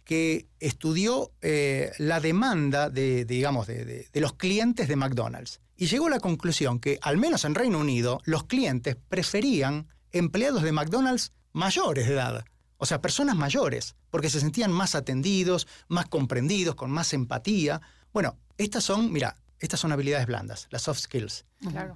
que 0.05 0.49
estudió 0.59 1.31
eh, 1.43 1.93
la 1.99 2.19
demanda 2.19 2.91
de, 2.91 3.25
digamos, 3.25 3.69
de 3.69 4.09
los 4.15 4.35
clientes 4.35 4.89
de 4.89 4.97
McDonald's. 4.97 5.61
Y 5.77 5.87
llegó 5.87 6.09
a 6.09 6.11
la 6.11 6.21
conclusión 6.21 6.81
que, 6.81 6.99
al 7.01 7.19
menos 7.19 7.45
en 7.45 7.55
Reino 7.55 7.79
Unido, 7.79 8.21
los 8.25 8.45
clientes 8.45 8.97
preferían 9.09 9.87
empleados 10.11 10.65
de 10.65 10.73
McDonald's 10.73 11.33
mayores 11.53 12.09
de 12.09 12.15
edad. 12.15 12.45
O 12.79 12.87
sea, 12.87 13.01
personas 13.01 13.37
mayores, 13.37 13.95
porque 14.11 14.29
se 14.29 14.41
sentían 14.41 14.73
más 14.73 14.97
atendidos, 14.97 15.69
más 15.87 16.07
comprendidos, 16.07 16.75
con 16.75 16.91
más 16.91 17.13
empatía. 17.13 17.81
Bueno, 18.13 18.37
estas 18.59 18.85
son, 18.85 19.11
mira, 19.11 19.37
estas 19.59 19.81
son 19.81 19.93
habilidades 19.93 20.27
blandas, 20.27 20.69
las 20.71 20.83
soft 20.83 21.01
skills. 21.01 21.47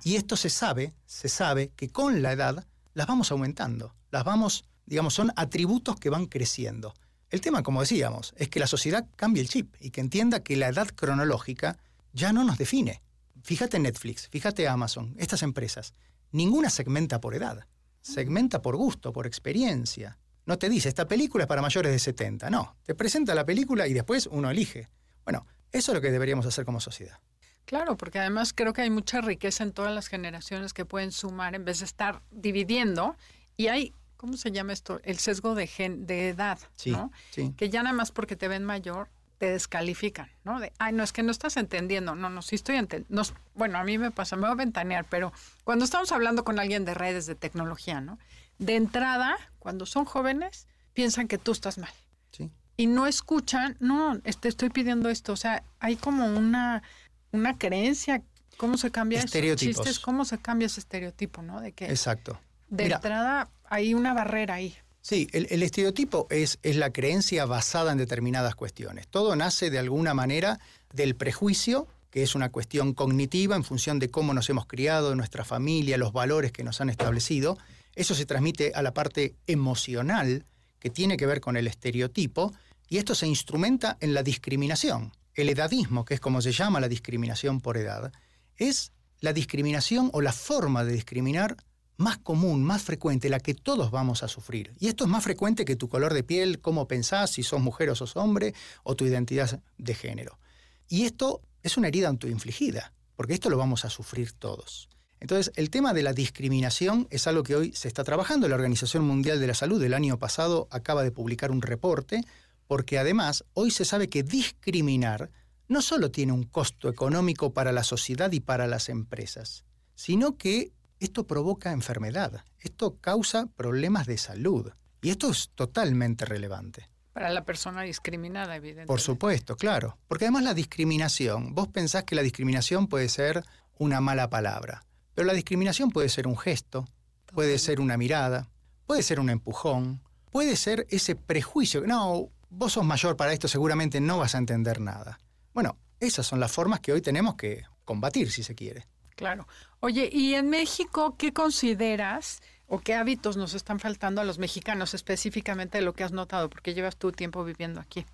Y 0.02 0.16
esto 0.16 0.36
se 0.36 0.48
sabe, 0.48 0.94
se 1.04 1.28
sabe 1.28 1.72
que 1.76 1.90
con 1.90 2.22
la 2.22 2.32
edad 2.32 2.66
las 2.94 3.06
vamos 3.06 3.30
aumentando, 3.30 3.94
las 4.10 4.24
vamos, 4.24 4.64
digamos, 4.86 5.12
son 5.12 5.30
atributos 5.36 5.96
que 5.96 6.08
van 6.08 6.26
creciendo. 6.26 6.94
El 7.28 7.40
tema, 7.40 7.62
como 7.62 7.80
decíamos, 7.80 8.32
es 8.36 8.48
que 8.48 8.60
la 8.60 8.66
sociedad 8.66 9.06
cambie 9.16 9.42
el 9.42 9.48
chip 9.48 9.74
y 9.80 9.90
que 9.90 10.00
entienda 10.00 10.40
que 10.40 10.56
la 10.56 10.68
edad 10.68 10.88
cronológica 10.88 11.78
ya 12.14 12.32
no 12.32 12.44
nos 12.44 12.56
define. 12.56 13.02
Fíjate 13.42 13.78
Netflix, 13.78 14.28
fíjate 14.28 14.68
Amazon, 14.68 15.14
estas 15.18 15.42
empresas, 15.42 15.94
ninguna 16.30 16.70
segmenta 16.70 17.20
por 17.20 17.34
edad 17.34 17.66
segmenta 18.02 18.60
por 18.60 18.76
gusto, 18.76 19.12
por 19.12 19.26
experiencia. 19.26 20.18
No 20.44 20.58
te 20.58 20.68
dice, 20.68 20.88
esta 20.88 21.06
película 21.06 21.44
es 21.44 21.48
para 21.48 21.62
mayores 21.62 21.92
de 21.92 21.98
70. 21.98 22.50
No, 22.50 22.76
te 22.82 22.94
presenta 22.94 23.34
la 23.34 23.46
película 23.46 23.86
y 23.86 23.94
después 23.94 24.26
uno 24.26 24.50
elige. 24.50 24.88
Bueno, 25.24 25.46
eso 25.72 25.92
es 25.92 25.94
lo 25.94 26.00
que 26.00 26.10
deberíamos 26.10 26.46
hacer 26.46 26.64
como 26.64 26.80
sociedad. 26.80 27.18
Claro, 27.64 27.96
porque 27.96 28.18
además 28.18 28.52
creo 28.54 28.72
que 28.72 28.82
hay 28.82 28.90
mucha 28.90 29.20
riqueza 29.20 29.64
en 29.64 29.72
todas 29.72 29.94
las 29.94 30.08
generaciones 30.08 30.74
que 30.74 30.84
pueden 30.84 31.12
sumar 31.12 31.54
en 31.54 31.64
vez 31.64 31.78
de 31.78 31.86
estar 31.86 32.22
dividiendo. 32.30 33.16
Y 33.56 33.68
hay, 33.68 33.94
¿cómo 34.16 34.36
se 34.36 34.50
llama 34.50 34.72
esto? 34.72 35.00
El 35.04 35.18
sesgo 35.18 35.54
de, 35.54 35.66
gen, 35.66 36.06
de 36.06 36.28
edad, 36.28 36.58
¿no? 36.86 37.12
Sí. 37.30 37.54
Que 37.56 37.70
ya 37.70 37.82
nada 37.82 37.94
más 37.94 38.12
porque 38.12 38.36
te 38.36 38.48
ven 38.48 38.64
mayor, 38.64 39.08
te 39.38 39.46
descalifican, 39.46 40.30
¿no? 40.44 40.60
De, 40.60 40.72
ay, 40.78 40.92
no, 40.92 41.02
es 41.02 41.12
que 41.12 41.22
no 41.22 41.30
estás 41.30 41.56
entendiendo. 41.56 42.14
No, 42.14 42.30
no, 42.30 42.42
sí 42.42 42.56
estoy 42.56 42.76
entendiendo. 42.76 43.22
Bueno, 43.54 43.78
a 43.78 43.84
mí 43.84 43.96
me 43.96 44.10
pasa, 44.10 44.36
me 44.36 44.42
voy 44.42 44.52
a 44.52 44.54
ventanear, 44.54 45.06
pero 45.08 45.32
cuando 45.64 45.84
estamos 45.84 46.12
hablando 46.12 46.44
con 46.44 46.58
alguien 46.58 46.84
de 46.84 46.94
redes 46.94 47.26
de 47.26 47.34
tecnología, 47.34 48.00
¿no? 48.00 48.18
De 48.58 48.76
entrada, 48.76 49.36
cuando 49.58 49.86
son 49.86 50.04
jóvenes, 50.04 50.66
piensan 50.92 51.26
que 51.26 51.38
tú 51.38 51.52
estás 51.52 51.78
mal. 51.78 51.92
Sí. 52.32 52.50
Y 52.76 52.86
no 52.86 53.06
escuchan, 53.06 53.76
no, 53.80 54.18
te 54.20 54.30
este, 54.30 54.48
estoy 54.48 54.70
pidiendo 54.70 55.08
esto. 55.08 55.32
O 55.32 55.36
sea, 55.36 55.62
hay 55.78 55.96
como 55.96 56.26
una, 56.26 56.82
una 57.30 57.58
creencia, 57.58 58.22
¿cómo 58.56 58.78
se 58.78 58.90
cambia 58.90 59.20
Estereotipos. 59.20 59.84
Chistes, 59.84 59.98
¿Cómo 60.00 60.24
se 60.24 60.38
cambia 60.38 60.66
ese 60.66 60.80
estereotipo, 60.80 61.42
no? 61.42 61.60
De 61.60 61.72
que 61.72 61.86
Exacto. 61.86 62.40
De 62.68 62.86
entrada 62.86 63.50
hay 63.64 63.94
una 63.94 64.14
barrera 64.14 64.54
ahí. 64.54 64.74
Sí, 65.02 65.28
el, 65.32 65.46
el 65.50 65.62
estereotipo 65.62 66.26
es, 66.30 66.58
es 66.62 66.76
la 66.76 66.92
creencia 66.92 67.44
basada 67.44 67.92
en 67.92 67.98
determinadas 67.98 68.54
cuestiones. 68.54 69.08
Todo 69.08 69.36
nace 69.36 69.68
de 69.68 69.78
alguna 69.78 70.14
manera 70.14 70.60
del 70.92 71.16
prejuicio 71.16 71.88
que 72.12 72.22
es 72.22 72.34
una 72.34 72.50
cuestión 72.50 72.92
cognitiva 72.92 73.56
en 73.56 73.64
función 73.64 73.98
de 73.98 74.10
cómo 74.10 74.34
nos 74.34 74.48
hemos 74.50 74.66
criado, 74.66 75.16
nuestra 75.16 75.46
familia, 75.46 75.96
los 75.96 76.12
valores 76.12 76.52
que 76.52 76.62
nos 76.62 76.82
han 76.82 76.90
establecido. 76.90 77.56
Eso 77.96 78.14
se 78.14 78.26
transmite 78.26 78.72
a 78.74 78.82
la 78.82 78.92
parte 78.92 79.34
emocional, 79.46 80.44
que 80.82 80.90
tiene 80.90 81.16
que 81.16 81.26
ver 81.26 81.40
con 81.40 81.56
el 81.56 81.68
estereotipo, 81.68 82.52
y 82.88 82.98
esto 82.98 83.14
se 83.14 83.28
instrumenta 83.28 83.98
en 84.00 84.14
la 84.14 84.24
discriminación. 84.24 85.12
El 85.32 85.48
edadismo, 85.48 86.04
que 86.04 86.14
es 86.14 86.20
como 86.20 86.42
se 86.42 86.50
llama 86.50 86.80
la 86.80 86.88
discriminación 86.88 87.60
por 87.60 87.76
edad, 87.76 88.12
es 88.56 88.90
la 89.20 89.32
discriminación 89.32 90.10
o 90.12 90.20
la 90.20 90.32
forma 90.32 90.82
de 90.84 90.94
discriminar 90.94 91.56
más 91.98 92.18
común, 92.18 92.64
más 92.64 92.82
frecuente, 92.82 93.28
la 93.28 93.38
que 93.38 93.54
todos 93.54 93.92
vamos 93.92 94.24
a 94.24 94.28
sufrir. 94.28 94.72
Y 94.80 94.88
esto 94.88 95.04
es 95.04 95.10
más 95.10 95.22
frecuente 95.22 95.64
que 95.64 95.76
tu 95.76 95.88
color 95.88 96.14
de 96.14 96.24
piel, 96.24 96.60
cómo 96.60 96.88
pensás, 96.88 97.30
si 97.30 97.44
sos 97.44 97.60
mujer 97.60 97.88
o 97.88 97.94
sos 97.94 98.16
hombre, 98.16 98.52
o 98.82 98.96
tu 98.96 99.06
identidad 99.06 99.62
de 99.78 99.94
género. 99.94 100.40
Y 100.88 101.04
esto 101.04 101.42
es 101.62 101.76
una 101.76 101.86
herida 101.86 102.08
autoinfligida, 102.08 102.92
porque 103.14 103.34
esto 103.34 103.50
lo 103.50 103.56
vamos 103.56 103.84
a 103.84 103.90
sufrir 103.90 104.32
todos. 104.32 104.88
Entonces, 105.22 105.52
el 105.54 105.70
tema 105.70 105.94
de 105.94 106.02
la 106.02 106.12
discriminación 106.12 107.06
es 107.08 107.28
algo 107.28 107.44
que 107.44 107.54
hoy 107.54 107.72
se 107.74 107.86
está 107.86 108.02
trabajando. 108.02 108.48
La 108.48 108.56
Organización 108.56 109.04
Mundial 109.04 109.38
de 109.38 109.46
la 109.46 109.54
Salud 109.54 109.80
del 109.80 109.94
año 109.94 110.18
pasado 110.18 110.66
acaba 110.72 111.04
de 111.04 111.12
publicar 111.12 111.52
un 111.52 111.62
reporte, 111.62 112.24
porque 112.66 112.98
además 112.98 113.44
hoy 113.54 113.70
se 113.70 113.84
sabe 113.84 114.08
que 114.08 114.24
discriminar 114.24 115.30
no 115.68 115.80
solo 115.80 116.10
tiene 116.10 116.32
un 116.32 116.42
costo 116.42 116.88
económico 116.88 117.54
para 117.54 117.70
la 117.70 117.84
sociedad 117.84 118.32
y 118.32 118.40
para 118.40 118.66
las 118.66 118.88
empresas, 118.88 119.64
sino 119.94 120.36
que 120.36 120.72
esto 120.98 121.24
provoca 121.24 121.70
enfermedad, 121.70 122.44
esto 122.58 122.96
causa 123.00 123.46
problemas 123.46 124.08
de 124.08 124.18
salud. 124.18 124.72
Y 125.02 125.10
esto 125.10 125.30
es 125.30 125.52
totalmente 125.54 126.24
relevante. 126.24 126.90
Para 127.12 127.30
la 127.30 127.44
persona 127.44 127.82
discriminada, 127.82 128.56
evidentemente. 128.56 128.88
Por 128.88 129.00
supuesto, 129.00 129.54
claro. 129.54 129.98
Porque 130.08 130.24
además 130.24 130.42
la 130.42 130.54
discriminación, 130.54 131.54
vos 131.54 131.68
pensás 131.68 132.02
que 132.02 132.16
la 132.16 132.22
discriminación 132.22 132.88
puede 132.88 133.08
ser 133.08 133.44
una 133.78 134.00
mala 134.00 134.28
palabra, 134.28 134.82
pero 135.14 135.26
la 135.26 135.34
discriminación 135.34 135.90
puede 135.90 136.08
ser 136.08 136.26
un 136.26 136.38
gesto, 136.38 136.86
puede 137.26 137.58
ser 137.58 137.80
una 137.80 137.96
mirada, 137.96 138.48
puede 138.86 139.02
ser 139.02 139.20
un 139.20 139.30
empujón, 139.30 140.02
puede 140.30 140.56
ser 140.56 140.86
ese 140.90 141.14
prejuicio. 141.14 141.86
No, 141.86 142.30
vos 142.50 142.72
sos 142.72 142.84
mayor 142.84 143.16
para 143.16 143.32
esto, 143.32 143.48
seguramente 143.48 144.00
no 144.00 144.18
vas 144.18 144.34
a 144.34 144.38
entender 144.38 144.80
nada. 144.80 145.18
Bueno, 145.52 145.76
esas 146.00 146.26
son 146.26 146.40
las 146.40 146.52
formas 146.52 146.80
que 146.80 146.92
hoy 146.92 147.00
tenemos 147.00 147.36
que 147.36 147.64
combatir, 147.84 148.30
si 148.30 148.42
se 148.42 148.54
quiere. 148.54 148.86
Claro. 149.14 149.46
Oye, 149.80 150.08
¿y 150.12 150.34
en 150.34 150.48
México 150.48 151.16
qué 151.16 151.32
consideras 151.32 152.40
o 152.66 152.80
qué 152.80 152.94
hábitos 152.94 153.36
nos 153.36 153.54
están 153.54 153.78
faltando 153.78 154.20
a 154.20 154.24
los 154.24 154.38
mexicanos 154.38 154.94
específicamente 154.94 155.78
de 155.78 155.84
lo 155.84 155.92
que 155.92 156.04
has 156.04 156.12
notado? 156.12 156.48
Porque 156.48 156.74
llevas 156.74 156.96
tu 156.96 157.12
tiempo 157.12 157.44
viviendo 157.44 157.80
aquí. 157.80 158.06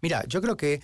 Mira, 0.00 0.24
yo 0.26 0.40
creo 0.42 0.56
que 0.56 0.82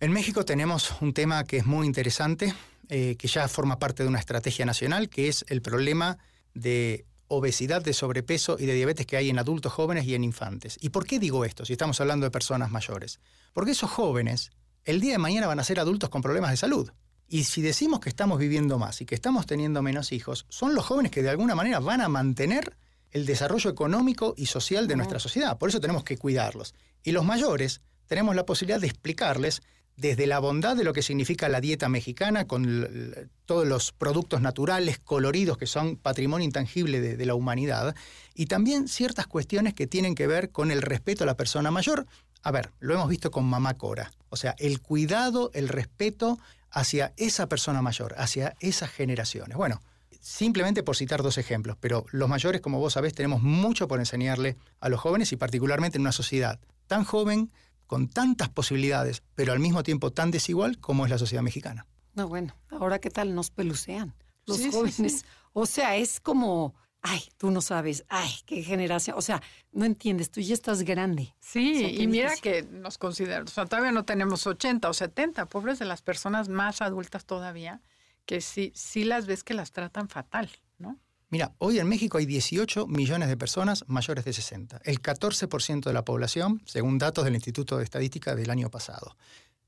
en 0.00 0.12
México 0.12 0.44
tenemos 0.44 1.00
un 1.00 1.12
tema 1.12 1.44
que 1.44 1.58
es 1.58 1.66
muy 1.66 1.86
interesante, 1.86 2.54
eh, 2.88 3.16
que 3.18 3.28
ya 3.28 3.48
forma 3.48 3.78
parte 3.78 4.02
de 4.02 4.08
una 4.08 4.18
estrategia 4.18 4.66
nacional, 4.66 5.08
que 5.08 5.28
es 5.28 5.44
el 5.48 5.62
problema 5.62 6.18
de 6.54 7.06
obesidad, 7.28 7.82
de 7.82 7.92
sobrepeso 7.92 8.56
y 8.58 8.66
de 8.66 8.74
diabetes 8.74 9.06
que 9.06 9.16
hay 9.16 9.30
en 9.30 9.38
adultos 9.38 9.72
jóvenes 9.72 10.04
y 10.06 10.14
en 10.14 10.24
infantes. 10.24 10.78
¿Y 10.80 10.90
por 10.90 11.06
qué 11.06 11.18
digo 11.18 11.44
esto 11.44 11.64
si 11.64 11.72
estamos 11.72 12.00
hablando 12.00 12.24
de 12.24 12.30
personas 12.30 12.70
mayores? 12.70 13.20
Porque 13.52 13.72
esos 13.72 13.90
jóvenes 13.90 14.52
el 14.84 15.00
día 15.00 15.12
de 15.12 15.18
mañana 15.18 15.48
van 15.48 15.58
a 15.58 15.64
ser 15.64 15.80
adultos 15.80 16.10
con 16.10 16.22
problemas 16.22 16.52
de 16.52 16.56
salud. 16.56 16.90
Y 17.28 17.44
si 17.44 17.60
decimos 17.60 17.98
que 17.98 18.08
estamos 18.08 18.38
viviendo 18.38 18.78
más 18.78 19.00
y 19.00 19.06
que 19.06 19.16
estamos 19.16 19.46
teniendo 19.46 19.82
menos 19.82 20.12
hijos, 20.12 20.46
son 20.48 20.76
los 20.76 20.84
jóvenes 20.84 21.10
que 21.10 21.22
de 21.22 21.30
alguna 21.30 21.56
manera 21.56 21.80
van 21.80 22.00
a 22.00 22.08
mantener 22.08 22.76
el 23.10 23.26
desarrollo 23.26 23.68
económico 23.68 24.34
y 24.36 24.46
social 24.46 24.86
de 24.86 24.94
nuestra 24.94 25.18
sociedad. 25.18 25.58
Por 25.58 25.70
eso 25.70 25.80
tenemos 25.80 26.04
que 26.04 26.18
cuidarlos. 26.18 26.74
Y 27.02 27.10
los 27.10 27.24
mayores 27.24 27.80
tenemos 28.06 28.36
la 28.36 28.46
posibilidad 28.46 28.80
de 28.80 28.86
explicarles 28.86 29.62
desde 29.96 30.26
la 30.26 30.38
bondad 30.38 30.76
de 30.76 30.84
lo 30.84 30.92
que 30.92 31.02
significa 31.02 31.48
la 31.48 31.60
dieta 31.60 31.88
mexicana, 31.88 32.46
con 32.46 33.30
todos 33.46 33.66
los 33.66 33.92
productos 33.92 34.42
naturales, 34.42 34.98
coloridos, 34.98 35.56
que 35.56 35.66
son 35.66 35.96
patrimonio 35.96 36.44
intangible 36.44 37.00
de, 37.00 37.26
la 37.26 37.34
humanidad, 37.34 37.94
y 38.34 38.46
también 38.46 38.88
ciertas 38.88 39.26
cuestiones 39.26 39.74
que 39.74 39.86
tienen 39.86 40.14
que 40.14 40.26
ver 40.26 40.50
con 40.50 40.70
el 40.70 40.82
respeto 40.82 41.24
a 41.24 41.26
la 41.26 41.36
persona 41.36 41.70
mayor. 41.70 42.06
A 42.42 42.50
ver, 42.50 42.70
lo 42.78 42.94
hemos 42.94 43.08
visto 43.08 43.30
con 43.30 43.44
Mamá 43.46 43.74
Cora. 43.74 44.12
O 44.28 44.36
sea, 44.36 44.54
el 44.58 44.80
cuidado, 44.80 45.50
el 45.54 45.68
respeto 45.68 46.38
hacia 46.70 47.14
esa 47.16 47.48
persona 47.48 47.80
mayor, 47.80 48.14
hacia 48.18 48.54
esas 48.60 48.90
generaciones. 48.90 49.56
Bueno, 49.56 49.80
simplemente 50.20 50.82
por 50.82 50.96
citar 50.96 51.22
dos 51.22 51.38
ejemplos, 51.38 51.76
pero 51.80 52.04
los 52.10 52.28
mayores, 52.28 52.60
como 52.60 52.78
vos 52.78 52.92
sabés, 52.92 53.14
tenemos 53.14 53.42
mucho 53.42 53.88
por 53.88 53.98
enseñarle 53.98 54.56
a 54.80 54.88
los 54.88 55.00
jóvenes 55.00 55.32
y 55.32 55.36
particularmente 55.36 55.96
en 55.96 56.02
una 56.02 56.12
sociedad 56.12 56.60
tan 56.86 57.04
joven, 57.04 57.50
con 57.86 58.08
tantas 58.08 58.48
posibilidades, 58.48 59.22
pero 59.34 59.52
al 59.52 59.60
mismo 59.60 59.82
tiempo 59.82 60.12
tan 60.12 60.30
desigual 60.30 60.78
como 60.78 61.04
es 61.04 61.10
la 61.10 61.18
sociedad 61.18 61.42
mexicana. 61.42 61.86
No, 62.14 62.28
bueno, 62.28 62.54
ahora 62.70 62.98
qué 62.98 63.10
tal 63.10 63.34
nos 63.34 63.50
pelucean 63.50 64.14
los 64.46 64.58
sí, 64.58 64.70
jóvenes. 64.70 64.94
Sí, 64.94 65.08
sí. 65.10 65.24
O 65.52 65.66
sea, 65.66 65.96
es 65.96 66.20
como, 66.20 66.74
ay, 67.02 67.20
tú 67.36 67.50
no 67.50 67.60
sabes, 67.60 68.04
ay, 68.08 68.30
qué 68.46 68.62
generación, 68.62 69.16
o 69.18 69.22
sea, 69.22 69.42
no 69.72 69.84
entiendes, 69.84 70.30
tú 70.30 70.40
ya 70.40 70.54
estás 70.54 70.82
grande. 70.82 71.34
Sí, 71.40 71.76
o 71.76 71.78
sea, 71.78 71.90
y 71.90 72.06
mira 72.06 72.34
que 72.36 72.62
nos 72.62 72.98
consideramos, 72.98 73.52
o 73.52 73.54
sea, 73.54 73.66
todavía 73.66 73.92
no 73.92 74.04
tenemos 74.04 74.46
80 74.46 74.88
o 74.88 74.94
70, 74.94 75.46
pobres 75.46 75.78
de 75.78 75.84
las 75.84 76.02
personas 76.02 76.48
más 76.48 76.82
adultas 76.82 77.24
todavía, 77.24 77.80
que 78.24 78.40
sí, 78.40 78.72
sí 78.74 79.04
las 79.04 79.26
ves 79.26 79.44
que 79.44 79.54
las 79.54 79.72
tratan 79.72 80.08
fatal, 80.08 80.50
¿no? 80.78 80.98
Mira, 81.28 81.54
hoy 81.58 81.80
en 81.80 81.88
México 81.88 82.18
hay 82.18 82.26
18 82.26 82.86
millones 82.86 83.28
de 83.28 83.36
personas 83.36 83.84
mayores 83.88 84.24
de 84.24 84.32
60, 84.32 84.80
el 84.84 85.02
14% 85.02 85.84
de 85.84 85.92
la 85.92 86.04
población, 86.04 86.62
según 86.66 86.98
datos 86.98 87.24
del 87.24 87.34
Instituto 87.34 87.78
de 87.78 87.84
Estadística 87.84 88.36
del 88.36 88.50
año 88.50 88.70
pasado. 88.70 89.16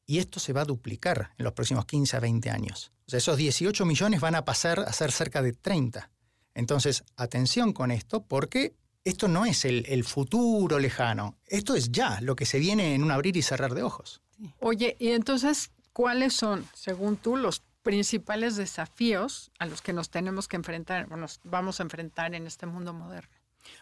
Y 0.06 0.18
esto 0.18 0.38
se 0.38 0.52
va 0.52 0.60
a 0.60 0.64
duplicar 0.64 1.32
en 1.36 1.44
los 1.44 1.54
próximos 1.54 1.84
15 1.84 2.16
a 2.16 2.20
20 2.20 2.50
años. 2.50 2.92
O 3.06 3.10
sea, 3.10 3.18
esos 3.18 3.36
18 3.36 3.84
millones 3.84 4.20
van 4.20 4.36
a 4.36 4.44
pasar 4.44 4.80
a 4.80 4.92
ser 4.92 5.10
cerca 5.10 5.42
de 5.42 5.52
30. 5.52 6.10
Entonces, 6.54 7.02
atención 7.16 7.72
con 7.72 7.90
esto, 7.90 8.22
porque 8.22 8.76
esto 9.04 9.26
no 9.26 9.44
es 9.44 9.64
el, 9.64 9.84
el, 9.88 10.04
futuro 10.04 10.78
lejano, 10.78 11.36
esto 11.46 11.74
es 11.74 11.90
ya 11.90 12.20
lo 12.20 12.36
que 12.36 12.46
se 12.46 12.58
viene 12.58 12.94
en 12.94 13.02
un 13.02 13.10
abrir 13.10 13.36
y 13.36 13.42
cerrar 13.42 13.74
de 13.74 13.82
ojos. 13.82 14.22
Oye, 14.60 14.96
y 15.00 15.08
entonces, 15.08 15.70
¿cuáles 15.92 16.34
son, 16.34 16.66
según 16.74 17.16
tú, 17.16 17.36
los 17.36 17.62
principales 17.88 18.56
desafíos 18.56 19.50
a 19.58 19.64
los 19.64 19.80
que 19.80 19.94
nos 19.94 20.10
tenemos 20.10 20.46
que 20.46 20.56
enfrentar, 20.56 21.10
o 21.10 21.16
nos 21.16 21.40
vamos 21.42 21.80
a 21.80 21.84
enfrentar 21.84 22.34
en 22.34 22.46
este 22.46 22.66
mundo 22.66 22.92
moderno? 22.92 23.34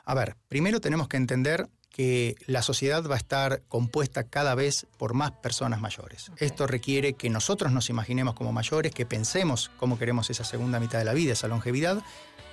A 0.05 0.15
ver, 0.15 0.37
primero 0.47 0.81
tenemos 0.81 1.09
que 1.09 1.17
entender 1.17 1.69
que 1.91 2.37
la 2.47 2.63
sociedad 2.63 3.05
va 3.11 3.17
a 3.17 3.19
estar 3.19 3.63
compuesta 3.67 4.23
cada 4.23 4.55
vez 4.55 4.87
por 4.97 5.15
más 5.15 5.33
personas 5.33 5.81
mayores. 5.81 6.29
Okay. 6.29 6.47
Esto 6.47 6.69
requiere 6.69 7.15
que 7.15 7.31
nosotros 7.31 7.73
nos 7.73 7.91
imaginemos 7.91 8.37
como 8.37 8.53
mayores, 8.53 8.93
que 8.93 9.07
pensemos 9.07 9.73
cómo 9.77 9.99
queremos 9.99 10.31
esa 10.31 10.45
segunda 10.45 10.79
mitad 10.79 11.01
de 11.01 11.05
la 11.05 11.13
vida, 11.13 11.33
esa 11.33 11.49
longevidad, 11.49 12.01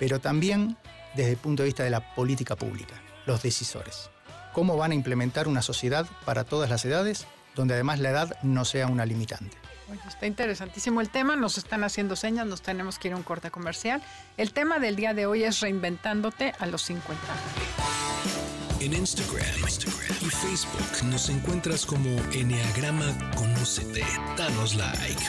pero 0.00 0.18
también 0.18 0.76
desde 1.14 1.30
el 1.30 1.36
punto 1.36 1.62
de 1.62 1.68
vista 1.68 1.84
de 1.84 1.90
la 1.90 2.16
política 2.16 2.56
pública, 2.56 3.00
los 3.26 3.44
decisores. 3.44 4.10
¿Cómo 4.52 4.76
van 4.76 4.90
a 4.90 4.96
implementar 4.96 5.46
una 5.46 5.62
sociedad 5.62 6.04
para 6.24 6.42
todas 6.42 6.68
las 6.68 6.84
edades, 6.84 7.28
donde 7.54 7.74
además 7.74 8.00
la 8.00 8.10
edad 8.10 8.42
no 8.42 8.64
sea 8.64 8.88
una 8.88 9.06
limitante? 9.06 9.63
Oye, 9.90 10.00
está 10.08 10.26
interesantísimo 10.26 11.00
el 11.00 11.10
tema, 11.10 11.36
nos 11.36 11.58
están 11.58 11.84
haciendo 11.84 12.16
señas, 12.16 12.46
nos 12.46 12.62
tenemos 12.62 12.98
que 12.98 13.08
ir 13.08 13.14
a 13.14 13.16
un 13.16 13.22
corte 13.22 13.50
comercial. 13.50 14.02
El 14.36 14.52
tema 14.52 14.78
del 14.78 14.96
día 14.96 15.12
de 15.14 15.26
hoy 15.26 15.44
es 15.44 15.60
reinventándote 15.60 16.54
a 16.58 16.66
los 16.66 16.82
50. 16.82 17.20
En 18.80 18.92
Instagram, 18.92 19.46
y 20.20 20.26
Facebook 20.26 21.04
nos 21.04 21.28
encuentras 21.28 21.86
como 21.86 22.10
Enneagrama 22.32 23.14
Conócete. 23.34 24.04
Danos 24.36 24.74
like. 24.74 25.22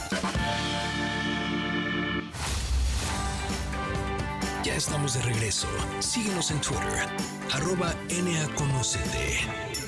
Ya 4.63 4.75
estamos 4.75 5.13
de 5.13 5.21
regreso. 5.21 5.67
Síguenos 5.99 6.51
en 6.51 6.59
Twitter, 6.59 7.07
arroba 7.53 7.93
NAConocete. 8.09 9.84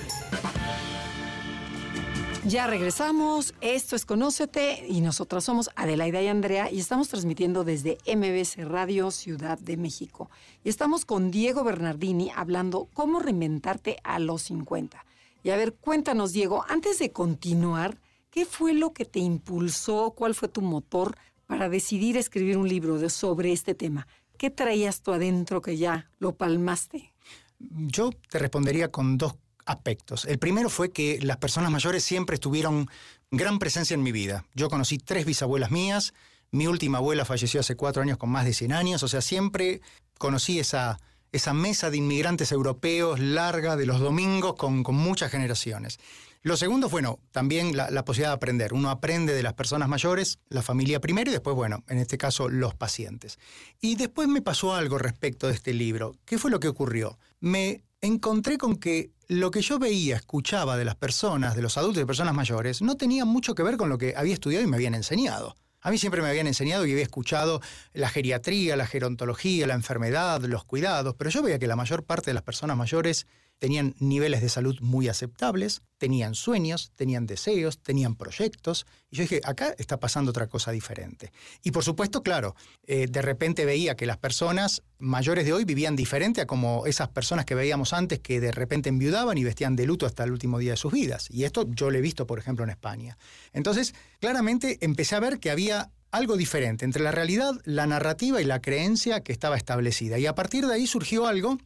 Ya 2.48 2.66
regresamos, 2.66 3.54
esto 3.60 3.98
es 3.98 4.06
Conócete 4.06 4.86
y 4.88 5.02
nosotras 5.02 5.44
somos 5.44 5.70
Adelaida 5.76 6.22
y 6.22 6.28
Andrea 6.28 6.72
y 6.72 6.80
estamos 6.80 7.10
transmitiendo 7.10 7.66
desde 7.66 7.98
MBC 8.08 8.64
Radio 8.66 9.12
Ciudad 9.12 9.60
de 9.60 9.76
México. 9.76 10.30
Y 10.64 10.70
estamos 10.70 11.04
con 11.04 11.30
Diego 11.30 11.66
Bernardini 11.66 12.32
hablando 12.34 12.88
cómo 12.94 13.20
reinventarte 13.20 13.98
a 14.02 14.20
los 14.20 14.44
50. 14.44 15.04
Y 15.44 15.50
a 15.50 15.58
ver, 15.58 15.74
cuéntanos 15.74 16.32
Diego, 16.32 16.64
antes 16.70 17.00
de 17.00 17.12
continuar, 17.12 18.00
¿qué 18.30 18.46
fue 18.46 18.74
lo 18.74 18.94
que 18.94 19.04
te 19.04 19.20
impulsó, 19.20 20.12
cuál 20.12 20.34
fue 20.34 20.48
tu 20.48 20.62
motor 20.62 21.18
para 21.48 21.68
decidir 21.68 22.16
escribir 22.16 22.58
un 22.58 22.70
libro 22.70 22.98
de, 22.98 23.10
sobre 23.10 23.52
este 23.52 23.76
tema? 23.76 24.08
¿Qué 24.38 24.50
traías 24.52 25.02
tú 25.02 25.12
adentro 25.12 25.62
que 25.62 25.76
ya 25.76 26.10
lo 26.18 26.38
palmaste? 26.38 27.14
Yo 27.60 28.12
te 28.30 28.40
respondería 28.40 28.90
con 28.90 29.18
dos 29.18 29.36
aspectos. 29.68 30.26
El 30.26 30.40
primero 30.40 30.70
fue 30.70 30.92
que 30.92 31.20
las 31.22 31.38
personas 31.38 31.72
mayores 31.72 32.04
siempre 32.04 32.36
estuvieron 32.36 32.90
gran 33.30 33.60
presencia 33.60 33.94
en 33.94 34.04
mi 34.04 34.12
vida. 34.12 34.46
Yo 34.56 34.70
conocí 34.70 34.98
tres 34.98 35.26
bisabuelas 35.26 35.72
mías, 35.72 36.14
mi 36.52 36.68
última 36.68 37.00
abuela 37.00 37.26
falleció 37.26 37.60
hace 37.60 37.76
cuatro 37.76 38.02
años 38.02 38.18
con 38.18 38.30
más 38.30 38.46
de 38.46 38.54
100 38.54 38.74
años, 38.74 39.04
o 39.04 39.08
sea, 39.08 39.22
siempre 39.22 39.82
conocí 40.18 40.60
esa, 40.60 40.98
esa 41.32 41.54
mesa 41.54 41.90
de 41.90 41.98
inmigrantes 41.98 42.52
europeos 42.52 43.20
larga 43.20 43.76
de 43.76 43.86
los 43.86 44.00
domingos 44.00 44.56
con, 44.56 44.84
con 44.84 44.96
muchas 44.96 45.30
generaciones. 45.30 46.00
Lo 46.44 46.56
segundo, 46.56 46.88
bueno, 46.88 47.20
también 47.32 47.76
la, 47.76 47.90
la, 47.92 48.06
posibilidad 48.06 48.30
de 48.30 48.36
aprender. 48.36 48.74
Uno 48.74 48.90
aprende 48.90 49.34
de 49.34 49.44
las 49.44 49.54
personas 49.54 49.90
mayores, 49.90 50.40
la 50.48 50.62
familia 50.62 51.02
primero 51.02 51.30
y 51.30 51.34
después, 51.34 51.56
bueno, 51.56 51.84
en 51.90 51.98
este 51.98 52.18
caso, 52.18 52.48
los 52.48 52.74
pacientes. 52.74 53.38
Y 53.82 53.96
después 53.96 54.30
me 54.30 54.42
pasó 54.42 54.74
algo 54.74 54.98
respecto 54.98 55.48
de 55.48 55.54
este 55.54 55.74
libro. 55.74 56.16
¿Qué 56.26 56.38
fue 56.38 56.50
lo 56.50 56.62
que 56.62 56.70
ocurrió? 56.70 57.18
Me 57.42 57.84
encontré 58.02 58.58
con 58.58 58.78
que 58.78 59.12
lo 59.28 59.52
que 59.52 59.62
yo 59.62 59.80
veía, 59.80 60.16
escuchaba 60.16 60.78
de 60.78 60.86
las 60.86 60.96
personas, 60.96 61.56
de 61.56 61.62
los 61.62 61.78
adultos 61.78 61.98
y 61.98 62.02
de 62.02 62.08
personas 62.08 62.34
mayores, 62.34 62.82
no 62.82 62.96
tenía 62.96 63.26
mucho 63.26 63.56
que 63.56 63.64
ver 63.64 63.78
con 63.78 63.90
lo 63.90 63.98
que 63.98 64.14
había 64.16 64.34
estudiado 64.34 64.64
y 64.64 64.68
me 64.68 64.78
habían 64.78 64.96
enseñado. 64.96 65.56
A 65.82 65.92
mí 65.92 65.98
siempre 65.98 66.22
me 66.22 66.30
habían 66.30 66.48
enseñado 66.48 66.86
y 66.86 66.92
había 66.92 67.04
escuchado 67.04 67.62
la 67.94 68.10
geriatría, 68.10 68.76
la 68.76 68.88
gerontología, 68.88 69.68
la 69.68 69.74
enfermedad, 69.74 70.42
los 70.42 70.64
cuidados, 70.64 71.16
pero 71.18 71.30
yo 71.30 71.42
veía 71.42 71.60
que 71.60 71.68
la 71.68 71.76
mayor 71.76 72.04
parte 72.04 72.32
de 72.32 72.34
las 72.34 72.44
personas 72.44 72.78
mayores 72.78 73.28
tenían 73.60 73.96
niveles 74.00 74.42
de 74.42 74.50
salud 74.50 74.78
muy 74.82 75.08
aceptables, 75.08 75.82
tenían 75.98 76.36
sueños, 76.36 76.92
tenían 76.96 77.26
deseos, 77.26 77.80
tenían 77.82 78.16
proyectos. 78.16 78.86
Y 79.10 79.18
yo 79.18 79.24
dije, 79.24 79.42
acá 79.44 79.74
está 79.78 80.00
pasando 80.00 80.32
otra 80.32 80.48
cosa 80.48 80.72
diferente. 80.72 81.32
Y 81.64 81.72
por 81.72 81.84
supuesto, 81.84 82.22
claro, 82.22 82.56
eh, 82.86 83.08
de 83.10 83.22
repente 83.22 83.66
veía 83.66 83.96
que 83.96 84.06
las 84.06 84.18
personas 84.18 84.84
mayores 85.00 85.46
de 85.46 85.54
hoy 85.54 85.66
vivían 85.66 85.96
diferente 85.96 86.42
a 86.42 86.48
como 86.48 86.86
esas 86.86 87.10
personas 87.10 87.46
que 87.46 87.56
veíamos 87.56 87.94
antes 87.94 88.20
que 88.20 88.40
de 88.40 88.52
repente 88.52 88.90
enviudaban 88.90 89.38
y 89.38 89.44
vestían 89.44 89.76
de 89.76 89.86
luto 89.86 90.06
hasta 90.06 90.24
el 90.24 90.32
último 90.32 90.60
día 90.60 90.72
de 90.72 90.78
sus 90.78 90.94
vidas. 90.94 91.28
Y 91.32 91.44
esto 91.44 91.66
yo 91.68 91.90
lo 91.90 91.98
he 91.98 92.02
visto, 92.02 92.28
por 92.28 92.40
ejemplo, 92.40 92.64
en 92.64 92.70
España. 92.70 93.18
Entonces, 93.54 93.96
claramente 94.20 94.78
empecé 94.82 95.16
a 95.16 95.20
ver 95.20 95.40
que 95.40 95.52
había 95.52 95.92
algo 96.12 96.38
diferente 96.38 96.86
entre 96.86 97.04
la 97.04 97.12
realidad, 97.12 97.54
la 97.66 97.86
narrativa 97.86 98.42
y 98.42 98.46
la 98.46 98.62
creencia 98.62 99.22
que 99.22 99.34
estaba 99.34 99.58
establecida. 99.58 100.18
Y 100.18 100.26
a 100.26 100.36
partir 100.36 100.66
de 100.66 100.74
ahí 100.74 100.88
surgió 100.88 101.28
algo 101.28 101.58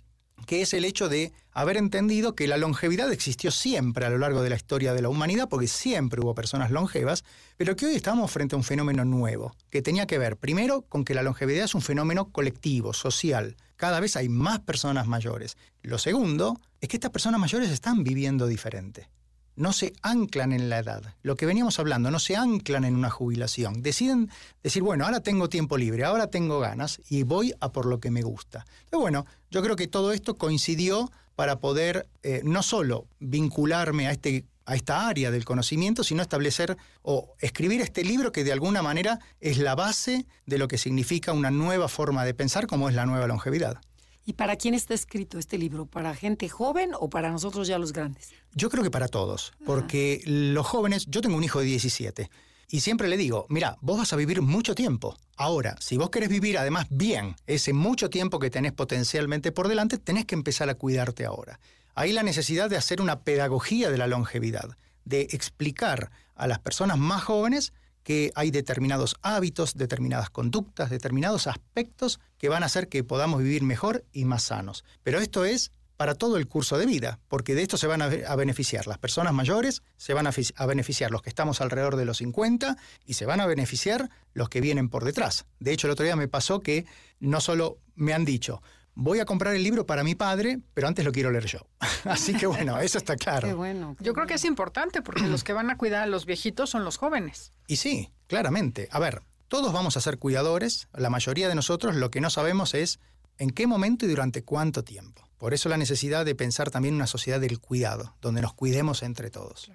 que 0.45 0.62
es 0.62 0.73
el 0.73 0.86
hecho 0.86 1.10
de 1.10 1.32
haber 1.51 1.77
entendido 1.77 2.36
que 2.36 2.47
la 2.47 2.58
longevidad 2.58 3.12
existió 3.12 3.51
siempre 3.51 4.06
a 4.06 4.10
lo 4.10 4.17
largo 4.17 4.41
de 4.41 4.49
la 4.49 4.56
historia 4.56 4.93
de 4.93 5.01
la 5.01 5.10
humanidad, 5.10 5.49
porque 5.49 5.67
siempre 5.67 6.21
hubo 6.21 6.36
personas 6.36 6.71
longevas, 6.71 7.23
pero 7.58 7.75
que 7.75 7.86
hoy 7.86 7.95
estamos 7.95 8.32
frente 8.32 8.56
a 8.56 8.58
un 8.58 8.63
fenómeno 8.63 9.06
nuevo, 9.06 9.56
que 9.69 9.82
tenía 9.82 10.08
que 10.08 10.17
ver 10.17 10.38
primero 10.38 10.84
con 10.84 11.06
que 11.06 11.13
la 11.13 11.23
longevidad 11.23 11.65
es 11.65 11.75
un 11.75 11.82
fenómeno 11.82 12.32
colectivo, 12.32 12.93
social. 12.93 13.56
Cada 13.75 13.99
vez 13.99 14.15
hay 14.15 14.30
más 14.30 14.60
personas 14.60 15.08
mayores. 15.08 15.58
Lo 15.82 15.97
segundo 15.97 16.60
es 16.80 16.89
que 16.89 16.97
estas 16.97 17.12
personas 17.12 17.39
mayores 17.39 17.69
están 17.69 18.04
viviendo 18.04 18.47
diferente 18.47 19.10
no 19.55 19.73
se 19.73 19.93
anclan 20.01 20.53
en 20.53 20.69
la 20.69 20.79
edad. 20.79 21.03
Lo 21.23 21.35
que 21.35 21.45
veníamos 21.45 21.79
hablando, 21.79 22.11
no 22.11 22.19
se 22.19 22.35
anclan 22.35 22.85
en 22.85 22.95
una 22.95 23.09
jubilación. 23.09 23.81
Deciden 23.81 24.29
decir, 24.63 24.83
bueno, 24.83 25.05
ahora 25.05 25.21
tengo 25.21 25.49
tiempo 25.49 25.77
libre, 25.77 26.03
ahora 26.03 26.27
tengo 26.27 26.59
ganas 26.59 27.01
y 27.09 27.23
voy 27.23 27.53
a 27.59 27.71
por 27.71 27.85
lo 27.85 27.99
que 27.99 28.11
me 28.11 28.21
gusta. 28.21 28.65
Pero 28.89 29.01
bueno, 29.01 29.25
yo 29.49 29.61
creo 29.61 29.75
que 29.75 29.87
todo 29.87 30.11
esto 30.13 30.37
coincidió 30.37 31.11
para 31.35 31.59
poder 31.59 32.07
eh, 32.23 32.41
no 32.43 32.63
solo 32.63 33.07
vincularme 33.19 34.07
a, 34.07 34.11
este, 34.11 34.45
a 34.65 34.75
esta 34.75 35.07
área 35.07 35.31
del 35.31 35.45
conocimiento, 35.45 36.03
sino 36.03 36.21
establecer 36.21 36.77
o 37.01 37.33
escribir 37.39 37.81
este 37.81 38.03
libro 38.03 38.31
que 38.31 38.43
de 38.43 38.51
alguna 38.51 38.81
manera 38.81 39.19
es 39.39 39.57
la 39.57 39.75
base 39.75 40.25
de 40.45 40.57
lo 40.57 40.67
que 40.67 40.77
significa 40.77 41.33
una 41.33 41.51
nueva 41.51 41.87
forma 41.87 42.25
de 42.25 42.33
pensar 42.33 42.67
como 42.67 42.89
es 42.89 42.95
la 42.95 43.05
nueva 43.05 43.27
longevidad. 43.27 43.81
¿Y 44.25 44.34
para 44.34 44.55
quién 44.55 44.73
está 44.73 44.93
escrito 44.93 45.39
este 45.39 45.57
libro? 45.57 45.86
¿Para 45.86 46.13
gente 46.13 46.47
joven 46.47 46.91
o 46.99 47.10
para 47.10 47.31
nosotros 47.31 47.67
ya 47.67 47.79
los 47.79 47.91
grandes? 47.91 48.29
Yo 48.53 48.69
creo 48.69 48.84
que 48.84 48.91
para 48.91 49.07
todos, 49.07 49.53
porque 49.65 50.21
los 50.25 50.67
jóvenes, 50.67 51.07
yo 51.07 51.21
tengo 51.21 51.38
un 51.38 51.43
hijo 51.43 51.60
de 51.60 51.65
17 51.65 52.29
y 52.69 52.81
siempre 52.81 53.07
le 53.07 53.17
digo, 53.17 53.47
mira, 53.49 53.77
vos 53.81 53.97
vas 53.97 54.13
a 54.13 54.15
vivir 54.15 54.41
mucho 54.41 54.75
tiempo. 54.75 55.17
Ahora, 55.38 55.75
si 55.79 55.97
vos 55.97 56.12
querés 56.12 56.29
vivir 56.29 56.57
además 56.57 56.88
bien 56.89 57.36
ese 57.47 57.73
mucho 57.73 58.10
tiempo 58.10 58.39
que 58.39 58.51
tenés 58.51 58.73
potencialmente 58.73 59.51
por 59.51 59.67
delante, 59.67 59.97
tenés 59.97 60.25
que 60.25 60.36
empezar 60.36 60.69
a 60.69 60.75
cuidarte 60.75 61.25
ahora. 61.25 61.60
Hay 61.95 62.13
la 62.13 62.23
necesidad 62.23 62.69
de 62.69 62.77
hacer 62.77 63.01
una 63.01 63.21
pedagogía 63.21 63.89
de 63.89 63.97
la 63.97 64.07
longevidad, 64.07 64.77
de 65.03 65.21
explicar 65.31 66.12
a 66.36 66.47
las 66.47 66.60
personas 66.60 66.97
más 66.97 67.23
jóvenes 67.23 67.73
que 68.03 68.31
hay 68.35 68.51
determinados 68.51 69.15
hábitos, 69.21 69.75
determinadas 69.75 70.29
conductas, 70.29 70.89
determinados 70.89 71.47
aspectos 71.47 72.19
que 72.37 72.49
van 72.49 72.63
a 72.63 72.67
hacer 72.67 72.87
que 72.89 73.03
podamos 73.03 73.41
vivir 73.41 73.63
mejor 73.63 74.05
y 74.11 74.25
más 74.25 74.43
sanos. 74.43 74.83
Pero 75.03 75.19
esto 75.19 75.45
es 75.45 75.71
para 76.01 76.15
todo 76.15 76.37
el 76.37 76.47
curso 76.47 76.79
de 76.79 76.87
vida, 76.87 77.19
porque 77.27 77.53
de 77.53 77.61
esto 77.61 77.77
se 77.77 77.85
van 77.85 78.01
a, 78.01 78.07
beneficiar 78.07 78.87
las 78.87 78.97
personas 78.97 79.33
mayores, 79.33 79.83
se 79.97 80.15
van 80.15 80.25
a, 80.25 80.65
beneficiar 80.65 81.11
los 81.11 81.21
que 81.21 81.29
estamos 81.29 81.61
alrededor 81.61 81.95
de 81.95 82.05
los 82.05 82.17
50 82.17 82.75
y 83.05 83.13
se 83.13 83.27
van 83.27 83.39
a 83.39 83.45
beneficiar 83.45 84.09
los 84.33 84.49
que 84.49 84.61
vienen 84.61 84.89
por 84.89 85.03
detrás. 85.03 85.45
De 85.59 85.71
hecho, 85.71 85.85
el 85.85 85.91
otro 85.91 86.03
día 86.03 86.15
me 86.15 86.27
pasó 86.27 86.61
que 86.61 86.87
no 87.19 87.39
solo 87.39 87.77
me 87.93 88.15
han 88.15 88.25
dicho, 88.25 88.63
voy 88.95 89.19
a 89.19 89.25
comprar 89.25 89.56
el 89.56 89.63
libro 89.63 89.86
para 89.86 90.04
mi 90.04 90.15
padre, 90.15 90.60
pero 90.73 90.88
antes 90.88 91.06
lo 91.06 91.12
quiero 91.12 91.32
leer 91.32 91.45
yo. 91.45 91.60
Así 92.06 92.34
que 92.34 92.47
bueno, 92.47 92.80
eso 92.80 92.97
está 92.97 93.15
claro. 93.15 93.47
Qué 93.47 93.54
bueno. 93.54 93.95
yo 93.99 94.13
creo 94.13 94.27
que 94.27 94.36
es 94.36 94.45
importante 94.45 95.01
porque 95.01 95.27
los 95.27 95.43
que 95.43 95.54
van 95.54 95.69
a 95.69 95.77
cuidar 95.77 96.04
a 96.04 96.08
los 96.08 96.25
viejitos 96.25 96.69
son 96.69 96.84
los 96.84 96.97
jóvenes. 96.97 97.51
Y 97.67 97.77
sí, 97.77 98.12
claramente. 98.27 98.88
A 98.91 98.99
ver, 98.99 99.23
todos 99.47 99.73
vamos 99.73 99.97
a 99.97 100.01
ser 100.01 100.17
cuidadores, 100.17 100.88
la 100.93 101.10
mayoría 101.10 101.49
de 101.49 101.56
nosotros 101.56 101.95
lo 101.95 102.10
que 102.12 102.21
no 102.21 102.30
sabemos 102.30 102.73
es 102.73 102.99
en 103.38 103.49
qué 103.49 103.67
momento 103.67 104.06
y 104.06 104.10
durante 104.10 104.43
cuánto 104.43 104.84
tiempo. 104.84 105.27
Por 105.38 105.54
eso 105.54 105.69
la 105.69 105.77
necesidad 105.77 106.23
de 106.23 106.36
pensar 106.36 106.69
también 106.69 106.93
en 106.93 106.97
una 106.97 107.08
sociedad 107.08 107.39
del 107.39 107.60
cuidado, 107.60 108.15
donde 108.21 108.41
nos 108.41 108.54
cuidemos 108.54 109.01
entre 109.01 109.32
todos. 109.32 109.71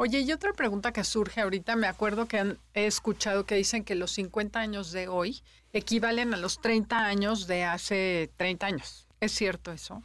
Oye, 0.00 0.20
y 0.20 0.30
otra 0.30 0.52
pregunta 0.52 0.92
que 0.92 1.02
surge 1.02 1.40
ahorita, 1.40 1.74
me 1.74 1.88
acuerdo 1.88 2.28
que 2.28 2.56
he 2.72 2.86
escuchado 2.86 3.46
que 3.46 3.56
dicen 3.56 3.82
que 3.82 3.96
los 3.96 4.12
50 4.12 4.60
años 4.60 4.92
de 4.92 5.08
hoy 5.08 5.42
equivalen 5.72 6.32
a 6.32 6.36
los 6.36 6.60
30 6.60 7.04
años 7.04 7.48
de 7.48 7.64
hace 7.64 8.30
30 8.36 8.66
años. 8.66 9.08
¿Es 9.18 9.32
cierto 9.32 9.72
eso? 9.72 10.04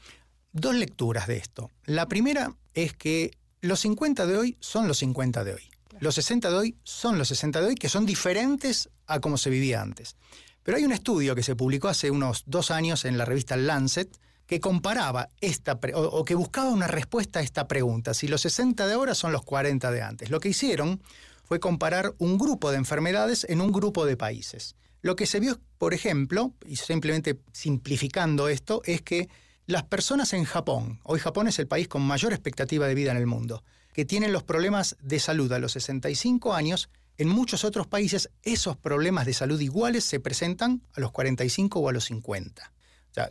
Dos 0.51 0.73
lecturas 0.73 1.27
de 1.27 1.37
esto. 1.37 1.69
La 1.85 2.07
primera 2.07 2.55
es 2.73 2.93
que 2.93 3.37
los 3.61 3.81
50 3.81 4.25
de 4.25 4.35
hoy 4.35 4.57
son 4.59 4.87
los 4.87 4.97
50 4.97 5.43
de 5.43 5.53
hoy. 5.53 5.69
Los 5.99 6.15
60 6.15 6.49
de 6.49 6.55
hoy 6.55 6.77
son 6.81 7.19
los 7.19 7.27
60 7.27 7.61
de 7.61 7.67
hoy, 7.67 7.75
que 7.75 7.87
son 7.87 8.07
diferentes 8.07 8.89
a 9.05 9.19
como 9.19 9.37
se 9.37 9.51
vivía 9.51 9.79
antes. 9.79 10.15
Pero 10.63 10.77
hay 10.77 10.85
un 10.85 10.91
estudio 10.91 11.35
que 11.35 11.43
se 11.43 11.55
publicó 11.55 11.87
hace 11.87 12.09
unos 12.09 12.45
dos 12.47 12.71
años 12.71 13.05
en 13.05 13.19
la 13.19 13.25
revista 13.25 13.57
Lancet, 13.57 14.09
que 14.45 14.59
comparaba 14.59 15.29
esta, 15.41 15.79
o, 15.95 16.25
que 16.25 16.35
buscaba 16.35 16.69
una 16.69 16.87
respuesta 16.87 17.39
a 17.39 17.43
esta 17.43 17.67
pregunta, 17.67 18.13
si 18.13 18.27
los 18.27 18.41
60 18.41 18.87
de 18.87 18.93
ahora 18.93 19.15
son 19.15 19.31
los 19.31 19.43
40 19.43 19.91
de 19.91 20.01
antes. 20.01 20.29
Lo 20.29 20.39
que 20.39 20.49
hicieron 20.49 21.01
fue 21.43 21.59
comparar 21.59 22.13
un 22.17 22.37
grupo 22.37 22.71
de 22.71 22.77
enfermedades 22.77 23.45
en 23.49 23.61
un 23.61 23.71
grupo 23.71 24.05
de 24.05 24.17
países. 24.17 24.75
Lo 25.01 25.15
que 25.15 25.25
se 25.25 25.39
vio, 25.39 25.59
por 25.77 25.93
ejemplo, 25.93 26.53
y 26.65 26.77
simplemente 26.77 27.39
simplificando 27.51 28.47
esto, 28.47 28.81
es 28.85 29.01
que 29.01 29.29
las 29.65 29.83
personas 29.83 30.33
en 30.33 30.43
Japón, 30.43 30.99
hoy 31.03 31.19
Japón 31.19 31.47
es 31.47 31.59
el 31.59 31.67
país 31.67 31.87
con 31.87 32.01
mayor 32.01 32.33
expectativa 32.33 32.87
de 32.87 32.95
vida 32.95 33.11
en 33.11 33.17
el 33.17 33.27
mundo, 33.27 33.63
que 33.93 34.05
tienen 34.05 34.33
los 34.33 34.43
problemas 34.43 34.97
de 35.01 35.19
salud 35.19 35.51
a 35.51 35.59
los 35.59 35.73
65 35.73 36.53
años, 36.53 36.89
en 37.17 37.29
muchos 37.29 37.63
otros 37.63 37.87
países 37.87 38.29
esos 38.41 38.75
problemas 38.75 39.25
de 39.25 39.33
salud 39.33 39.59
iguales 39.61 40.03
se 40.03 40.19
presentan 40.19 40.81
a 40.93 40.99
los 40.99 41.11
45 41.11 41.79
o 41.79 41.89
a 41.89 41.93
los 41.93 42.05
50 42.05 42.73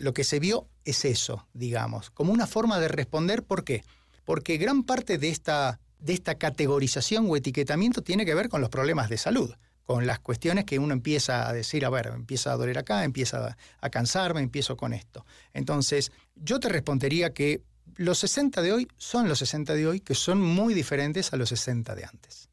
lo 0.01 0.13
que 0.15 0.25
se 0.25 0.41
vio 0.41 0.69
es 0.85 1.05
eso, 1.05 1.47
digamos, 1.53 2.11
como 2.11 2.33
una 2.33 2.47
forma 2.47 2.79
de 2.79 2.89
responder. 2.89 3.43
¿Por 3.43 3.65
qué? 3.65 3.85
Porque 4.25 4.57
gran 4.57 4.85
parte 4.85 5.19
de 5.19 5.29
esta, 5.29 5.81
de 5.99 6.13
esta 6.13 6.37
categorización 6.37 7.27
o 7.29 7.37
etiquetamiento 7.37 8.03
tiene 8.03 8.25
que 8.25 8.35
ver 8.35 8.49
con 8.49 8.61
los 8.61 8.71
problemas 8.71 9.09
de 9.09 9.19
salud, 9.19 9.55
con 9.85 10.07
las 10.07 10.21
cuestiones 10.21 10.65
que 10.65 10.79
uno 10.79 10.93
empieza 10.93 11.49
a 11.49 11.53
decir, 11.53 11.85
a 11.85 11.91
ver, 11.91 12.07
empieza 12.15 12.53
a 12.53 12.57
doler 12.57 12.79
acá, 12.79 13.05
empieza 13.05 13.57
a, 13.81 13.91
cansarme, 13.91 14.41
empiezo 14.41 14.77
con 14.77 14.93
esto. 14.93 15.27
Entonces, 15.53 16.13
yo 16.37 16.61
te 16.61 16.69
respondería 16.69 17.33
que 17.33 17.63
los 17.97 18.19
60 18.19 18.63
de 18.63 18.73
hoy 18.73 18.89
son 18.97 19.29
los 19.29 19.39
60 19.41 19.75
de 19.75 19.87
hoy, 19.87 20.01
que 20.01 20.15
son 20.15 20.41
muy 20.41 20.75
diferentes 20.75 21.33
a 21.33 21.37
los 21.37 21.49
60 21.49 21.95
de 21.95 22.05
antes. 22.05 22.49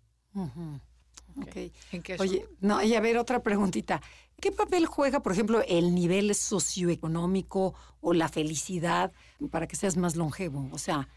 Oye, 2.20 2.46
no, 2.62 2.82
y 2.84 2.96
a 2.96 3.00
ver, 3.00 3.18
otra 3.18 3.42
preguntita. 3.42 4.02
¿Qué 4.40 4.52
papel 4.52 4.86
juega, 4.86 5.22
por 5.22 5.34
ejemplo, 5.34 5.62
el 5.68 5.94
nivel 5.94 6.34
socioeconómico 6.34 7.74
o 8.02 8.14
la 8.14 8.30
felicidad 8.30 9.12
para 9.52 9.68
que 9.68 9.76
seas 9.76 9.98
más 9.98 10.16
longevo? 10.16 10.70
O 10.72 10.78
sea, 10.78 11.10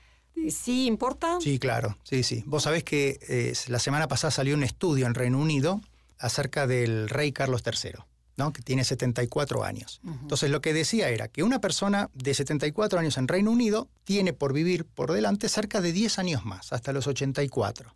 ¿sí 0.51 0.87
importa? 0.87 1.39
Sí, 1.41 1.59
claro, 1.59 1.97
sí, 2.03 2.23
sí. 2.25 2.43
Vos 2.47 2.65
sabés 2.65 2.83
que 2.83 3.21
eh, 3.29 3.53
la 3.69 3.79
semana 3.79 4.09
pasada 4.09 4.33
salió 4.33 4.55
un 4.55 4.65
estudio 4.65 5.07
en 5.07 5.15
Reino 5.15 5.39
Unido 5.39 5.81
acerca 6.19 6.67
del 6.67 7.09
rey 7.09 7.33
Carlos 7.33 7.63
III. 7.65 8.05
¿no? 8.37 8.53
que 8.53 8.63
tiene 8.63 8.83
74 8.83 9.63
años. 9.63 10.01
Entonces 10.05 10.51
lo 10.51 10.63
que 10.63 10.73
decía 10.73 11.11
era 11.11 11.29
que 11.29 11.43
una 11.43 11.61
persona 11.61 12.11
de 12.15 12.33
74 12.33 12.99
años 12.99 13.19
en 13.19 13.29
Reino 13.29 13.51
Unido 13.51 13.89
tiene 14.05 14.33
por 14.33 14.53
vivir 14.55 14.87
por 14.87 15.13
delante 15.13 15.49
cerca 15.51 15.81
de 15.81 15.93
10 15.93 16.19
años 16.19 16.45
más, 16.45 16.73
hasta 16.73 16.93
los 16.93 17.07
84. 17.07 17.95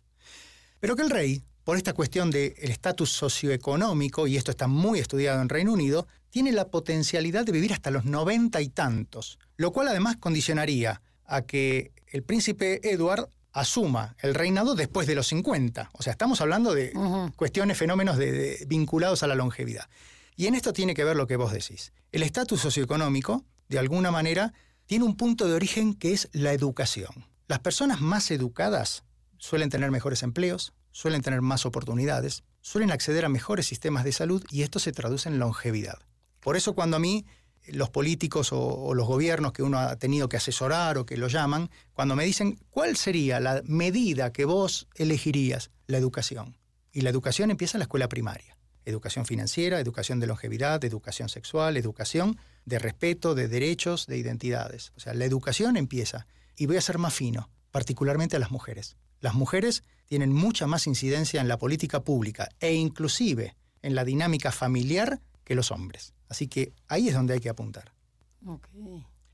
Pero 0.79 0.95
que 0.95 1.01
el 1.01 1.09
rey 1.09 1.43
por 1.67 1.75
esta 1.75 1.91
cuestión 1.91 2.31
del 2.31 2.53
estatus 2.59 3.11
socioeconómico, 3.11 4.25
y 4.25 4.37
esto 4.37 4.51
está 4.51 4.67
muy 4.67 4.99
estudiado 4.99 5.41
en 5.41 5.49
Reino 5.49 5.73
Unido, 5.73 6.07
tiene 6.29 6.53
la 6.53 6.69
potencialidad 6.69 7.43
de 7.45 7.51
vivir 7.51 7.73
hasta 7.73 7.91
los 7.91 8.05
noventa 8.05 8.61
y 8.61 8.69
tantos, 8.69 9.37
lo 9.57 9.73
cual 9.73 9.89
además 9.89 10.15
condicionaría 10.15 11.01
a 11.25 11.41
que 11.41 11.91
el 12.07 12.23
príncipe 12.23 12.79
Edward 12.89 13.27
asuma 13.51 14.15
el 14.21 14.33
reinado 14.33 14.75
después 14.75 15.07
de 15.07 15.15
los 15.15 15.27
50. 15.27 15.89
O 15.91 16.03
sea, 16.03 16.11
estamos 16.11 16.39
hablando 16.39 16.73
de 16.73 16.93
cuestiones, 17.35 17.77
fenómenos 17.77 18.17
vinculados 18.65 19.23
a 19.23 19.27
la 19.27 19.35
longevidad. 19.35 19.89
Y 20.37 20.47
en 20.47 20.55
esto 20.55 20.71
tiene 20.71 20.93
que 20.93 21.03
ver 21.03 21.17
lo 21.17 21.27
que 21.27 21.35
vos 21.35 21.51
decís. 21.51 21.91
El 22.13 22.23
estatus 22.23 22.61
socioeconómico 22.61 23.43
de 23.67 23.79
alguna 23.79 24.09
manera, 24.09 24.53
tiene 24.85 25.03
un 25.03 25.17
punto 25.17 25.49
de 25.49 25.53
origen 25.53 25.95
que 25.95 26.13
es 26.13 26.29
la 26.31 26.53
educación. 26.53 27.25
Las 27.49 27.59
personas 27.59 27.99
más 27.99 28.31
educadas 28.31 29.03
suelen 29.37 29.69
tener 29.69 29.91
mejores 29.91 30.23
empleos, 30.23 30.73
suelen 30.97 31.21
tener 31.21 31.43
más 31.43 31.67
oportunidades, 31.67 32.43
suelen 32.59 32.89
acceder 32.89 33.23
a 33.23 33.29
mejores 33.29 33.67
sistemas 33.67 34.03
de 34.03 34.11
salud 34.11 34.43
y 34.49 34.63
esto 34.63 34.79
se 34.79 34.91
traduce 34.91 35.29
en 35.29 35.37
longevidad. 35.37 35.99
Por 36.39 36.57
eso 36.57 36.73
cuando 36.73 36.97
a 36.97 36.99
mí 36.99 37.23
los 37.67 37.91
políticos 37.91 38.49
o, 38.51 38.95
los 38.95 39.05
gobiernos 39.05 39.51
que 39.51 39.61
uno 39.61 39.77
ha 39.77 39.95
tenido 39.97 40.27
que 40.27 40.37
asesorar 40.37 40.97
o 40.97 41.05
que 41.05 41.15
lo 41.15 41.27
llaman, 41.27 41.69
cuando 41.93 42.15
me 42.15 42.25
dicen 42.25 42.59
cuál 42.71 42.97
sería 42.97 43.39
la 43.39 43.61
medida 43.65 44.33
que 44.33 44.45
vos 44.45 44.87
elegirías, 44.95 45.69
la 45.85 45.99
educación. 45.99 46.57
Y 46.91 47.01
la 47.01 47.11
educación 47.11 47.51
empieza 47.51 47.77
en 47.77 47.81
la 47.81 47.85
escuela 47.85 48.09
primaria. 48.09 48.57
Educación 48.83 49.27
financiera, 49.27 49.79
educación 49.79 50.19
de 50.19 50.25
longevidad, 50.25 50.83
educación 50.83 51.29
sexual, 51.29 51.77
educación 51.77 52.39
de 52.65 52.79
respeto, 52.79 53.35
de 53.35 53.47
derechos, 53.47 54.07
de 54.07 54.17
identidades. 54.17 54.93
O 54.95 54.99
sea, 54.99 55.13
la 55.13 55.25
educación 55.25 55.77
empieza. 55.77 56.25
Y 56.55 56.65
voy 56.65 56.77
a 56.77 56.81
ser 56.81 56.97
más 56.97 57.13
fino, 57.13 57.51
particularmente 57.69 58.35
a 58.35 58.39
las 58.39 58.49
mujeres. 58.49 58.97
Las 59.19 59.35
mujeres 59.35 59.83
tienen 60.07 60.33
mucha 60.33 60.67
más 60.67 60.87
incidencia 60.87 61.41
en 61.41 61.47
la 61.47 61.57
política 61.57 62.03
pública 62.03 62.49
e 62.59 62.73
inclusive 62.73 63.55
en 63.81 63.93
la 63.93 64.03
dinámica 64.03 64.51
familiar 64.51 65.19
que 65.43 65.55
los 65.55 65.71
hombres. 65.71 66.13
Así 66.29 66.47
que 66.47 66.73
ahí 66.87 67.07
es 67.09 67.13
donde 67.13 67.35
hay 67.35 67.39
que 67.39 67.49
apuntar. 67.49 67.93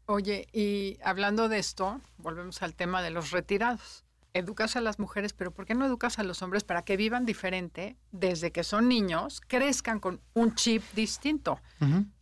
Oye, 0.06 0.48
y 0.52 0.98
hablando 1.04 1.48
de 1.48 1.60
esto, 1.60 2.02
volvemos 2.18 2.62
al 2.62 2.76
tema 2.76 3.02
de 3.02 3.10
los 3.10 3.32
retirados. 3.32 4.04
Educas 4.34 4.76
a 4.76 4.82
las 4.82 4.98
mujeres, 4.98 5.32
pero 5.32 5.52
¿por 5.52 5.66
qué 5.66 5.76
no 5.76 5.86
educas 5.86 6.18
a 6.18 6.24
los 6.24 6.42
hombres 6.42 6.64
para 6.64 6.82
que 6.82 6.98
vivan 6.98 7.26
diferente 7.26 7.98
desde 8.12 8.52
que 8.52 8.64
son 8.64 8.88
niños, 8.88 9.42
crezcan 9.48 10.00
con 10.00 10.22
un 10.34 10.56
chip 10.56 10.84
distinto 10.96 11.60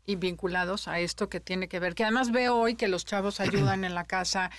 y 0.06 0.18
vinculados 0.18 0.90
a 0.90 1.00
esto 1.00 1.30
que 1.30 1.40
tiene 1.40 1.70
que 1.70 1.80
ver? 1.80 1.96
Que 1.96 2.04
además 2.04 2.32
veo 2.32 2.58
hoy 2.58 2.76
que 2.76 2.90
los 2.90 3.06
chavos 3.06 3.40
ayudan 3.40 3.86
en 3.86 3.96
la 3.96 4.04
casa, 4.04 4.52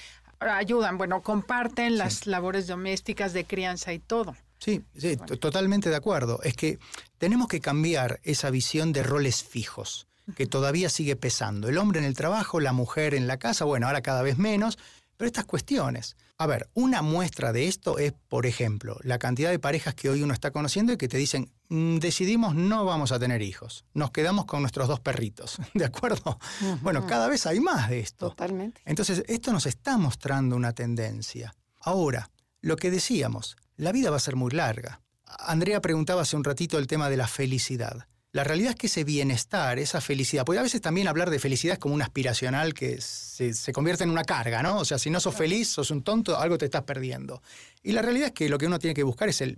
ayudan, 0.50 0.98
bueno, 0.98 1.22
comparten 1.22 1.98
las 1.98 2.26
labores 2.26 2.66
domésticas 2.66 3.33
de 3.33 3.44
crianza 3.44 3.92
y 3.92 3.98
todo. 3.98 4.37
Sí, 4.59 4.85
sí 4.96 5.16
totalmente 5.16 5.90
de 5.90 5.96
acuerdo. 5.96 6.40
Es 6.42 6.55
que 6.55 6.78
tenemos 7.18 7.48
que 7.48 7.61
cambiar 7.61 8.20
esa 8.22 8.50
visión 8.50 8.92
de 8.92 9.02
roles 9.02 9.42
fijos, 9.42 10.07
que 10.37 10.46
todavía 10.46 10.88
sigue 10.88 11.16
pesando. 11.16 11.68
El 11.68 11.78
hombre 11.78 11.98
en 11.98 12.05
el 12.05 12.14
trabajo, 12.14 12.61
la 12.61 12.72
mujer 12.72 13.14
en 13.14 13.26
la 13.26 13.38
casa, 13.38 13.64
bueno, 13.64 13.87
ahora 13.87 14.02
cada 14.02 14.22
vez 14.22 14.38
menos, 14.38 14.78
pero 15.16 15.26
estas 15.26 15.44
cuestiones. 15.44 16.16
A 16.38 16.46
ver, 16.46 16.68
una 16.74 17.02
muestra 17.02 17.52
de 17.52 17.68
esto 17.68 17.98
es, 17.98 18.12
por 18.28 18.46
ejemplo, 18.46 18.98
la 19.02 19.18
cantidad 19.18 19.50
de 19.50 19.59
parejas 19.59 19.94
que 19.94 20.11
hoy 20.11 20.22
uno 20.22 20.35
está 20.35 20.50
conociendo 20.50 20.92
y 20.92 20.96
que 20.96 21.09
te 21.09 21.18
dicen, 21.18 21.52
decidimos 21.72 22.54
no 22.54 22.85
vamos 22.85 23.12
a 23.12 23.18
tener 23.18 23.40
hijos, 23.40 23.87
nos 23.94 24.11
quedamos 24.11 24.44
con 24.44 24.61
nuestros 24.61 24.88
dos 24.88 25.00
perritos, 25.00 25.56
¿de 25.74 25.87
acuerdo? 25.87 26.38
Bueno, 26.82 27.06
cada 27.06 27.28
vez 27.28 27.46
hay 27.46 27.61
más 27.61 27.88
de 27.88 28.00
esto. 28.00 28.28
Totalmente. 28.28 28.82
Entonces, 28.85 29.24
esto 29.26 29.52
nos 29.52 29.66
está 29.66 29.96
mostrando 29.96 30.54
una 30.54 30.74
tendencia. 30.74 31.54
Ahora, 31.80 32.30
lo 32.61 32.76
que 32.76 32.90
decíamos, 32.90 33.56
la 33.76 33.92
vida 33.92 34.11
va 34.11 34.16
a 34.16 34.20
ser 34.20 34.37
muy 34.37 34.50
larga. 34.50 35.00
Andrea 35.24 35.80
preguntaba 35.80 36.22
hace 36.22 36.37
un 36.37 36.44
ratito 36.44 36.78
el 36.78 36.87
tema 36.87 37.08
de 37.08 37.16
la 37.16 37.26
felicidad. 37.26 38.06
La 38.32 38.44
realidad 38.44 38.70
es 38.70 38.76
que 38.76 38.87
ese 38.87 39.04
bienestar, 39.04 39.78
esa 39.78 40.00
felicidad, 40.00 40.44
puede 40.44 40.61
a 40.61 40.62
veces 40.62 40.80
también 40.80 41.08
hablar 41.08 41.30
de 41.30 41.38
felicidad 41.38 41.78
como 41.78 41.94
un 41.94 42.02
aspiracional 42.02 42.72
que 42.72 43.00
se, 43.00 43.52
se, 43.52 43.72
convierte 43.72 44.04
en 44.04 44.11
una 44.11 44.24
carga, 44.24 44.62
¿no? 44.62 44.78
O 44.78 44.85
sea, 44.87 44.98
si 44.98 45.11
no 45.11 45.20
sos 45.20 45.35
feliz, 45.35 45.68
sos 45.68 45.90
un 45.90 46.02
tonto, 46.02 46.38
algo 46.38 46.56
te 46.56 46.64
estás 46.64 46.82
perdiendo. 46.82 47.42
Y 47.82 47.92
la 47.92 48.00
realidad 48.00 48.28
es 48.28 48.32
que 48.32 48.48
lo 48.48 48.56
que 48.56 48.66
uno 48.66 48.78
tiene 48.78 48.94
que 48.94 49.02
buscar 49.02 49.28
es 49.28 49.42
el 49.42 49.56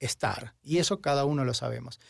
bienestar, 0.00 0.54
y 0.62 0.78
eso 0.78 1.00
cada 1.00 1.24
uno 1.24 1.44
lo 1.44 1.54
sabemos. 1.54 2.00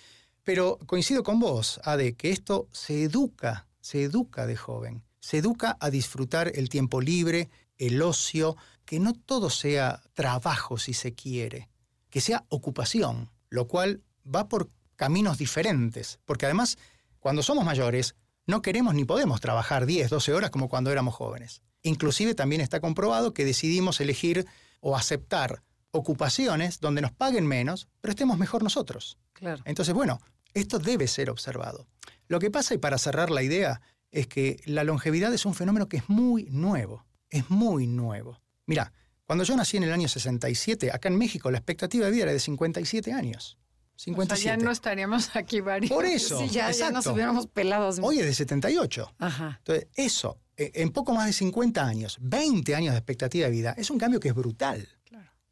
Pero 0.45 0.79
coincido 0.87 1.23
con 1.23 1.41
vos, 1.41 1.81
Ade, 1.85 2.15
que 2.15 2.31
esto 2.31 2.69
se 2.73 3.03
educa, 3.03 3.67
se 3.81 4.05
educa 4.05 4.47
de 4.47 4.57
joven, 4.57 5.03
se 5.21 5.39
educa 5.39 5.77
a 5.81 5.91
disfrutar 5.91 6.53
el 6.55 6.69
tiempo 6.69 7.01
libre, 7.01 7.51
el 7.79 8.01
ocio, 8.01 8.57
que 8.85 9.01
no 9.01 9.13
todo 9.13 9.51
sea 9.51 10.03
trabajo 10.15 10.79
si 10.79 10.95
se 10.95 11.15
quiere, 11.15 11.69
que 12.09 12.21
sea 12.21 12.45
ocupación, 12.49 13.31
lo 13.49 13.67
cual 13.67 14.03
va 14.25 14.49
por 14.49 14.71
caminos 14.97 15.39
diferentes, 15.39 16.19
porque 16.25 16.47
además 16.47 16.79
cuando 17.19 17.43
somos 17.43 17.65
mayores 17.65 18.15
no 18.47 18.63
queremos 18.63 18.95
ni 18.95 19.05
podemos 19.05 19.41
trabajar 19.41 19.87
10, 19.87 20.11
12 20.11 20.33
horas 20.33 20.51
como 20.51 20.69
cuando 20.69 20.91
éramos 20.91 21.15
jóvenes. 21.15 21.63
Inclusive 21.83 22.35
también 22.35 22.61
está 22.61 22.81
comprobado 22.81 23.33
que 23.33 23.45
decidimos 23.45 24.01
elegir 24.01 24.47
o 24.81 24.97
aceptar 24.97 25.63
ocupaciones 25.93 26.81
donde 26.81 27.03
nos 27.03 27.13
paguen 27.13 27.47
menos, 27.47 27.89
pero 28.01 28.13
estemos 28.13 28.39
mejor 28.39 28.63
nosotros. 28.63 29.19
Claro. 29.33 29.63
Entonces, 29.65 29.95
bueno, 29.95 30.21
esto 30.55 30.79
debe 30.79 31.07
ser 31.07 31.31
observado. 31.31 31.87
Lo 32.29 32.39
que 32.39 32.51
pasa, 32.51 32.75
y 32.75 32.79
para 32.79 32.99
cerrar 32.99 33.31
la 33.31 33.43
idea, 33.43 33.81
es 34.11 34.27
que 34.27 34.61
la 34.65 34.85
longevidad 34.85 35.33
es 35.33 35.47
un 35.47 35.55
fenómeno 35.55 35.89
que 35.89 35.99
es 35.99 36.09
muy 36.09 36.45
nuevo, 36.51 37.05
es 37.29 37.51
muy 37.51 37.87
nuevo. 37.87 38.41
Mira, 38.67 38.93
cuando 39.25 39.45
yo 39.45 39.57
nací 39.57 39.77
en 39.77 39.85
el 39.85 39.93
año 39.93 40.09
67, 40.09 40.91
acá 40.93 41.09
en 41.09 41.17
México 41.17 41.51
la 41.51 41.59
expectativa 41.59 42.07
de 42.07 42.13
vida 42.13 42.25
era 42.25 42.33
de 42.33 42.41
57 42.41 43.13
años. 43.13 43.59
57. 43.97 44.35
O 44.35 44.43
sea, 44.43 44.57
ya 44.57 44.65
no 44.65 44.71
estaríamos 44.71 45.37
aquí 45.37 45.61
varios. 45.61 45.91
Por 45.91 46.07
eso. 46.07 46.41
Sí, 46.41 46.49
ya, 46.49 46.71
ya, 46.71 46.91
nos 46.91 47.07
hubiéramos 47.07 47.47
pelados. 47.47 47.99
Hoy 48.03 48.19
es 48.19 48.27
de 48.27 48.35
78. 48.35 49.15
Ajá. 49.19 49.57
Entonces, 49.59 49.89
eso, 49.95 50.41
e, 50.57 50.73
en 50.75 50.91
poco 50.91 51.13
más 51.13 51.27
de 51.27 51.33
50 51.33 51.87
años, 51.87 52.17
20 52.21 52.75
años 52.75 52.93
de 52.93 52.99
expectativa 52.99 53.47
de 53.47 53.53
vida, 53.53 53.75
es 53.77 53.91
un 53.91 53.99
cambio 53.99 54.19
que 54.19 54.29
es 54.29 54.35
brutal. 54.35 54.89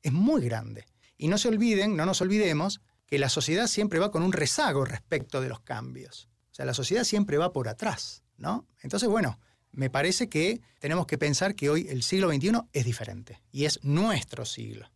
Es 0.02 0.12
muy 0.12 0.42
grande. 0.42 0.86
Y 1.16 1.28
no 1.28 1.38
se 1.38 1.48
olviden, 1.48 1.96
no 1.96 2.06
nos 2.06 2.20
olvidemos, 2.20 2.80
que 3.06 3.18
la 3.18 3.28
sociedad 3.28 3.66
siempre 3.66 3.98
va 3.98 4.10
con 4.10 4.22
un 4.22 4.32
rezago 4.32 4.84
respecto 4.84 5.40
de 5.40 5.48
los 5.48 5.60
cambios. 5.60 6.28
O 6.52 6.54
sea, 6.54 6.66
la 6.66 6.74
sociedad 6.74 7.04
siempre 7.04 7.38
va 7.38 7.52
por 7.52 7.68
atrás, 7.68 8.22
¿no? 8.36 8.66
Entonces, 8.82 9.08
bueno, 9.08 9.38
me 9.72 9.90
parece 9.90 10.28
que 10.28 10.60
tenemos 10.78 11.06
que 11.06 11.18
pensar 11.18 11.54
que 11.54 11.70
hoy 11.70 11.86
el 11.88 12.02
siglo 12.02 12.30
XXI 12.30 12.52
es 12.72 12.84
diferente 12.84 13.40
y 13.50 13.64
es 13.64 13.82
nuestro 13.82 14.44
siglo. 14.44 14.90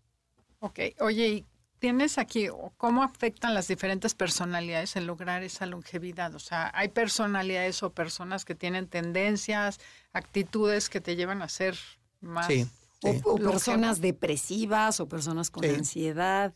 Ok, 0.61 0.81
oye, 1.01 1.29
¿y 1.29 1.47
tienes 1.79 2.19
aquí 2.19 2.49
cómo 2.77 3.03
afectan 3.03 3.55
las 3.55 3.67
diferentes 3.69 4.15
personalidades 4.15 4.95
en 4.97 5.07
lograr 5.07 5.43
esa 5.43 5.67
longevidad? 5.67 6.35
O 6.35 6.39
sea, 6.39 6.71
¿hay 6.75 6.89
personalidades 6.89 7.83
o 7.83 7.93
personas 7.93 8.45
que 8.45 8.55
tienen 8.55 8.87
tendencias, 8.87 9.81
actitudes 10.13 10.89
que 10.89 11.01
te 11.01 11.17
llevan 11.17 11.43
a 11.43 11.49
ser 11.49 11.77
más... 12.21 12.47
Sí. 12.47 12.67
O, 13.03 13.37
personas 13.37 14.01
depresivas 14.01 15.01
o 15.01 15.09
personas 15.09 15.51
con 15.51 15.65
ansiedad. 15.65 16.55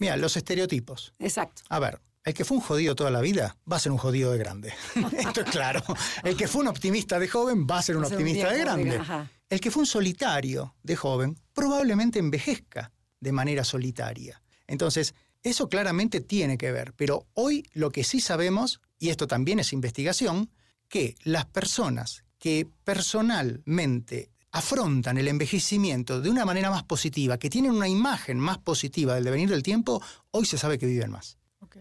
Mira, 0.00 0.16
los 0.16 0.36
estereotipos. 0.36 1.12
Exacto. 1.18 1.62
A 1.68 1.78
ver, 1.78 2.00
el 2.24 2.32
que 2.32 2.44
fue 2.44 2.56
un 2.56 2.62
jodido 2.62 2.94
toda 2.94 3.10
la 3.10 3.20
vida 3.20 3.56
va 3.70 3.76
a 3.76 3.80
ser 3.80 3.92
un 3.92 3.98
jodido 3.98 4.32
de 4.32 4.38
grande. 4.38 4.72
Esto 5.18 5.42
es 5.42 5.50
claro. 5.50 5.82
El 6.22 6.36
que 6.36 6.48
fue 6.48 6.62
un 6.62 6.68
optimista 6.68 7.18
de 7.18 7.28
joven 7.28 7.66
va 7.70 7.78
a 7.78 7.82
ser 7.82 7.96
un 7.96 8.04
optimista 8.04 8.50
de 8.50 8.58
grande. 8.58 9.00
El 9.48 9.60
que 9.60 9.70
fue 9.70 9.80
un 9.82 9.86
solitario 9.86 10.74
de 10.82 10.96
joven 10.96 11.38
probablemente 11.52 12.18
envejezca 12.18 12.92
de 13.20 13.32
manera 13.32 13.62
solitaria. 13.62 14.42
Entonces, 14.66 15.14
eso 15.42 15.68
claramente 15.68 16.20
tiene 16.20 16.56
que 16.56 16.72
ver. 16.72 16.94
Pero 16.94 17.26
hoy 17.34 17.68
lo 17.74 17.90
que 17.90 18.04
sí 18.04 18.20
sabemos, 18.20 18.80
y 18.98 19.10
esto 19.10 19.26
también 19.26 19.60
es 19.60 19.72
investigación, 19.72 20.50
que 20.88 21.14
las 21.22 21.44
personas 21.44 22.24
que 22.38 22.66
personalmente 22.84 24.30
afrontan 24.54 25.18
el 25.18 25.26
envejecimiento 25.26 26.20
de 26.20 26.30
una 26.30 26.44
manera 26.44 26.70
más 26.70 26.84
positiva, 26.84 27.38
que 27.38 27.50
tienen 27.50 27.72
una 27.72 27.88
imagen 27.88 28.38
más 28.38 28.56
positiva 28.56 29.16
del 29.16 29.24
devenir 29.24 29.50
del 29.50 29.64
tiempo, 29.64 30.00
hoy 30.30 30.46
se 30.46 30.58
sabe 30.58 30.78
que 30.78 30.86
viven 30.86 31.10
más. 31.10 31.38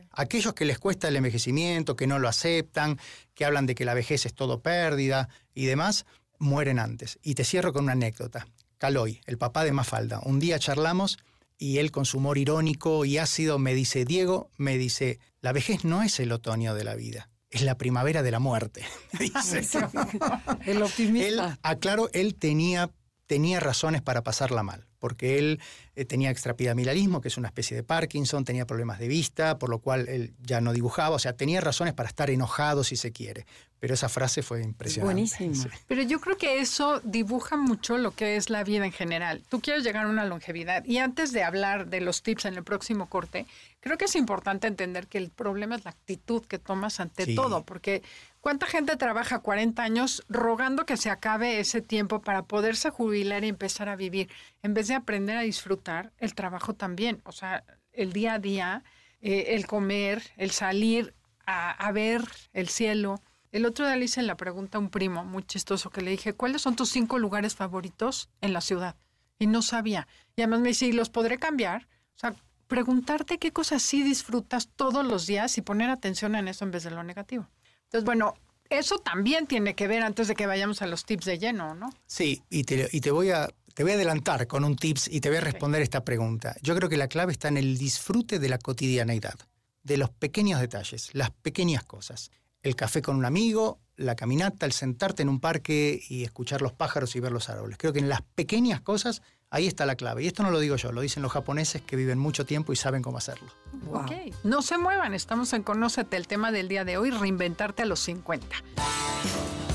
Aquellos 0.09 0.55
que 0.55 0.65
les 0.65 0.79
cuesta 0.79 1.07
el 1.07 1.15
envejecimiento, 1.15 1.95
que 1.95 2.07
no 2.07 2.17
lo 2.17 2.27
aceptan, 2.27 2.99
que 3.35 3.45
hablan 3.45 3.67
de 3.67 3.75
que 3.75 3.85
la 3.85 3.93
vejez 3.93 4.25
es 4.25 4.33
todo 4.33 4.61
pérdida 4.61 5.29
y 5.53 5.65
demás, 5.65 6.07
mueren 6.39 6.79
antes. 6.79 7.19
Y 7.21 7.35
te 7.35 7.43
cierro 7.43 7.73
con 7.73 7.83
una 7.83 7.93
anécdota. 7.93 8.47
Caloy, 8.79 9.21
el 9.27 9.37
papá 9.37 9.63
de 9.63 9.71
Mafalda, 9.71 10.19
un 10.23 10.39
día 10.39 10.57
charlamos 10.57 11.19
y 11.59 11.77
él 11.77 11.91
con 11.91 12.05
su 12.05 12.17
humor 12.17 12.39
irónico 12.39 13.05
y 13.05 13.19
ácido 13.19 13.59
me 13.59 13.75
dice, 13.75 14.03
Diego, 14.03 14.49
me 14.57 14.79
dice, 14.79 15.19
la 15.41 15.51
vejez 15.51 15.85
no 15.85 16.01
es 16.01 16.19
el 16.19 16.31
otoño 16.31 16.73
de 16.73 16.85
la 16.85 16.95
vida, 16.95 17.29
es 17.53 17.61
la 17.61 17.77
primavera 17.77 18.23
de 18.23 18.31
la 18.31 18.39
muerte. 18.39 18.83
el 20.65 20.81
optimista. 20.81 21.27
Él, 21.27 21.57
aclaro, 21.61 22.09
él 22.13 22.35
tenía, 22.35 22.89
tenía 23.27 23.59
razones 23.59 24.01
para 24.01 24.23
pasarla 24.23 24.63
mal 24.63 24.87
porque 25.03 25.37
él 25.37 25.59
eh, 25.97 26.05
tenía 26.05 26.29
extrapidamilarismo, 26.29 27.19
que 27.19 27.27
es 27.27 27.37
una 27.37 27.49
especie 27.49 27.75
de 27.75 27.83
Parkinson, 27.83 28.45
tenía 28.45 28.65
problemas 28.65 28.99
de 28.99 29.09
vista, 29.09 29.59
por 29.59 29.69
lo 29.69 29.79
cual 29.79 30.07
él 30.07 30.33
ya 30.39 30.61
no 30.61 30.71
dibujaba, 30.71 31.17
o 31.17 31.19
sea, 31.19 31.35
tenía 31.35 31.59
razones 31.59 31.93
para 31.93 32.07
estar 32.07 32.29
enojado 32.29 32.85
si 32.85 32.95
se 32.95 33.11
quiere. 33.11 33.45
Pero 33.81 33.95
esa 33.95 34.07
frase 34.07 34.43
fue 34.43 34.63
impresionante. 34.63 35.13
Buenísimo. 35.13 35.69
Pero 35.89 36.03
yo 36.03 36.21
creo 36.21 36.37
que 36.37 36.61
eso 36.61 37.01
dibuja 37.03 37.57
mucho 37.57 37.97
lo 37.97 38.11
que 38.11 38.37
es 38.37 38.49
la 38.49 38.63
vida 38.63 38.85
en 38.85 38.93
general. 38.93 39.43
Tú 39.49 39.59
quieres 39.59 39.83
llegar 39.83 40.05
a 40.05 40.07
una 40.07 40.23
longevidad 40.23 40.85
y 40.85 40.99
antes 40.99 41.33
de 41.33 41.43
hablar 41.43 41.87
de 41.87 41.99
los 41.99 42.23
tips 42.23 42.45
en 42.45 42.53
el 42.53 42.63
próximo 42.63 43.09
corte, 43.09 43.45
creo 43.81 43.97
que 43.97 44.05
es 44.05 44.15
importante 44.15 44.67
entender 44.67 45.07
que 45.07 45.17
el 45.17 45.31
problema 45.31 45.75
es 45.75 45.83
la 45.83 45.91
actitud 45.91 46.45
que 46.45 46.59
tomas 46.59 47.01
ante 47.01 47.35
todo, 47.35 47.65
porque 47.65 48.03
¿cuánta 48.43 48.67
gente 48.67 48.97
trabaja 48.97 49.39
40 49.39 49.81
años 49.81 50.21
rogando 50.27 50.85
que 50.85 50.97
se 50.97 51.09
acabe 51.09 51.61
ese 51.61 51.81
tiempo 51.81 52.21
para 52.21 52.43
poderse 52.43 52.89
jubilar 52.89 53.45
y 53.45 53.47
empezar 53.47 53.87
a 53.87 53.95
vivir? 53.95 54.29
En 54.61 54.73
vez 54.73 54.89
de 54.89 54.95
aprender 54.95 55.37
a 55.37 55.41
disfrutar 55.41 56.11
el 56.17 56.35
trabajo 56.35 56.73
también, 56.73 57.21
o 57.23 57.31
sea, 57.31 57.63
el 57.93 58.11
día 58.11 58.33
a 58.33 58.39
día, 58.39 58.83
eh, 59.21 59.55
el 59.55 59.65
comer, 59.65 60.21
el 60.35 60.51
salir 60.51 61.15
a, 61.45 61.89
ver 61.93 62.21
el 62.51 62.67
cielo, 62.67 63.21
El 63.51 63.65
otro 63.65 63.85
día 63.85 63.95
le 63.95 64.05
hice 64.05 64.21
la 64.23 64.35
pregunta 64.35 64.77
a 64.77 64.81
un 64.81 64.89
primo 64.89 65.23
muy 65.23 65.43
chistoso 65.43 65.89
que 65.89 66.01
le 66.01 66.11
dije, 66.11 66.33
¿cuáles 66.33 66.61
son 66.61 66.75
tus 66.75 66.89
cinco 66.89 67.19
lugares 67.19 67.55
favoritos 67.55 68.29
en 68.41 68.51
la 68.51 68.61
ciudad? 68.61 68.95
Y 69.39 69.47
no 69.47 69.61
sabía. 69.61 70.07
Y 70.35 70.41
además 70.41 70.61
me 70.61 70.69
dice, 70.69 70.87
¿y 70.87 70.91
los 70.91 71.09
podré 71.09 71.37
cambiar? 71.37 71.87
O 72.15 72.19
sea, 72.19 72.35
preguntarte 72.67 73.37
qué 73.37 73.53
cosas 73.53 73.83
sí 73.83 74.03
disfrutas 74.03 74.69
todos 74.75 75.05
los 75.05 75.27
días 75.27 75.57
y 75.57 75.61
poner 75.61 75.89
atención 75.91 76.35
en 76.35 76.47
eso 76.47 76.65
en 76.65 76.71
vez 76.71 76.83
de 76.83 76.91
lo 76.91 77.03
negativo. 77.03 77.47
Entonces, 77.93 78.05
bueno, 78.05 78.33
eso 78.71 78.97
también 78.97 79.45
tiene 79.45 79.75
que 79.75 79.87
ver 79.87 80.01
antes 80.01 80.27
de 80.27 80.33
que 80.33 80.47
vayamos 80.47 80.81
a 80.81 80.87
los 80.87 81.05
tips 81.05 81.25
de 81.25 81.37
lleno, 81.37 81.75
¿no? 81.75 81.91
Sí, 82.07 82.41
y 82.49 82.63
te, 82.63 82.89
y 82.91 83.01
te 83.01 83.11
voy 83.11 83.29
a 83.29 83.47
te 83.75 83.83
voy 83.83 83.91
a 83.91 83.95
adelantar 83.95 84.47
con 84.47 84.63
un 84.63 84.75
tips 84.75 85.09
y 85.09 85.21
te 85.21 85.29
voy 85.29 85.37
a 85.37 85.41
responder 85.41 85.83
esta 85.83 86.03
pregunta. 86.03 86.55
Yo 86.63 86.75
creo 86.75 86.89
que 86.89 86.97
la 86.97 87.07
clave 87.07 87.31
está 87.31 87.49
en 87.49 87.57
el 87.57 87.77
disfrute 87.77 88.39
de 88.39 88.49
la 88.49 88.57
cotidianeidad, 88.57 89.35
de 89.83 89.97
los 89.97 90.09
pequeños 90.09 90.59
detalles, 90.59 91.11
las 91.13 91.29
pequeñas 91.29 91.83
cosas. 91.83 92.31
El 92.63 92.75
café 92.75 93.03
con 93.03 93.15
un 93.15 93.25
amigo, 93.25 93.79
la 93.95 94.15
caminata, 94.15 94.65
el 94.65 94.71
sentarte 94.71 95.21
en 95.21 95.29
un 95.29 95.39
parque 95.39 96.01
y 96.09 96.23
escuchar 96.23 96.61
los 96.61 96.73
pájaros 96.73 97.15
y 97.15 97.19
ver 97.19 97.31
los 97.31 97.49
árboles. 97.49 97.77
Creo 97.77 97.93
que 97.93 97.99
en 97.99 98.09
las 98.09 98.21
pequeñas 98.21 98.81
cosas 98.81 99.21
ahí 99.49 99.67
está 99.67 99.85
la 99.85 99.95
clave. 99.95 100.23
Y 100.23 100.27
esto 100.27 100.43
no 100.43 100.49
lo 100.49 100.59
digo 100.59 100.75
yo, 100.75 100.91
lo 100.91 101.01
dicen 101.01 101.21
los 101.23 101.31
japoneses 101.31 101.81
que 101.81 101.95
viven 101.95 102.17
mucho 102.17 102.45
tiempo 102.45 102.73
y 102.73 102.75
saben 102.75 103.01
cómo 103.01 103.17
hacerlo. 103.17 103.51
Ok, 103.91 104.11
no 104.43 104.61
se 104.61 104.77
muevan, 104.77 105.13
estamos 105.13 105.53
en 105.53 105.63
Conócete, 105.63 106.17
el 106.17 106.27
tema 106.27 106.51
del 106.51 106.67
día 106.67 106.83
de 106.83 106.97
hoy, 106.97 107.11
reinventarte 107.11 107.83
a 107.83 107.85
los 107.85 107.99
50. 107.99 108.47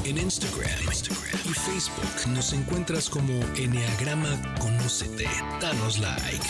En 0.04 0.18
Instagram, 0.18 0.70
y 1.44 1.52
Facebook 1.52 2.28
nos 2.28 2.52
encuentras 2.52 3.08
como 3.08 3.32
Enneagrama 3.56 4.54
Conócete. 4.58 5.28
Danos 5.60 5.98
like. 5.98 6.48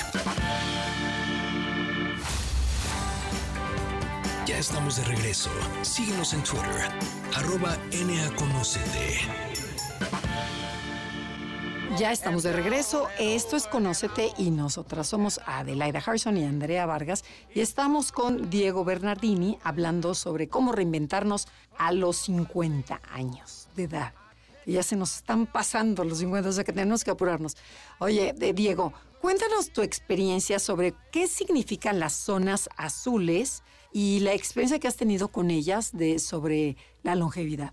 Ya 4.48 4.56
estamos 4.56 4.96
de 4.96 5.04
regreso. 5.04 5.50
Síguenos 5.82 6.32
en 6.32 6.42
Twitter, 6.42 6.90
arroba 7.36 7.76
Conócete. 8.34 9.18
Ya 11.98 12.12
estamos 12.12 12.44
de 12.44 12.54
regreso. 12.54 13.08
Esto 13.18 13.56
es 13.56 13.66
Conócete 13.66 14.32
y 14.38 14.50
nosotras 14.50 15.06
somos 15.06 15.38
Adelaida 15.44 15.98
Harrison 15.98 16.38
y 16.38 16.46
Andrea 16.46 16.86
Vargas 16.86 17.24
y 17.54 17.60
estamos 17.60 18.10
con 18.10 18.48
Diego 18.48 18.86
Bernardini 18.86 19.58
hablando 19.64 20.14
sobre 20.14 20.48
cómo 20.48 20.72
reinventarnos 20.72 21.46
a 21.76 21.92
los 21.92 22.16
50 22.16 23.02
años 23.12 23.68
de 23.76 23.82
edad. 23.82 24.14
Ya 24.64 24.82
se 24.82 24.96
nos 24.96 25.16
están 25.16 25.44
pasando 25.44 26.04
los 26.04 26.20
50, 26.20 26.48
o 26.48 26.52
sea 26.52 26.64
que 26.64 26.72
tenemos 26.72 27.04
que 27.04 27.10
apurarnos. 27.10 27.54
Oye, 27.98 28.34
Diego, 28.54 28.94
cuéntanos 29.20 29.74
tu 29.74 29.82
experiencia 29.82 30.58
sobre 30.58 30.94
qué 31.12 31.26
significan 31.26 32.00
las 32.00 32.14
zonas 32.14 32.70
azules 32.78 33.62
y 33.92 34.20
la 34.20 34.34
experiencia 34.34 34.78
que 34.78 34.88
has 34.88 34.96
tenido 34.96 35.28
con 35.28 35.50
ellas 35.50 35.90
de, 35.92 36.18
sobre 36.18 36.76
la 37.02 37.14
longevidad. 37.14 37.72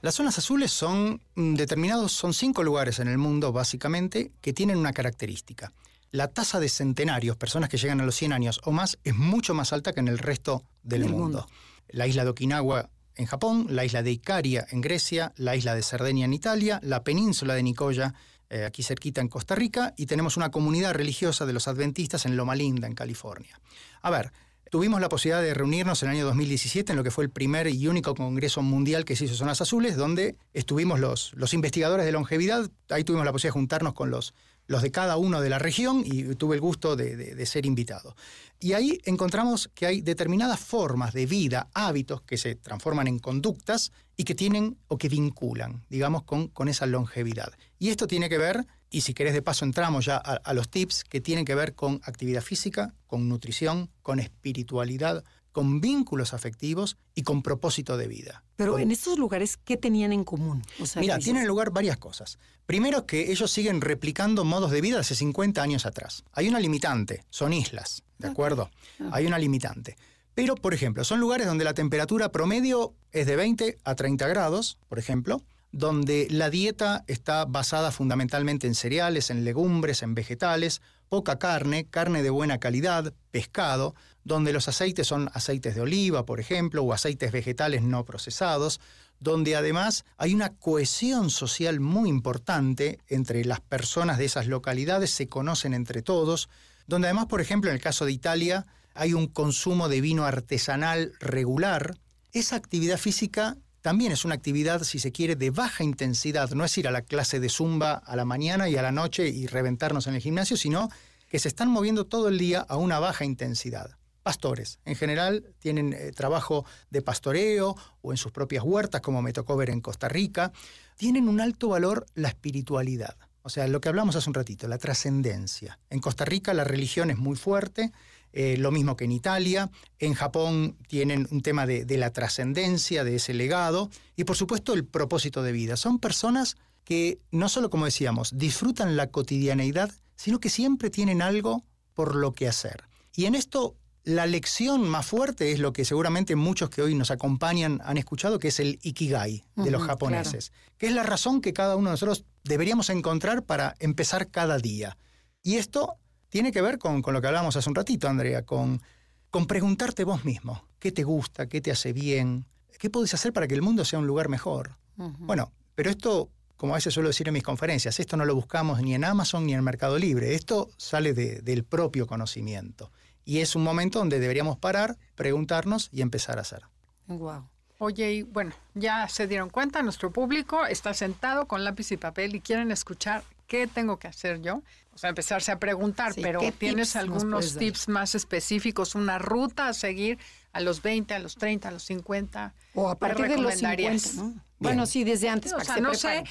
Las 0.00 0.16
zonas 0.16 0.36
azules 0.38 0.72
son 0.72 1.20
mm, 1.34 1.54
determinados, 1.54 2.12
son 2.12 2.34
cinco 2.34 2.62
lugares 2.62 2.98
en 2.98 3.08
el 3.08 3.18
mundo 3.18 3.52
básicamente 3.52 4.32
que 4.40 4.52
tienen 4.52 4.78
una 4.78 4.92
característica. 4.92 5.72
La 6.10 6.28
tasa 6.28 6.60
de 6.60 6.68
centenarios, 6.68 7.36
personas 7.36 7.70
que 7.70 7.78
llegan 7.78 8.00
a 8.00 8.04
los 8.04 8.16
100 8.16 8.32
años 8.32 8.60
o 8.64 8.72
más, 8.72 8.98
es 9.04 9.14
mucho 9.14 9.54
más 9.54 9.72
alta 9.72 9.92
que 9.92 10.00
en 10.00 10.08
el 10.08 10.18
resto 10.18 10.64
del 10.82 11.06
mundo. 11.06 11.46
La 11.88 12.06
isla 12.06 12.24
de 12.24 12.30
Okinawa 12.30 12.90
en 13.14 13.26
Japón, 13.26 13.66
la 13.70 13.84
isla 13.84 14.02
de 14.02 14.10
Icaria 14.10 14.66
en 14.70 14.80
Grecia, 14.80 15.32
la 15.36 15.56
isla 15.56 15.74
de 15.74 15.82
Cerdeña 15.82 16.26
en 16.26 16.34
Italia, 16.34 16.80
la 16.82 17.02
península 17.02 17.54
de 17.54 17.62
Nicoya 17.62 18.14
eh, 18.50 18.66
aquí 18.66 18.82
cerquita 18.82 19.22
en 19.22 19.28
Costa 19.28 19.54
Rica 19.54 19.94
y 19.96 20.04
tenemos 20.04 20.36
una 20.36 20.50
comunidad 20.50 20.92
religiosa 20.92 21.46
de 21.46 21.54
los 21.54 21.68
adventistas 21.68 22.26
en 22.26 22.36
Loma 22.36 22.54
Linda, 22.54 22.86
en 22.86 22.94
California. 22.94 23.58
A 24.02 24.10
ver, 24.10 24.30
Tuvimos 24.72 25.02
la 25.02 25.10
posibilidad 25.10 25.42
de 25.42 25.52
reunirnos 25.52 26.02
en 26.02 26.08
el 26.08 26.16
año 26.16 26.24
2017 26.24 26.92
en 26.92 26.96
lo 26.96 27.04
que 27.04 27.10
fue 27.10 27.24
el 27.24 27.30
primer 27.30 27.66
y 27.66 27.88
único 27.88 28.14
congreso 28.14 28.62
mundial 28.62 29.04
que 29.04 29.16
se 29.16 29.26
hizo 29.26 29.34
Zonas 29.34 29.60
Azules, 29.60 29.98
donde 29.98 30.36
estuvimos 30.54 30.98
los, 30.98 31.34
los 31.34 31.52
investigadores 31.52 32.06
de 32.06 32.12
longevidad. 32.12 32.70
Ahí 32.88 33.04
tuvimos 33.04 33.26
la 33.26 33.32
posibilidad 33.32 33.52
de 33.52 33.60
juntarnos 33.60 33.92
con 33.92 34.08
los, 34.08 34.32
los 34.68 34.80
de 34.80 34.90
cada 34.90 35.18
uno 35.18 35.42
de 35.42 35.50
la 35.50 35.58
región 35.58 36.02
y 36.06 36.22
tuve 36.36 36.54
el 36.54 36.62
gusto 36.62 36.96
de, 36.96 37.44
ser 37.44 37.66
invitado. 37.66 38.16
Y 38.60 38.72
ahí 38.72 38.98
encontramos 39.04 39.68
que 39.74 39.84
hay 39.84 40.00
determinadas 40.00 40.58
formas 40.58 41.12
de 41.12 41.26
vida, 41.26 41.68
hábitos 41.74 42.22
que 42.22 42.38
se 42.38 42.54
transforman 42.54 43.08
en 43.08 43.18
conductas 43.18 43.92
y 44.16 44.24
que 44.24 44.34
tienen 44.34 44.78
o 44.88 44.96
que 44.96 45.10
vinculan, 45.10 45.84
digamos, 45.90 46.22
con, 46.22 46.48
con 46.48 46.68
esa 46.68 46.86
longevidad. 46.86 47.52
Y 47.78 47.90
esto 47.90 48.06
tiene 48.06 48.30
que 48.30 48.38
ver 48.38 48.66
y 48.92 49.00
si 49.00 49.14
querés, 49.14 49.32
de 49.32 49.42
paso 49.42 49.64
entramos 49.64 50.04
ya 50.04 50.16
a, 50.16 50.54
los 50.54 50.68
tips 50.68 51.04
que 51.04 51.20
tienen 51.20 51.44
que 51.44 51.54
ver 51.54 51.74
con 51.74 52.00
actividad 52.04 52.42
física, 52.42 52.94
con 53.06 53.28
nutrición, 53.28 53.90
con 54.02 54.20
espiritualidad, 54.20 55.24
con 55.50 55.80
vínculos 55.80 56.34
afectivos 56.34 56.96
y 57.14 57.22
con 57.22 57.42
propósito 57.42 57.96
de 57.96 58.08
vida. 58.08 58.44
Pero 58.56 58.78
en 58.78 58.90
estos 58.90 59.18
lugares, 59.18 59.56
¿qué 59.56 59.76
tenían 59.76 60.12
en 60.12 60.24
común? 60.24 60.62
Mira, 60.96 61.18
tienen 61.18 61.46
lugar 61.46 61.70
varias 61.70 61.98
cosas. 61.98 62.38
Primero 62.66 63.06
que 63.06 63.32
ellos 63.32 63.50
siguen 63.50 63.80
replicando 63.80 64.44
modos 64.44 64.70
de 64.70 64.80
vida 64.80 65.00
hace 65.00 65.14
50 65.14 65.62
años 65.62 65.84
atrás. 65.84 66.24
Hay 66.32 66.48
una 66.48 66.60
limitante, 66.60 67.24
son 67.28 67.52
islas, 67.52 68.02
¿de 68.18 68.28
acuerdo? 68.28 68.70
Hay 69.10 69.26
una 69.26 69.38
limitante. 69.38 69.96
Pero, 70.34 70.54
por 70.54 70.72
ejemplo, 70.72 71.04
son 71.04 71.20
lugares 71.20 71.46
donde 71.46 71.64
la 71.64 71.74
temperatura 71.74 72.32
promedio 72.32 72.94
es 73.10 73.26
de 73.26 73.36
20 73.36 73.78
a 73.84 73.94
30 73.94 74.28
grados, 74.28 74.78
por 74.88 74.98
ejemplo, 74.98 75.42
donde 75.72 76.28
la 76.30 76.50
dieta 76.50 77.02
está 77.06 77.46
basada 77.46 77.90
fundamentalmente 77.90 78.66
en 78.66 78.74
cereales, 78.74 79.30
en 79.30 79.44
legumbres, 79.44 80.02
en 80.02 80.14
vegetales, 80.14 80.82
poca 81.08 81.38
carne, 81.38 81.86
carne 81.86 82.22
de 82.22 82.30
buena 82.30 82.58
calidad, 82.58 83.12
pescado, 83.30 83.94
donde 84.24 84.52
los 84.52 84.68
aceites 84.68 85.06
son 85.06 85.30
aceites 85.32 85.74
de 85.74 85.80
oliva, 85.80 86.24
por 86.24 86.40
ejemplo, 86.40 86.82
o 86.82 86.92
aceites 86.92 87.32
vegetales 87.32 87.82
no 87.82 88.04
procesados, 88.04 88.80
donde 89.18 89.56
además 89.56 90.04
hay 90.16 90.34
una 90.34 90.54
cohesión 90.54 91.30
social 91.30 91.80
muy 91.80 92.08
importante 92.08 92.98
entre 93.08 93.44
las 93.44 93.60
personas 93.60 94.18
de 94.18 94.26
esas 94.26 94.46
localidades, 94.46 95.10
se 95.10 95.28
conocen 95.28 95.74
entre 95.74 96.02
todos, 96.02 96.48
donde 96.86 97.08
además, 97.08 97.26
por 97.26 97.40
ejemplo, 97.40 97.70
en 97.70 97.76
el 97.76 97.82
caso 97.82 98.04
de 98.04 98.12
Italia, 98.12 98.66
hay 98.94 99.14
un 99.14 99.26
consumo 99.26 99.88
de 99.88 100.00
vino 100.00 100.24
artesanal 100.24 101.12
regular. 101.20 101.96
Esa 102.32 102.56
actividad 102.56 102.98
física 102.98 103.56
también 103.82 104.12
es 104.12 104.24
una 104.24 104.36
actividad, 104.36 104.84
si 104.84 105.00
se 105.00 105.10
quiere, 105.10 105.34
de 105.34 105.50
baja 105.50 105.82
intensidad. 105.82 106.50
No 106.50 106.64
es 106.64 106.78
ir 106.78 106.86
a 106.86 106.92
la 106.92 107.02
clase 107.02 107.40
de 107.40 107.48
zumba 107.48 107.94
a 107.94 108.14
la 108.14 108.24
mañana 108.24 108.68
y 108.68 108.76
a 108.76 108.82
la 108.82 108.92
noche 108.92 109.28
y 109.28 109.48
reventarnos 109.48 110.06
en 110.06 110.14
el 110.14 110.20
gimnasio, 110.20 110.56
sino 110.56 110.88
que 111.28 111.40
se 111.40 111.48
están 111.48 111.68
moviendo 111.68 112.06
todo 112.06 112.28
el 112.28 112.38
día 112.38 112.60
a 112.60 112.76
una 112.76 113.00
baja 113.00 113.24
intensidad. 113.24 113.96
Pastores, 114.22 114.78
en 114.84 114.94
general, 114.94 115.52
tienen 115.58 115.92
eh, 115.92 116.12
trabajo 116.12 116.64
de 116.90 117.02
pastoreo 117.02 117.74
o 118.02 118.12
en 118.12 118.16
sus 118.16 118.30
propias 118.30 118.62
huertas, 118.62 119.00
como 119.00 119.20
me 119.20 119.32
tocó 119.32 119.56
ver 119.56 119.70
en 119.70 119.80
Costa 119.80 120.08
Rica. 120.08 120.52
Tienen 120.96 121.28
un 121.28 121.40
alto 121.40 121.68
valor 121.68 122.06
la 122.14 122.28
espiritualidad. 122.28 123.16
O 123.42 123.48
sea, 123.48 123.66
lo 123.66 123.80
que 123.80 123.88
hablamos 123.88 124.14
hace 124.14 124.30
un 124.30 124.34
ratito, 124.34 124.68
la 124.68 124.78
trascendencia. 124.78 125.80
En 125.90 125.98
Costa 125.98 126.24
Rica 126.24 126.54
la 126.54 126.62
religión 126.62 127.10
es 127.10 127.18
muy 127.18 127.34
fuerte, 127.34 127.90
eh, 128.32 128.56
lo 128.56 128.70
mismo 128.70 128.96
que 128.96 129.04
en 129.04 129.12
Italia. 129.12 129.70
En 129.98 130.14
Japón 130.14 130.76
tienen 130.88 131.28
un 131.30 131.42
tema 131.42 131.66
de, 131.66 131.84
la 131.96 132.12
trascendencia, 132.12 133.04
de 133.04 133.16
ese 133.16 133.34
legado, 133.34 133.90
y 134.16 134.24
por 134.24 134.36
supuesto 134.36 134.72
el 134.72 134.84
propósito 134.84 135.42
de 135.42 135.52
vida. 135.52 135.76
Son 135.76 135.98
personas 135.98 136.56
que 136.84 137.20
no 137.30 137.48
solo, 137.48 137.70
como 137.70 137.84
decíamos, 137.84 138.36
disfrutan 138.36 138.96
la 138.96 139.08
cotidianeidad, 139.08 139.92
sino 140.16 140.40
que 140.40 140.48
siempre 140.48 140.90
tienen 140.90 141.22
algo 141.22 141.64
por 141.94 142.14
lo 142.14 142.32
que 142.32 142.48
hacer. 142.48 142.84
Y 143.14 143.26
en 143.26 143.34
esto 143.34 143.76
la 144.04 144.26
lección 144.26 144.88
más 144.88 145.06
fuerte 145.06 145.52
es 145.52 145.60
lo 145.60 145.72
que 145.72 145.84
seguramente 145.84 146.34
muchos 146.34 146.70
que 146.70 146.82
hoy 146.82 146.94
nos 146.94 147.10
acompañan 147.10 147.80
han 147.84 147.98
escuchado, 147.98 148.38
que 148.38 148.48
es 148.48 148.58
el 148.58 148.78
ikigai 148.82 149.44
de 149.54 149.70
los 149.70 149.82
japoneses, 149.82 150.52
que 150.76 150.86
es 150.86 150.92
la 150.92 151.04
razón 151.04 151.40
que 151.40 151.52
cada 151.52 151.76
uno 151.76 151.90
de 151.90 151.94
nosotros 151.94 152.24
deberíamos 152.42 152.90
encontrar 152.90 153.44
para 153.44 153.74
empezar 153.78 154.28
cada 154.30 154.58
día. 154.58 154.96
Y 155.42 155.56
esto 155.56 155.98
tiene 156.32 156.50
que 156.50 156.62
ver 156.62 156.78
con, 156.78 157.02
lo 157.06 157.20
que 157.20 157.26
hablábamos 157.26 157.56
hace 157.56 157.68
un 157.68 157.74
ratito, 157.74 158.08
Andrea, 158.08 158.46
con, 158.46 158.80
con 159.28 159.46
preguntarte 159.46 160.02
vos 160.02 160.24
mismo, 160.24 160.64
¿qué 160.78 160.90
te 160.90 161.04
gusta? 161.04 161.46
¿Qué 161.46 161.60
te 161.60 161.70
hace 161.70 161.92
bien? 161.92 162.46
¿Qué 162.78 162.88
podés 162.88 163.12
hacer 163.12 163.34
para 163.34 163.46
que 163.46 163.54
el 163.54 163.60
mundo 163.60 163.84
sea 163.84 163.98
un 163.98 164.06
lugar 164.06 164.30
mejor? 164.30 164.78
Bueno, 164.96 165.52
pero 165.74 165.90
esto, 165.90 166.30
como 166.56 166.72
a 166.72 166.76
veces 166.76 166.94
suelo 166.94 167.10
decir 167.10 167.28
en 167.28 167.34
mis 167.34 167.42
conferencias, 167.42 168.00
esto 168.00 168.16
no 168.16 168.24
lo 168.24 168.34
buscamos 168.34 168.80
ni 168.80 168.94
en 168.94 169.04
Amazon 169.04 169.44
ni 169.44 169.52
en 169.52 169.62
Mercado 169.62 169.98
Libre, 169.98 170.34
esto 170.34 170.70
sale 170.78 171.12
del 171.12 171.64
propio 171.64 172.06
conocimiento. 172.06 172.90
Y 173.26 173.40
es 173.40 173.54
un 173.54 173.62
momento 173.62 173.98
donde 173.98 174.18
deberíamos 174.18 174.56
parar, 174.56 174.96
preguntarnos 175.14 175.90
y 175.92 176.00
empezar 176.00 176.38
a 176.38 176.40
hacer. 176.40 176.62
Wow. 177.08 177.46
Oye, 177.76 178.10
y 178.10 178.22
bueno, 178.22 178.52
ya 178.72 179.06
se 179.06 179.26
dieron 179.26 179.50
cuenta, 179.50 179.82
nuestro 179.82 180.10
público 180.10 180.64
está 180.64 180.94
sentado 180.94 181.46
con 181.46 181.62
lápiz 181.62 181.92
y 181.92 181.98
papel 181.98 182.34
y 182.34 182.40
quieren 182.40 182.70
escuchar 182.70 183.22
qué 183.46 183.66
tengo 183.66 183.98
que 183.98 184.08
hacer 184.08 184.40
yo 184.40 184.62
o 184.94 184.98
sea, 184.98 185.08
empezarse 185.08 185.50
a 185.52 185.58
preguntar, 185.58 186.12
pero 186.20 186.40
¿tienes 186.58 186.96
algunos 186.96 187.56
tips 187.56 187.88
más 187.88 188.14
específicos, 188.14 188.94
una 188.94 189.18
ruta 189.18 189.68
a 189.68 189.74
seguir 189.74 190.18
a 190.52 190.60
los 190.60 190.82
20, 190.82 191.14
a 191.14 191.18
los 191.18 191.36
30, 191.36 191.68
a 191.68 191.70
los 191.72 191.84
50? 191.84 192.54
O 192.74 192.88
a 192.88 192.98
partir 192.98 193.28
de 193.28 193.38
los 193.38 193.54
50, 193.54 194.40
Bueno, 194.58 194.86
sí, 194.86 195.04
desde 195.04 195.28
antes. 195.28 195.52
O 195.52 195.60
sea, 195.60 195.78
no 195.78 195.94
sé, 195.94 196.24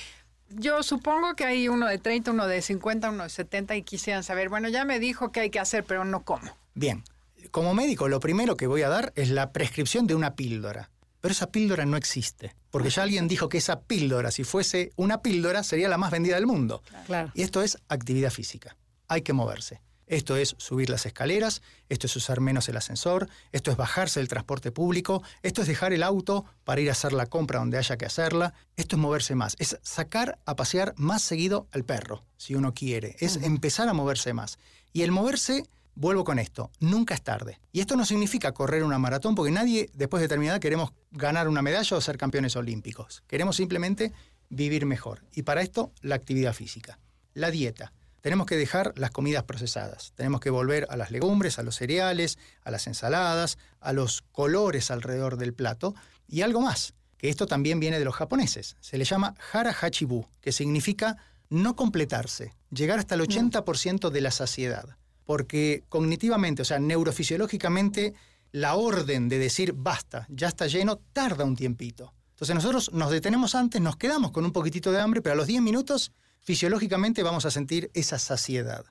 yo 0.49 0.84
supongo 0.84 1.36
que 1.36 1.45
hay 1.45 1.68
uno 1.70 1.88
de 1.88 1.97
30, 1.97 2.32
uno 2.32 2.47
de 2.47 2.62
50, 2.62 3.09
uno 3.09 3.24
de 3.24 3.30
70 3.30 3.76
y 3.76 3.84
quisieran 3.84 4.24
saber, 4.24 4.49
bueno, 4.49 4.70
ya 4.70 4.86
me 4.86 4.99
dijo 4.99 5.32
que 5.32 5.41
hay 5.41 5.49
que 5.49 5.59
hacer, 5.59 5.84
pero 5.84 6.05
no 6.05 6.24
cómo. 6.24 6.55
Bien, 6.74 7.03
como 7.49 7.74
médico 7.74 8.07
lo 8.07 8.20
primero 8.20 8.57
que 8.57 8.68
voy 8.68 8.84
a 8.84 8.89
dar 8.89 9.12
es 9.16 9.30
la 9.30 9.51
prescripción 9.51 10.07
de 10.07 10.16
una 10.16 10.36
píldora. 10.36 10.89
Pero 11.22 11.32
esa 11.32 11.52
píldora 11.52 11.86
no 11.86 11.98
existe. 11.98 12.56
Porque 12.72 12.90
ya 12.90 13.04
alguien 13.04 13.28
dijo 13.28 13.48
que 13.48 13.60
esa 13.60 13.82
píldora, 13.82 14.32
si 14.32 14.44
fuese 14.44 14.92
una 14.96 15.22
píldora, 15.22 15.64
sería 15.64 15.88
la 15.88 15.98
más 15.98 16.12
vendida 16.12 16.36
del 16.36 16.48
mundo. 16.48 16.82
Claro. 17.06 17.32
Y 17.36 17.44
esto 17.44 17.62
es 17.62 17.78
actividad 17.88 18.32
física. 18.32 18.76
Hay 19.08 19.22
que 19.22 19.34
moverse. 19.34 19.82
Esto 20.12 20.36
es 20.36 20.56
subir 20.58 20.90
las 20.90 21.06
escaleras, 21.06 21.62
esto 21.88 22.06
es 22.06 22.16
usar 22.18 22.42
menos 22.42 22.68
el 22.68 22.76
ascensor, 22.76 23.30
esto 23.54 23.72
es 23.72 23.78
bajarse 23.78 24.20
del 24.20 24.28
transporte 24.28 24.70
público, 24.70 25.24
esto 25.42 25.62
es 25.62 25.70
dejar 25.70 25.94
el 25.94 26.04
auto 26.04 26.44
para 26.66 26.82
ir 26.82 26.90
a 26.90 26.92
hacer 26.92 27.14
la 27.14 27.28
compra 27.28 27.60
donde 27.60 27.78
haya 27.78 27.96
que 27.96 28.06
hacerla, 28.06 28.54
esto 28.76 28.98
es 28.98 29.02
moverse 29.02 29.36
más, 29.36 29.56
es 29.58 29.80
sacar 29.84 30.38
a 30.46 30.58
pasear 30.58 30.94
más 30.98 31.22
seguido 31.22 31.68
al 31.72 31.86
perro, 31.86 32.26
si 32.36 32.56
uno 32.56 32.74
quiere, 32.74 33.16
es 33.20 33.38
empezar 33.38 33.88
a 33.88 33.94
moverse 33.94 34.34
más. 34.34 34.60
Y 34.92 35.04
el 35.04 35.12
moverse, 35.12 35.66
vuelvo 35.96 36.24
con 36.24 36.39
esto, 36.39 36.72
nunca 36.80 37.14
es 37.14 37.22
tarde. 37.22 37.60
Y 37.72 37.80
esto 37.80 37.96
no 37.96 38.06
significa 38.06 38.54
correr 38.54 38.84
una 38.84 39.00
maratón, 39.00 39.36
porque 39.36 39.52
nadie 39.52 39.89
después 39.94 40.22
de 40.22 40.28
terminada 40.28 40.60
queremos 40.60 40.92
ganar 41.12 41.48
una 41.48 41.62
medalla 41.62 41.98
o 41.98 42.02
ser 42.02 42.18
campeones 42.18 42.56
olímpicos. 42.56 43.24
Queremos 43.28 43.56
simplemente 43.56 44.12
vivir 44.50 44.86
mejor. 44.86 45.24
Y 45.34 45.44
para 45.44 45.62
esto, 45.62 45.92
la 46.02 46.16
actividad 46.16 46.54
física. 46.54 47.00
La 47.34 47.52
dieta 47.52 47.94
tenemos 48.22 48.46
que 48.46 48.56
dejar 48.56 48.94
las 48.96 49.12
comidas 49.12 49.44
procesadas. 49.44 50.14
Tenemos 50.16 50.39
que 50.39 50.52
volver 50.52 50.88
a 50.89 50.96
las 50.96 51.12
legumbres, 51.12 51.58
a 51.58 51.64
los 51.64 51.76
cereales, 51.76 52.38
a 52.64 52.72
las 52.72 52.88
ensaladas, 52.88 53.58
a 53.80 53.94
los 53.94 54.22
colores 54.32 54.92
alrededor 54.92 55.38
del 55.38 55.54
plato 55.54 55.96
y 56.28 56.42
algo 56.42 56.62
más, 56.62 56.94
que 57.18 57.30
esto 57.30 57.48
también 57.48 57.80
viene 57.80 58.00
de 58.00 58.06
los 58.06 58.16
japoneses. 58.16 58.78
Se 58.80 58.98
le 58.98 59.06
llama 59.06 59.36
hara 59.52 59.76
hachibu, 59.80 60.28
que 60.39 60.52
significa 60.52 61.18
no 61.50 61.76
completarse, 61.76 62.54
llegar 62.70 63.00
hasta 63.00 63.16
el 63.16 63.22
80% 63.22 64.10
de 64.10 64.22
la 64.22 64.32
saciedad. 64.32 64.98
Porque 65.26 65.84
cognitivamente, 65.90 66.62
o 66.62 66.66
sea, 66.66 66.80
neurofisiológicamente, 66.80 68.14
la 68.52 68.76
orden 68.76 69.30
de 69.30 69.40
decir 69.40 69.74
basta, 69.74 70.26
ya 70.30 70.48
está 70.48 70.68
lleno, 70.68 70.98
tarda 71.14 71.46
un 71.46 71.56
tiempito. 71.56 72.14
Entonces 72.32 72.56
nosotros 72.56 72.92
nos 72.94 73.12
detenemos 73.12 73.56
antes, 73.56 73.80
nos 73.82 73.98
quedamos 73.98 74.32
con 74.32 74.46
un 74.46 74.52
poquitito 74.52 74.92
de 74.92 75.00
hambre, 75.00 75.22
pero 75.22 75.34
a 75.34 75.36
los 75.36 75.48
10 75.48 75.62
minutos 75.62 76.12
fisiológicamente 76.40 77.24
vamos 77.24 77.46
a 77.46 77.52
sentir 77.52 77.92
esa 77.94 78.18
saciedad. 78.18 78.86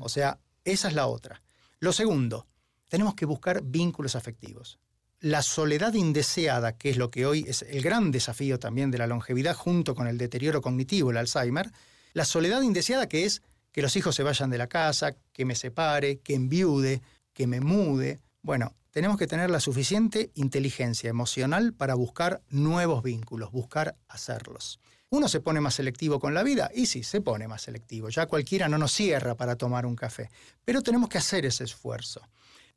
O 0.00 0.08
sea, 0.08 0.38
esa 0.64 0.88
es 0.88 0.94
la 0.94 1.06
otra. 1.06 1.42
Lo 1.78 1.92
segundo, 1.92 2.46
tenemos 2.88 3.14
que 3.14 3.26
buscar 3.26 3.62
vínculos 3.62 4.16
afectivos. 4.16 4.78
La 5.20 5.42
soledad 5.42 5.94
indeseada, 5.94 6.76
que 6.76 6.90
es 6.90 6.96
lo 6.96 7.10
que 7.10 7.26
hoy 7.26 7.44
es 7.48 7.62
el 7.62 7.82
gran 7.82 8.10
desafío 8.10 8.58
también 8.58 8.90
de 8.90 8.98
la 8.98 9.06
longevidad 9.06 9.54
junto 9.54 9.94
con 9.94 10.06
el 10.06 10.18
deterioro 10.18 10.60
cognitivo, 10.62 11.10
el 11.10 11.16
Alzheimer, 11.16 11.72
la 12.12 12.24
soledad 12.24 12.62
indeseada 12.62 13.08
que 13.08 13.24
es 13.24 13.42
que 13.76 13.82
los 13.82 13.94
hijos 13.94 14.14
se 14.14 14.22
vayan 14.22 14.48
de 14.48 14.56
la 14.56 14.68
casa, 14.68 15.14
que 15.34 15.44
me 15.44 15.54
separe, 15.54 16.20
que 16.20 16.34
enviude, 16.34 17.02
que 17.34 17.46
me 17.46 17.60
mude. 17.60 18.20
Bueno, 18.40 18.74
tenemos 18.90 19.18
que 19.18 19.26
tener 19.26 19.50
la 19.50 19.60
suficiente 19.60 20.30
inteligencia 20.32 21.10
emocional 21.10 21.74
para 21.74 21.94
buscar 21.94 22.40
nuevos 22.48 23.02
vínculos, 23.02 23.52
buscar 23.52 23.94
hacerlos. 24.08 24.80
Uno 25.10 25.28
se 25.28 25.40
pone 25.40 25.60
más 25.60 25.74
selectivo 25.74 26.18
con 26.18 26.32
la 26.32 26.42
vida 26.42 26.70
y 26.74 26.86
sí, 26.86 27.02
se 27.02 27.20
pone 27.20 27.48
más 27.48 27.60
selectivo. 27.60 28.08
Ya 28.08 28.24
cualquiera 28.24 28.66
no 28.66 28.78
nos 28.78 28.92
cierra 28.92 29.34
para 29.34 29.56
tomar 29.56 29.84
un 29.84 29.94
café, 29.94 30.30
pero 30.64 30.80
tenemos 30.80 31.10
que 31.10 31.18
hacer 31.18 31.44
ese 31.44 31.64
esfuerzo. 31.64 32.22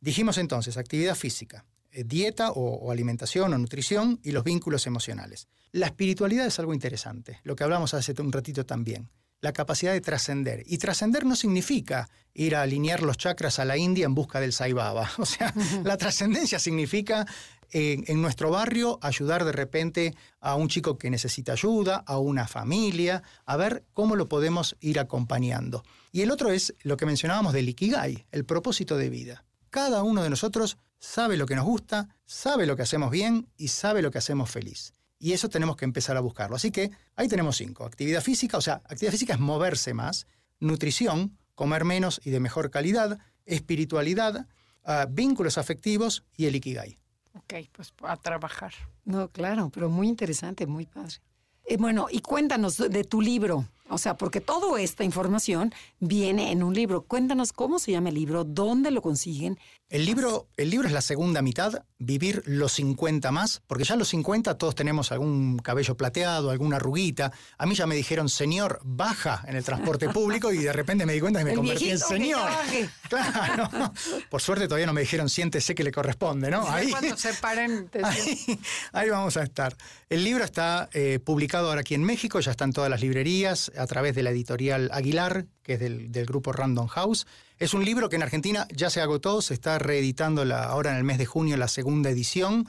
Dijimos 0.02 0.38
entonces 0.38 0.76
actividad 0.76 1.16
física, 1.16 1.64
eh, 1.92 2.04
dieta 2.04 2.52
o, 2.52 2.92
alimentación 2.92 3.54
o 3.54 3.58
nutrición 3.58 4.20
y 4.22 4.34
los 4.34 4.44
vínculos 4.44 4.86
emocionales. 4.86 5.48
La 5.72 5.86
espiritualidad 5.86 6.46
es 6.46 6.60
algo 6.60 6.74
interesante, 6.74 7.40
lo 7.44 7.56
que 7.56 7.64
hablamos 7.64 7.94
hace 7.94 8.14
un 8.22 8.34
ratito 8.34 8.66
también 8.66 9.10
la 9.42 9.54
capacidad 9.54 9.94
de 9.94 10.02
trascender. 10.02 10.64
Y 10.66 10.78
trascender 10.78 11.26
no 11.26 11.36
significa 11.36 12.10
ir 12.34 12.56
a 12.56 12.62
alinear 12.62 13.02
los 13.02 13.18
chakras 13.18 13.60
a 13.60 13.66
la 13.66 13.78
India 13.78 14.06
en 14.06 14.16
busca 14.16 14.40
del 14.40 14.54
Sai 14.54 14.74
Baba. 14.74 15.10
O 15.18 15.26
sea, 15.26 15.54
la 15.84 15.98
trascendencia 15.98 16.60
significa 16.60 17.26
en, 17.72 18.22
nuestro 18.22 18.50
barrio 18.50 19.00
ayudar 19.02 19.46
de 19.46 19.52
repente 19.52 20.16
a 20.40 20.56
un 20.56 20.70
chico 20.70 20.98
que 20.98 21.10
necesita 21.10 21.54
ayuda, 21.54 22.04
a 22.06 22.18
una 22.18 22.48
familia, 22.48 23.24
a 23.46 23.58
ver 23.58 23.86
cómo 23.94 24.16
lo 24.16 24.28
podemos 24.28 24.76
ir 24.80 25.00
acompañando. 25.00 25.84
Y 26.12 26.22
el 26.22 26.32
otro 26.32 26.52
es 26.52 26.74
lo 26.82 26.98
que 26.98 27.06
mencionábamos 27.06 27.54
del 27.54 27.70
Ikigai, 27.70 28.26
el 28.32 28.46
propósito 28.46 28.98
de 28.98 29.10
vida. 29.10 29.46
Cada 29.70 30.04
uno 30.04 30.24
de 30.24 30.30
nosotros 30.30 30.78
sabe 31.00 31.38
lo 31.38 31.46
que 31.46 31.56
nos 31.56 31.66
gusta, 31.66 32.10
sabe 32.26 32.66
lo 32.66 32.76
que 32.76 32.82
hacemos 32.84 33.12
bien 33.12 33.48
y 33.58 33.70
sabe 33.70 34.02
lo 34.02 34.12
que 34.12 34.18
hacemos 34.18 34.50
feliz. 34.50 34.94
Y 35.20 35.34
eso 35.34 35.50
tenemos 35.50 35.76
que 35.76 35.86
empezar 35.86 36.16
a 36.18 36.22
buscarlo. 36.22 36.56
Así 36.56 36.72
que 36.72 36.92
ahí 37.16 37.28
tenemos 37.28 37.58
cinco. 37.58 37.86
Actividad 37.86 38.22
física, 38.22 38.58
o 38.58 38.62
sea, 38.62 38.76
actividad 38.86 39.12
física 39.12 39.34
es 39.34 39.40
moverse 39.40 39.94
más, 39.94 40.26
nutrición, 40.60 41.38
comer 41.56 41.84
menos 41.84 42.22
y 42.24 42.30
de 42.30 42.40
mejor 42.40 42.72
calidad, 42.72 43.20
espiritualidad, 43.46 44.48
ah, 44.86 45.08
vínculos 45.10 45.58
afectivos 45.58 46.24
y 46.38 46.46
el 46.46 46.56
Ikigai. 46.56 46.98
Ok, 47.34 47.54
pues 47.74 47.94
a 48.04 48.16
trabajar. 48.16 48.74
No, 49.04 49.30
claro, 49.30 49.70
pero 49.70 49.90
muy 49.90 50.08
interesante, 50.08 50.66
muy 50.66 50.86
padre. 50.86 51.16
Eh, 51.66 51.78
bueno, 51.78 52.08
y 52.10 52.22
cuéntanos 52.22 52.78
de 52.78 53.04
tu 53.04 53.22
libro. 53.22 53.68
O 53.90 53.98
sea, 53.98 54.18
porque 54.18 54.40
toda 54.40 54.80
esta 54.82 55.04
información 55.04 55.74
viene 56.00 56.52
en 56.52 56.64
un 56.64 56.74
libro. 56.74 57.02
Cuéntanos 57.04 57.54
cómo 57.54 57.80
se 57.80 57.92
llama 57.92 58.10
el 58.10 58.16
libro, 58.16 58.44
dónde 58.44 58.92
lo 58.92 59.02
consiguen. 59.02 59.58
El 59.90 60.06
libro, 60.06 60.48
el 60.56 60.70
libro 60.70 60.88
es 60.88 60.94
la 60.94 61.02
segunda 61.02 61.42
mitad, 61.42 61.84
Vivir 62.02 62.44
los 62.46 62.72
50 62.74 63.30
más, 63.32 63.62
porque 63.68 63.84
ya 63.84 63.96
a 63.96 63.98
los 63.98 64.08
50 64.10 64.58
todos 64.58 64.74
tenemos 64.74 65.12
algún 65.12 65.58
cabello 65.58 65.98
plateado, 65.98 66.50
alguna 66.50 66.78
arruguita. 66.78 67.34
A 67.58 67.66
mí 67.66 67.76
ya 67.76 67.88
me 67.88 67.96
dijeron, 67.96 68.30
señor, 68.30 68.80
baja 68.86 69.44
en 69.48 69.58
el 69.58 69.66
transporte 69.66 70.08
público 70.14 70.54
y 70.54 70.60
de 70.60 70.72
repente 70.72 71.06
me 71.06 71.12
di 71.14 71.20
cuenta 71.20 71.40
que 71.40 71.46
me 71.46 71.56
convertí 71.56 71.90
en 71.90 72.00
señor. 72.00 72.50
Claro. 73.10 73.92
Por 74.30 74.40
suerte 74.40 74.66
todavía 74.68 74.86
no 74.86 74.94
me 74.94 75.02
dijeron, 75.02 75.30
siéntese 75.30 75.74
que 75.74 75.84
le 75.84 75.92
corresponde, 75.92 76.52
¿no? 76.52 76.70
ahí, 76.70 76.92
cuando 76.92 77.18
se 77.18 77.34
paren, 77.34 77.90
ahí, 78.94 79.10
vamos 79.10 79.36
a 79.36 79.44
estar. 79.44 79.76
El 80.10 80.24
libro 80.24 80.44
está 80.44 80.90
eh, 80.94 81.20
publicado 81.20 81.70
ahora 81.70 81.82
aquí 81.82 81.96
en 81.96 82.04
México, 82.04 82.40
ya 82.40 82.52
está 82.52 82.66
en 82.66 82.74
todas 82.74 82.90
las 82.90 83.02
librerías 83.02 83.72
a 83.80 83.88
través 83.88 84.14
de 84.14 84.24
la 84.24 84.32
editorial 84.32 84.90
Aguilar, 84.92 85.46
que 85.64 85.74
es 85.74 85.80
del, 85.80 86.26
grupo 86.26 86.52
Random 86.52 86.88
House. 86.88 87.26
Es 87.58 87.74
un 87.74 87.86
libro 87.86 88.10
que 88.10 88.18
en 88.18 88.24
Argentina 88.24 88.68
ya 88.76 88.90
se 88.90 89.02
agotó, 89.02 89.42
se 89.42 89.54
está 89.54 89.80
reeditando 89.80 90.42
ahora 90.54 90.92
en 90.92 90.98
el 90.98 91.04
mes 91.04 91.18
de 91.18 91.26
junio 91.26 91.58
la 91.58 91.68
segunda 91.68 92.10
edición. 92.10 92.68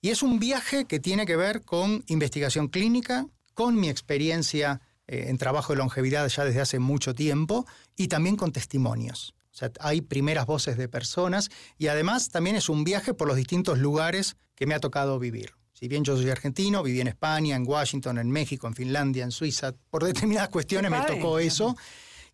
Y 0.00 0.10
es 0.10 0.22
un 0.22 0.38
viaje 0.38 0.86
que 0.86 0.98
tiene 0.98 1.26
que 1.26 1.36
ver 1.36 1.62
con 1.62 2.04
investigación 2.06 2.68
clínica, 2.68 3.26
con 3.54 3.78
mi 3.78 3.88
experiencia 3.88 4.80
eh, 5.06 5.26
en 5.28 5.38
trabajo 5.38 5.72
de 5.72 5.78
longevidad 5.78 6.28
ya 6.28 6.44
desde 6.44 6.60
hace 6.60 6.78
mucho 6.78 7.14
tiempo 7.14 7.66
y 7.96 8.08
también 8.08 8.36
con 8.36 8.52
testimonios. 8.52 9.34
O 9.52 9.58
sea, 9.58 9.70
hay 9.80 10.02
primeras 10.02 10.46
voces 10.46 10.76
de 10.76 10.88
personas 10.88 11.50
y 11.78 11.88
además 11.88 12.28
también 12.28 12.56
es 12.56 12.68
un 12.68 12.84
viaje 12.84 13.14
por 13.14 13.26
los 13.26 13.36
distintos 13.36 13.78
lugares 13.78 14.36
que 14.54 14.66
me 14.66 14.74
ha 14.74 14.80
tocado 14.80 15.18
vivir. 15.18 15.55
Si 15.78 15.88
bien 15.88 16.04
yo 16.04 16.16
soy 16.16 16.30
argentino, 16.30 16.82
viví 16.82 17.02
en 17.02 17.08
España, 17.08 17.54
en 17.54 17.68
Washington, 17.68 18.16
en 18.16 18.30
México, 18.30 18.66
en 18.66 18.74
Finlandia, 18.74 19.24
en 19.24 19.30
Suiza, 19.30 19.74
por 19.90 20.04
determinadas 20.06 20.48
cuestiones 20.48 20.90
me 20.90 21.02
tocó 21.02 21.38
eso. 21.38 21.76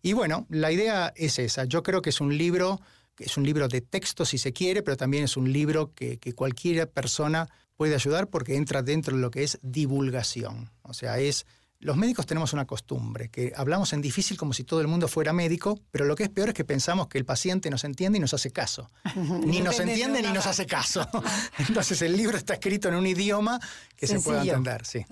Y 0.01 0.13
bueno, 0.13 0.47
la 0.49 0.71
idea 0.71 1.11
es 1.13 1.39
esa. 1.39 1.65
Yo 1.65 1.83
creo 1.83 2.01
que 2.01 2.11
es 2.11 2.21
un 2.21 2.37
libro, 2.37 2.79
que 3.15 3.25
es 3.25 3.35
un 3.35 3.43
libro 3.43 3.67
de 3.67 3.81
texto 3.81 4.23
si 4.23 4.37
se 4.37 4.53
quiere, 4.53 4.81
pero 4.81 4.95
también 4.95 5.25
es 5.25 5.35
un 5.35 5.51
libro 5.51 5.93
que, 5.93 6.19
que 6.19 6.31
cualquier 6.31 6.89
persona 6.89 7.49
puede 7.75 7.95
ayudar 7.95 8.29
porque 8.29 8.55
entra 8.55 8.81
dentro 8.81 9.13
de 9.13 9.21
lo 9.21 9.29
que 9.29 9.43
es 9.43 9.59
divulgación. 9.61 10.71
O 10.81 10.93
sea, 10.93 11.19
es 11.19 11.45
los 11.83 11.97
médicos 11.97 12.25
tenemos 12.25 12.53
una 12.53 12.65
costumbre, 12.65 13.29
que 13.29 13.51
hablamos 13.57 13.91
en 13.91 14.01
difícil 14.01 14.37
como 14.37 14.53
si 14.53 14.63
todo 14.63 14.79
el 14.79 14.87
mundo 14.87 15.09
fuera 15.09 15.33
médico, 15.33 15.79
pero 15.91 16.05
lo 16.05 16.15
que 16.15 16.23
es 16.23 16.29
peor 16.29 16.49
es 16.49 16.53
que 16.55 16.63
pensamos 16.63 17.07
que 17.07 17.17
el 17.17 17.25
paciente 17.25 17.69
nos 17.69 17.83
entiende 17.83 18.17
y 18.17 18.21
nos 18.21 18.33
hace 18.33 18.51
caso. 18.51 18.89
Ni 19.15 19.59
nos 19.59 19.79
entiende 19.81 20.21
ni 20.21 20.31
nos 20.31 20.47
hace 20.47 20.65
caso. 20.65 21.05
Entonces 21.59 22.01
el 22.01 22.15
libro 22.15 22.37
está 22.37 22.53
escrito 22.53 22.87
en 22.87 22.95
un 22.95 23.05
idioma 23.05 23.59
que 23.97 24.07
se 24.07 24.21
pueda 24.21 24.41
entender. 24.41 24.85
Sí, 24.85 25.05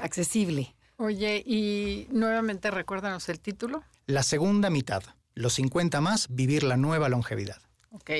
Accesible. 0.00 0.74
Oye, 0.96 1.42
y 1.44 2.06
nuevamente 2.12 2.70
recuérdanos 2.70 3.28
el 3.28 3.40
título. 3.40 3.82
La 4.06 4.22
segunda 4.22 4.70
mitad. 4.70 5.02
Los 5.34 5.54
50 5.54 6.00
más, 6.00 6.28
vivir 6.30 6.62
la 6.62 6.76
nueva 6.76 7.08
longevidad. 7.08 7.60
Ok, 7.90 8.10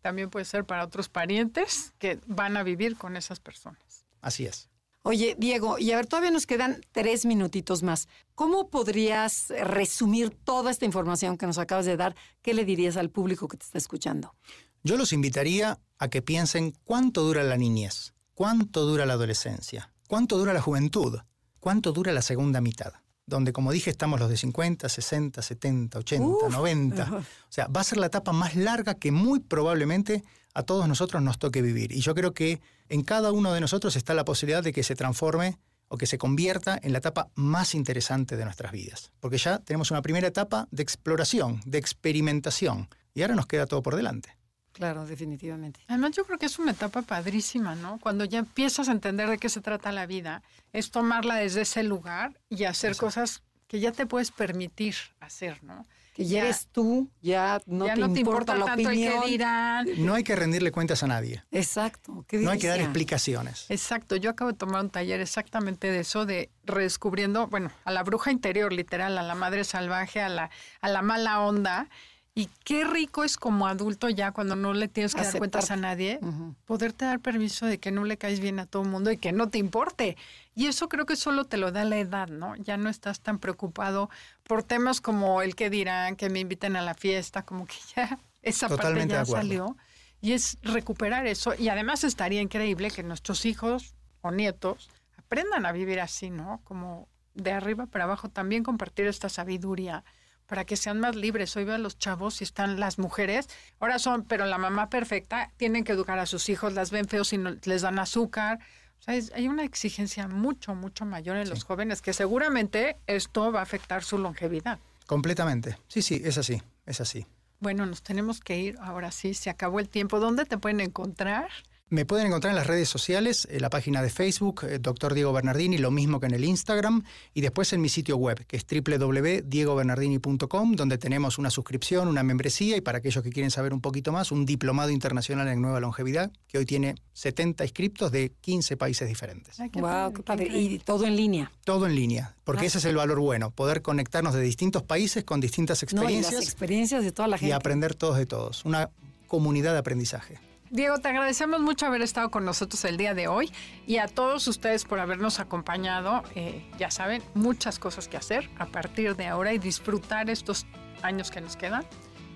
también 0.00 0.30
puede 0.30 0.46
ser 0.46 0.64
para 0.64 0.84
otros 0.84 1.10
parientes 1.10 1.92
que 1.98 2.20
van 2.26 2.56
a 2.56 2.62
vivir 2.62 2.96
con 2.96 3.18
esas 3.18 3.38
personas. 3.38 4.06
Así 4.22 4.46
es. 4.46 4.69
Oye, 5.02 5.34
Diego, 5.38 5.78
y 5.78 5.92
a 5.92 5.96
ver, 5.96 6.06
todavía 6.06 6.30
nos 6.30 6.46
quedan 6.46 6.82
tres 6.92 7.24
minutitos 7.24 7.82
más. 7.82 8.06
¿Cómo 8.34 8.68
podrías 8.68 9.48
resumir 9.64 10.30
toda 10.30 10.70
esta 10.70 10.84
información 10.84 11.38
que 11.38 11.46
nos 11.46 11.56
acabas 11.56 11.86
de 11.86 11.96
dar? 11.96 12.14
¿Qué 12.42 12.52
le 12.52 12.66
dirías 12.66 12.98
al 12.98 13.08
público 13.08 13.48
que 13.48 13.56
te 13.56 13.64
está 13.64 13.78
escuchando? 13.78 14.34
Yo 14.82 14.98
los 14.98 15.12
invitaría 15.12 15.78
a 15.98 16.08
que 16.08 16.20
piensen 16.20 16.74
cuánto 16.84 17.22
dura 17.22 17.42
la 17.44 17.56
niñez, 17.56 18.14
cuánto 18.34 18.84
dura 18.84 19.06
la 19.06 19.14
adolescencia, 19.14 19.92
cuánto 20.06 20.36
dura 20.36 20.52
la 20.52 20.60
juventud, 20.60 21.18
cuánto 21.60 21.92
dura 21.92 22.12
la 22.12 22.22
segunda 22.22 22.60
mitad 22.60 22.92
donde 23.30 23.52
como 23.52 23.72
dije 23.72 23.90
estamos 23.90 24.20
los 24.20 24.28
de 24.28 24.36
50, 24.36 24.88
60, 24.88 25.40
70, 25.40 25.98
80, 26.00 26.48
90. 26.50 27.12
O 27.12 27.22
sea, 27.48 27.68
va 27.68 27.80
a 27.80 27.84
ser 27.84 27.98
la 27.98 28.06
etapa 28.06 28.32
más 28.32 28.56
larga 28.56 28.94
que 28.94 29.12
muy 29.12 29.38
probablemente 29.38 30.24
a 30.54 30.62
todos 30.62 30.88
nosotros 30.88 31.22
nos 31.22 31.38
toque 31.38 31.62
vivir. 31.62 31.92
Y 31.92 32.00
yo 32.00 32.14
creo 32.14 32.32
que 32.32 32.60
en 32.88 33.02
cada 33.02 33.32
uno 33.32 33.52
de 33.52 33.60
nosotros 33.60 33.96
está 33.96 34.14
la 34.14 34.24
posibilidad 34.24 34.62
de 34.62 34.72
que 34.72 34.82
se 34.82 34.94
transforme 34.94 35.58
o 35.88 35.98
que 35.98 36.06
se 36.06 36.18
convierta 36.18 36.78
en 36.82 36.92
la 36.92 36.98
etapa 36.98 37.28
más 37.34 37.74
interesante 37.74 38.36
de 38.36 38.44
nuestras 38.44 38.72
vidas. 38.72 39.10
Porque 39.20 39.38
ya 39.38 39.58
tenemos 39.58 39.90
una 39.90 40.02
primera 40.02 40.28
etapa 40.28 40.68
de 40.70 40.82
exploración, 40.82 41.60
de 41.66 41.78
experimentación, 41.78 42.88
y 43.12 43.22
ahora 43.22 43.34
nos 43.34 43.46
queda 43.46 43.66
todo 43.66 43.82
por 43.82 43.96
delante. 43.96 44.36
Claro, 44.72 45.04
definitivamente. 45.04 45.80
Además, 45.88 46.12
yo 46.12 46.24
creo 46.24 46.38
que 46.38 46.46
es 46.46 46.58
una 46.58 46.70
etapa 46.70 47.02
padrísima, 47.02 47.74
¿no? 47.74 47.98
Cuando 47.98 48.24
ya 48.24 48.38
empiezas 48.38 48.88
a 48.88 48.92
entender 48.92 49.28
de 49.28 49.38
qué 49.38 49.48
se 49.48 49.60
trata 49.60 49.90
la 49.90 50.06
vida, 50.06 50.42
es 50.72 50.92
tomarla 50.92 51.36
desde 51.36 51.62
ese 51.62 51.82
lugar 51.82 52.40
y 52.48 52.64
hacer 52.64 52.96
cosas 52.96 53.42
que 53.66 53.80
ya 53.80 53.92
te 53.92 54.06
puedes 54.06 54.30
permitir 54.30 54.94
hacer, 55.18 55.62
¿no? 55.64 55.86
Que 56.20 56.26
ya 56.26 56.42
eres 56.42 56.68
tú, 56.70 57.08
ya 57.22 57.62
no, 57.64 57.86
ya 57.86 57.94
te, 57.94 58.00
no 58.00 58.12
te 58.12 58.20
importa, 58.20 58.54
la 58.54 58.66
tanto 58.66 58.88
opinión. 58.90 59.14
el 59.14 59.22
que 59.22 59.28
dirán. 59.30 59.86
No 59.96 60.12
hay 60.12 60.22
que 60.22 60.36
rendirle 60.36 60.70
cuentas 60.70 61.02
a 61.02 61.06
nadie. 61.06 61.42
Exacto. 61.50 62.26
¿qué 62.28 62.36
No 62.36 62.50
hay 62.50 62.58
que 62.58 62.66
dar 62.66 62.78
explicaciones. 62.78 63.64
Exacto, 63.70 64.16
yo 64.16 64.28
acabo 64.28 64.52
de 64.52 64.58
tomar 64.58 64.82
un 64.84 64.90
taller 64.90 65.22
exactamente 65.22 65.90
de 65.90 66.00
eso, 66.00 66.26
de 66.26 66.50
redescubriendo, 66.64 67.46
bueno, 67.46 67.70
a 67.86 67.90
la 67.90 68.02
bruja 68.02 68.30
interior, 68.32 68.70
literal, 68.70 69.16
a 69.16 69.22
la 69.22 69.34
madre 69.34 69.64
salvaje, 69.64 70.20
a 70.20 70.28
la, 70.28 70.50
a 70.82 70.88
la 70.90 71.00
mala 71.00 71.40
onda. 71.40 71.88
Y 72.34 72.50
qué 72.64 72.84
rico 72.84 73.24
es 73.24 73.38
como 73.38 73.66
adulto 73.66 74.10
ya 74.10 74.30
cuando 74.32 74.56
no 74.56 74.74
le 74.74 74.88
tienes 74.88 75.14
que 75.14 75.22
dar 75.22 75.38
cuentas 75.38 75.70
a 75.70 75.76
nadie, 75.76 76.20
poderte 76.66 77.06
dar 77.06 77.20
permiso 77.20 77.64
de 77.64 77.78
que 77.78 77.90
no 77.90 78.04
le 78.04 78.18
caes 78.18 78.40
bien 78.40 78.60
a 78.60 78.66
todo 78.66 78.82
el 78.82 78.88
mundo 78.88 79.10
y 79.10 79.16
que 79.16 79.32
no 79.32 79.48
te 79.48 79.56
importe. 79.56 80.18
Y 80.60 80.66
eso 80.66 80.90
creo 80.90 81.06
que 81.06 81.16
solo 81.16 81.46
te 81.46 81.56
lo 81.56 81.72
da 81.72 81.84
la 81.84 81.96
edad, 81.96 82.28
¿no? 82.28 82.54
Ya 82.54 82.76
no 82.76 82.90
estás 82.90 83.22
tan 83.22 83.38
preocupado 83.38 84.10
por 84.42 84.62
temas 84.62 85.00
como 85.00 85.40
el 85.40 85.54
que 85.54 85.70
dirán, 85.70 86.16
que 86.16 86.28
me 86.28 86.40
inviten 86.40 86.76
a 86.76 86.82
la 86.82 86.92
fiesta, 86.92 87.46
como 87.46 87.64
que 87.64 87.76
ya 87.96 88.18
esa 88.42 88.68
Totalmente 88.68 89.14
parte 89.14 89.30
ya 89.30 89.36
salió. 89.38 89.78
Y 90.20 90.32
es 90.32 90.58
recuperar 90.60 91.26
eso. 91.26 91.54
Y 91.58 91.70
además 91.70 92.04
estaría 92.04 92.42
increíble 92.42 92.90
que 92.90 93.02
nuestros 93.02 93.46
hijos 93.46 93.94
o 94.20 94.32
nietos 94.32 94.90
aprendan 95.16 95.64
a 95.64 95.72
vivir 95.72 95.98
así, 95.98 96.28
¿no? 96.28 96.60
Como 96.64 97.08
de 97.32 97.52
arriba 97.52 97.86
para 97.86 98.04
abajo, 98.04 98.28
también 98.28 98.62
compartir 98.62 99.06
esta 99.06 99.30
sabiduría 99.30 100.04
para 100.44 100.66
que 100.66 100.76
sean 100.76 101.00
más 101.00 101.16
libres. 101.16 101.56
Hoy 101.56 101.64
veo 101.64 101.76
a 101.76 101.78
los 101.78 101.96
chavos 101.96 102.42
y 102.42 102.44
están 102.44 102.78
las 102.78 102.98
mujeres, 102.98 103.48
ahora 103.78 103.98
son, 103.98 104.24
pero 104.24 104.44
la 104.44 104.58
mamá 104.58 104.90
perfecta, 104.90 105.52
tienen 105.56 105.84
que 105.84 105.92
educar 105.92 106.18
a 106.18 106.26
sus 106.26 106.50
hijos, 106.50 106.74
las 106.74 106.90
ven 106.90 107.08
feos 107.08 107.32
y 107.32 107.38
no, 107.38 107.56
les 107.64 107.80
dan 107.80 107.98
azúcar. 107.98 108.58
O 109.00 109.02
sea, 109.02 109.14
es- 109.16 109.32
hay 109.34 109.48
una 109.48 109.64
exigencia 109.64 110.28
mucho, 110.28 110.74
mucho 110.74 111.04
mayor 111.06 111.36
en 111.36 111.48
los 111.48 111.64
jóvenes 111.64 112.02
que 112.02 112.12
seguramente 112.12 112.96
esto 113.06 113.50
va 113.50 113.60
a 113.60 113.62
afectar 113.62 114.04
su 114.04 114.18
longevidad. 114.18 114.78
Completamente. 115.06 115.76
Sí, 115.88 116.02
sí, 116.02 116.20
es 116.24 116.38
así, 116.38 116.62
es 116.86 117.00
así. 117.00 117.26
Bueno, 117.60 117.84
nos 117.86 118.02
tenemos 118.02 118.40
que 118.40 118.58
ir, 118.58 118.78
ahora 118.80 119.10
sí, 119.10 119.34
se 119.34 119.50
acabó 119.50 119.80
el 119.80 119.88
tiempo. 119.88 120.20
¿Dónde 120.20 120.44
te 120.44 120.56
pueden 120.58 120.80
encontrar? 120.80 121.48
Me 121.92 122.04
pueden 122.06 122.28
encontrar 122.28 122.52
en 122.52 122.56
las 122.56 122.68
redes 122.68 122.88
sociales, 122.88 123.48
en 123.50 123.62
la 123.62 123.68
página 123.68 124.00
de 124.00 124.10
Facebook, 124.10 124.62
eh, 124.62 124.78
Dr. 124.78 125.12
Diego 125.12 125.32
Bernardini, 125.32 125.76
lo 125.76 125.90
mismo 125.90 126.20
que 126.20 126.26
en 126.26 126.34
el 126.34 126.44
Instagram, 126.44 127.02
y 127.34 127.40
después 127.40 127.72
en 127.72 127.80
mi 127.80 127.88
sitio 127.88 128.16
web, 128.16 128.46
que 128.46 128.56
es 128.56 128.64
www.diegobernardini.com, 128.64 130.76
donde 130.76 130.98
tenemos 130.98 131.36
una 131.38 131.50
suscripción, 131.50 132.06
una 132.06 132.22
membresía, 132.22 132.76
y 132.76 132.80
para 132.80 132.98
aquellos 132.98 133.24
que 133.24 133.30
quieren 133.30 133.50
saber 133.50 133.72
un 133.74 133.80
poquito 133.80 134.12
más, 134.12 134.30
un 134.30 134.46
diplomado 134.46 134.90
internacional 134.90 135.48
en 135.48 135.60
nueva 135.60 135.80
longevidad, 135.80 136.30
que 136.46 136.58
hoy 136.58 136.64
tiene 136.64 136.94
70 137.12 137.64
inscriptos 137.64 138.12
de 138.12 138.34
15 138.40 138.76
países 138.76 139.08
diferentes. 139.08 139.58
Ay, 139.58 139.70
qué 139.70 139.80
Wow, 139.80 140.12
padre, 140.24 140.46
qué. 140.48 140.58
Y 140.60 140.78
todo 140.78 141.06
en 141.06 141.16
línea. 141.16 141.50
Todo 141.64 141.88
en 141.88 141.96
línea, 141.96 142.36
porque 142.44 142.62
Ah. 142.62 142.66
ese 142.66 142.78
es 142.78 142.84
el 142.84 142.94
valor 142.94 143.18
bueno, 143.18 143.50
poder 143.50 143.82
conectarnos 143.82 144.32
de 144.34 144.42
distintos 144.42 144.84
países 144.84 145.24
con 145.24 145.40
distintas 145.40 145.84
No, 145.92 146.08
y 146.08 146.14
las 146.14 146.22
experiencias 146.22 146.44
experiencias 146.44 147.02
de 147.02 147.10
toda 147.10 147.26
la 147.26 147.34
y 147.36 147.40
gente. 147.40 147.54
aprender 147.54 147.96
todos 147.96 148.16
de 148.16 148.26
todos. 148.26 148.64
Una 148.64 148.90
comunidad 149.26 149.72
de 149.72 149.78
aprendizaje. 149.80 150.38
Diego, 150.70 150.98
te 150.98 151.08
agradecemos 151.08 151.60
mucho 151.60 151.86
haber 151.86 152.00
estado 152.00 152.30
con 152.30 152.44
nosotros 152.44 152.84
el 152.84 152.96
día 152.96 153.12
de 153.12 153.26
hoy 153.26 153.50
y 153.88 153.96
a 153.96 154.06
todos 154.06 154.46
ustedes 154.46 154.84
por 154.84 155.00
habernos 155.00 155.40
acompañado. 155.40 156.22
Eh, 156.36 156.64
ya 156.78 156.92
saben, 156.92 157.24
muchas 157.34 157.80
cosas 157.80 158.06
que 158.06 158.16
hacer 158.16 158.48
a 158.56 158.66
partir 158.66 159.16
de 159.16 159.26
ahora 159.26 159.52
y 159.52 159.58
disfrutar 159.58 160.30
estos 160.30 160.66
años 161.02 161.32
que 161.32 161.40
nos 161.40 161.56
quedan. 161.56 161.84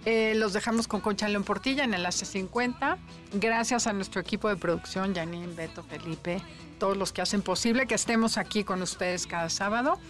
Eh, 0.05 0.35
los 0.35 0.53
dejamos 0.53 0.89
con 0.89 1.01
Concha 1.01 1.29
León 1.29 1.45
Portilla 1.45 1.85
en 1.85 1.95
el 1.95 2.05
AC50. 2.05 2.99
Gracias 3.35 3.87
a 3.87 3.93
nuestro 3.93 4.21
equipo 4.21 4.49
de 4.49 4.57
producción, 4.57 5.15
Janine, 5.15 5.55
Beto, 5.55 5.85
Felipe, 5.85 6.43
todos 6.81 6.97
los 6.97 7.13
que 7.13 7.23
hacen 7.23 7.41
posible 7.41 7.87
que 7.87 7.95
estemos 7.95 8.37
aquí 8.37 8.65
con 8.65 8.83
ustedes 8.83 9.29
cada 9.29 9.49
sábado. 9.49 10.01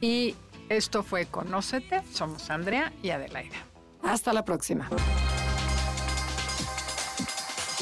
Y 0.00 0.36
esto 0.70 1.02
fue 1.02 1.26
Conócete. 1.26 2.02
Somos 2.10 2.48
Andrea 2.48 2.94
y 3.02 3.10
Adelaida. 3.10 3.58
Hasta 4.02 4.32
la 4.32 4.42
próxima. 4.42 4.88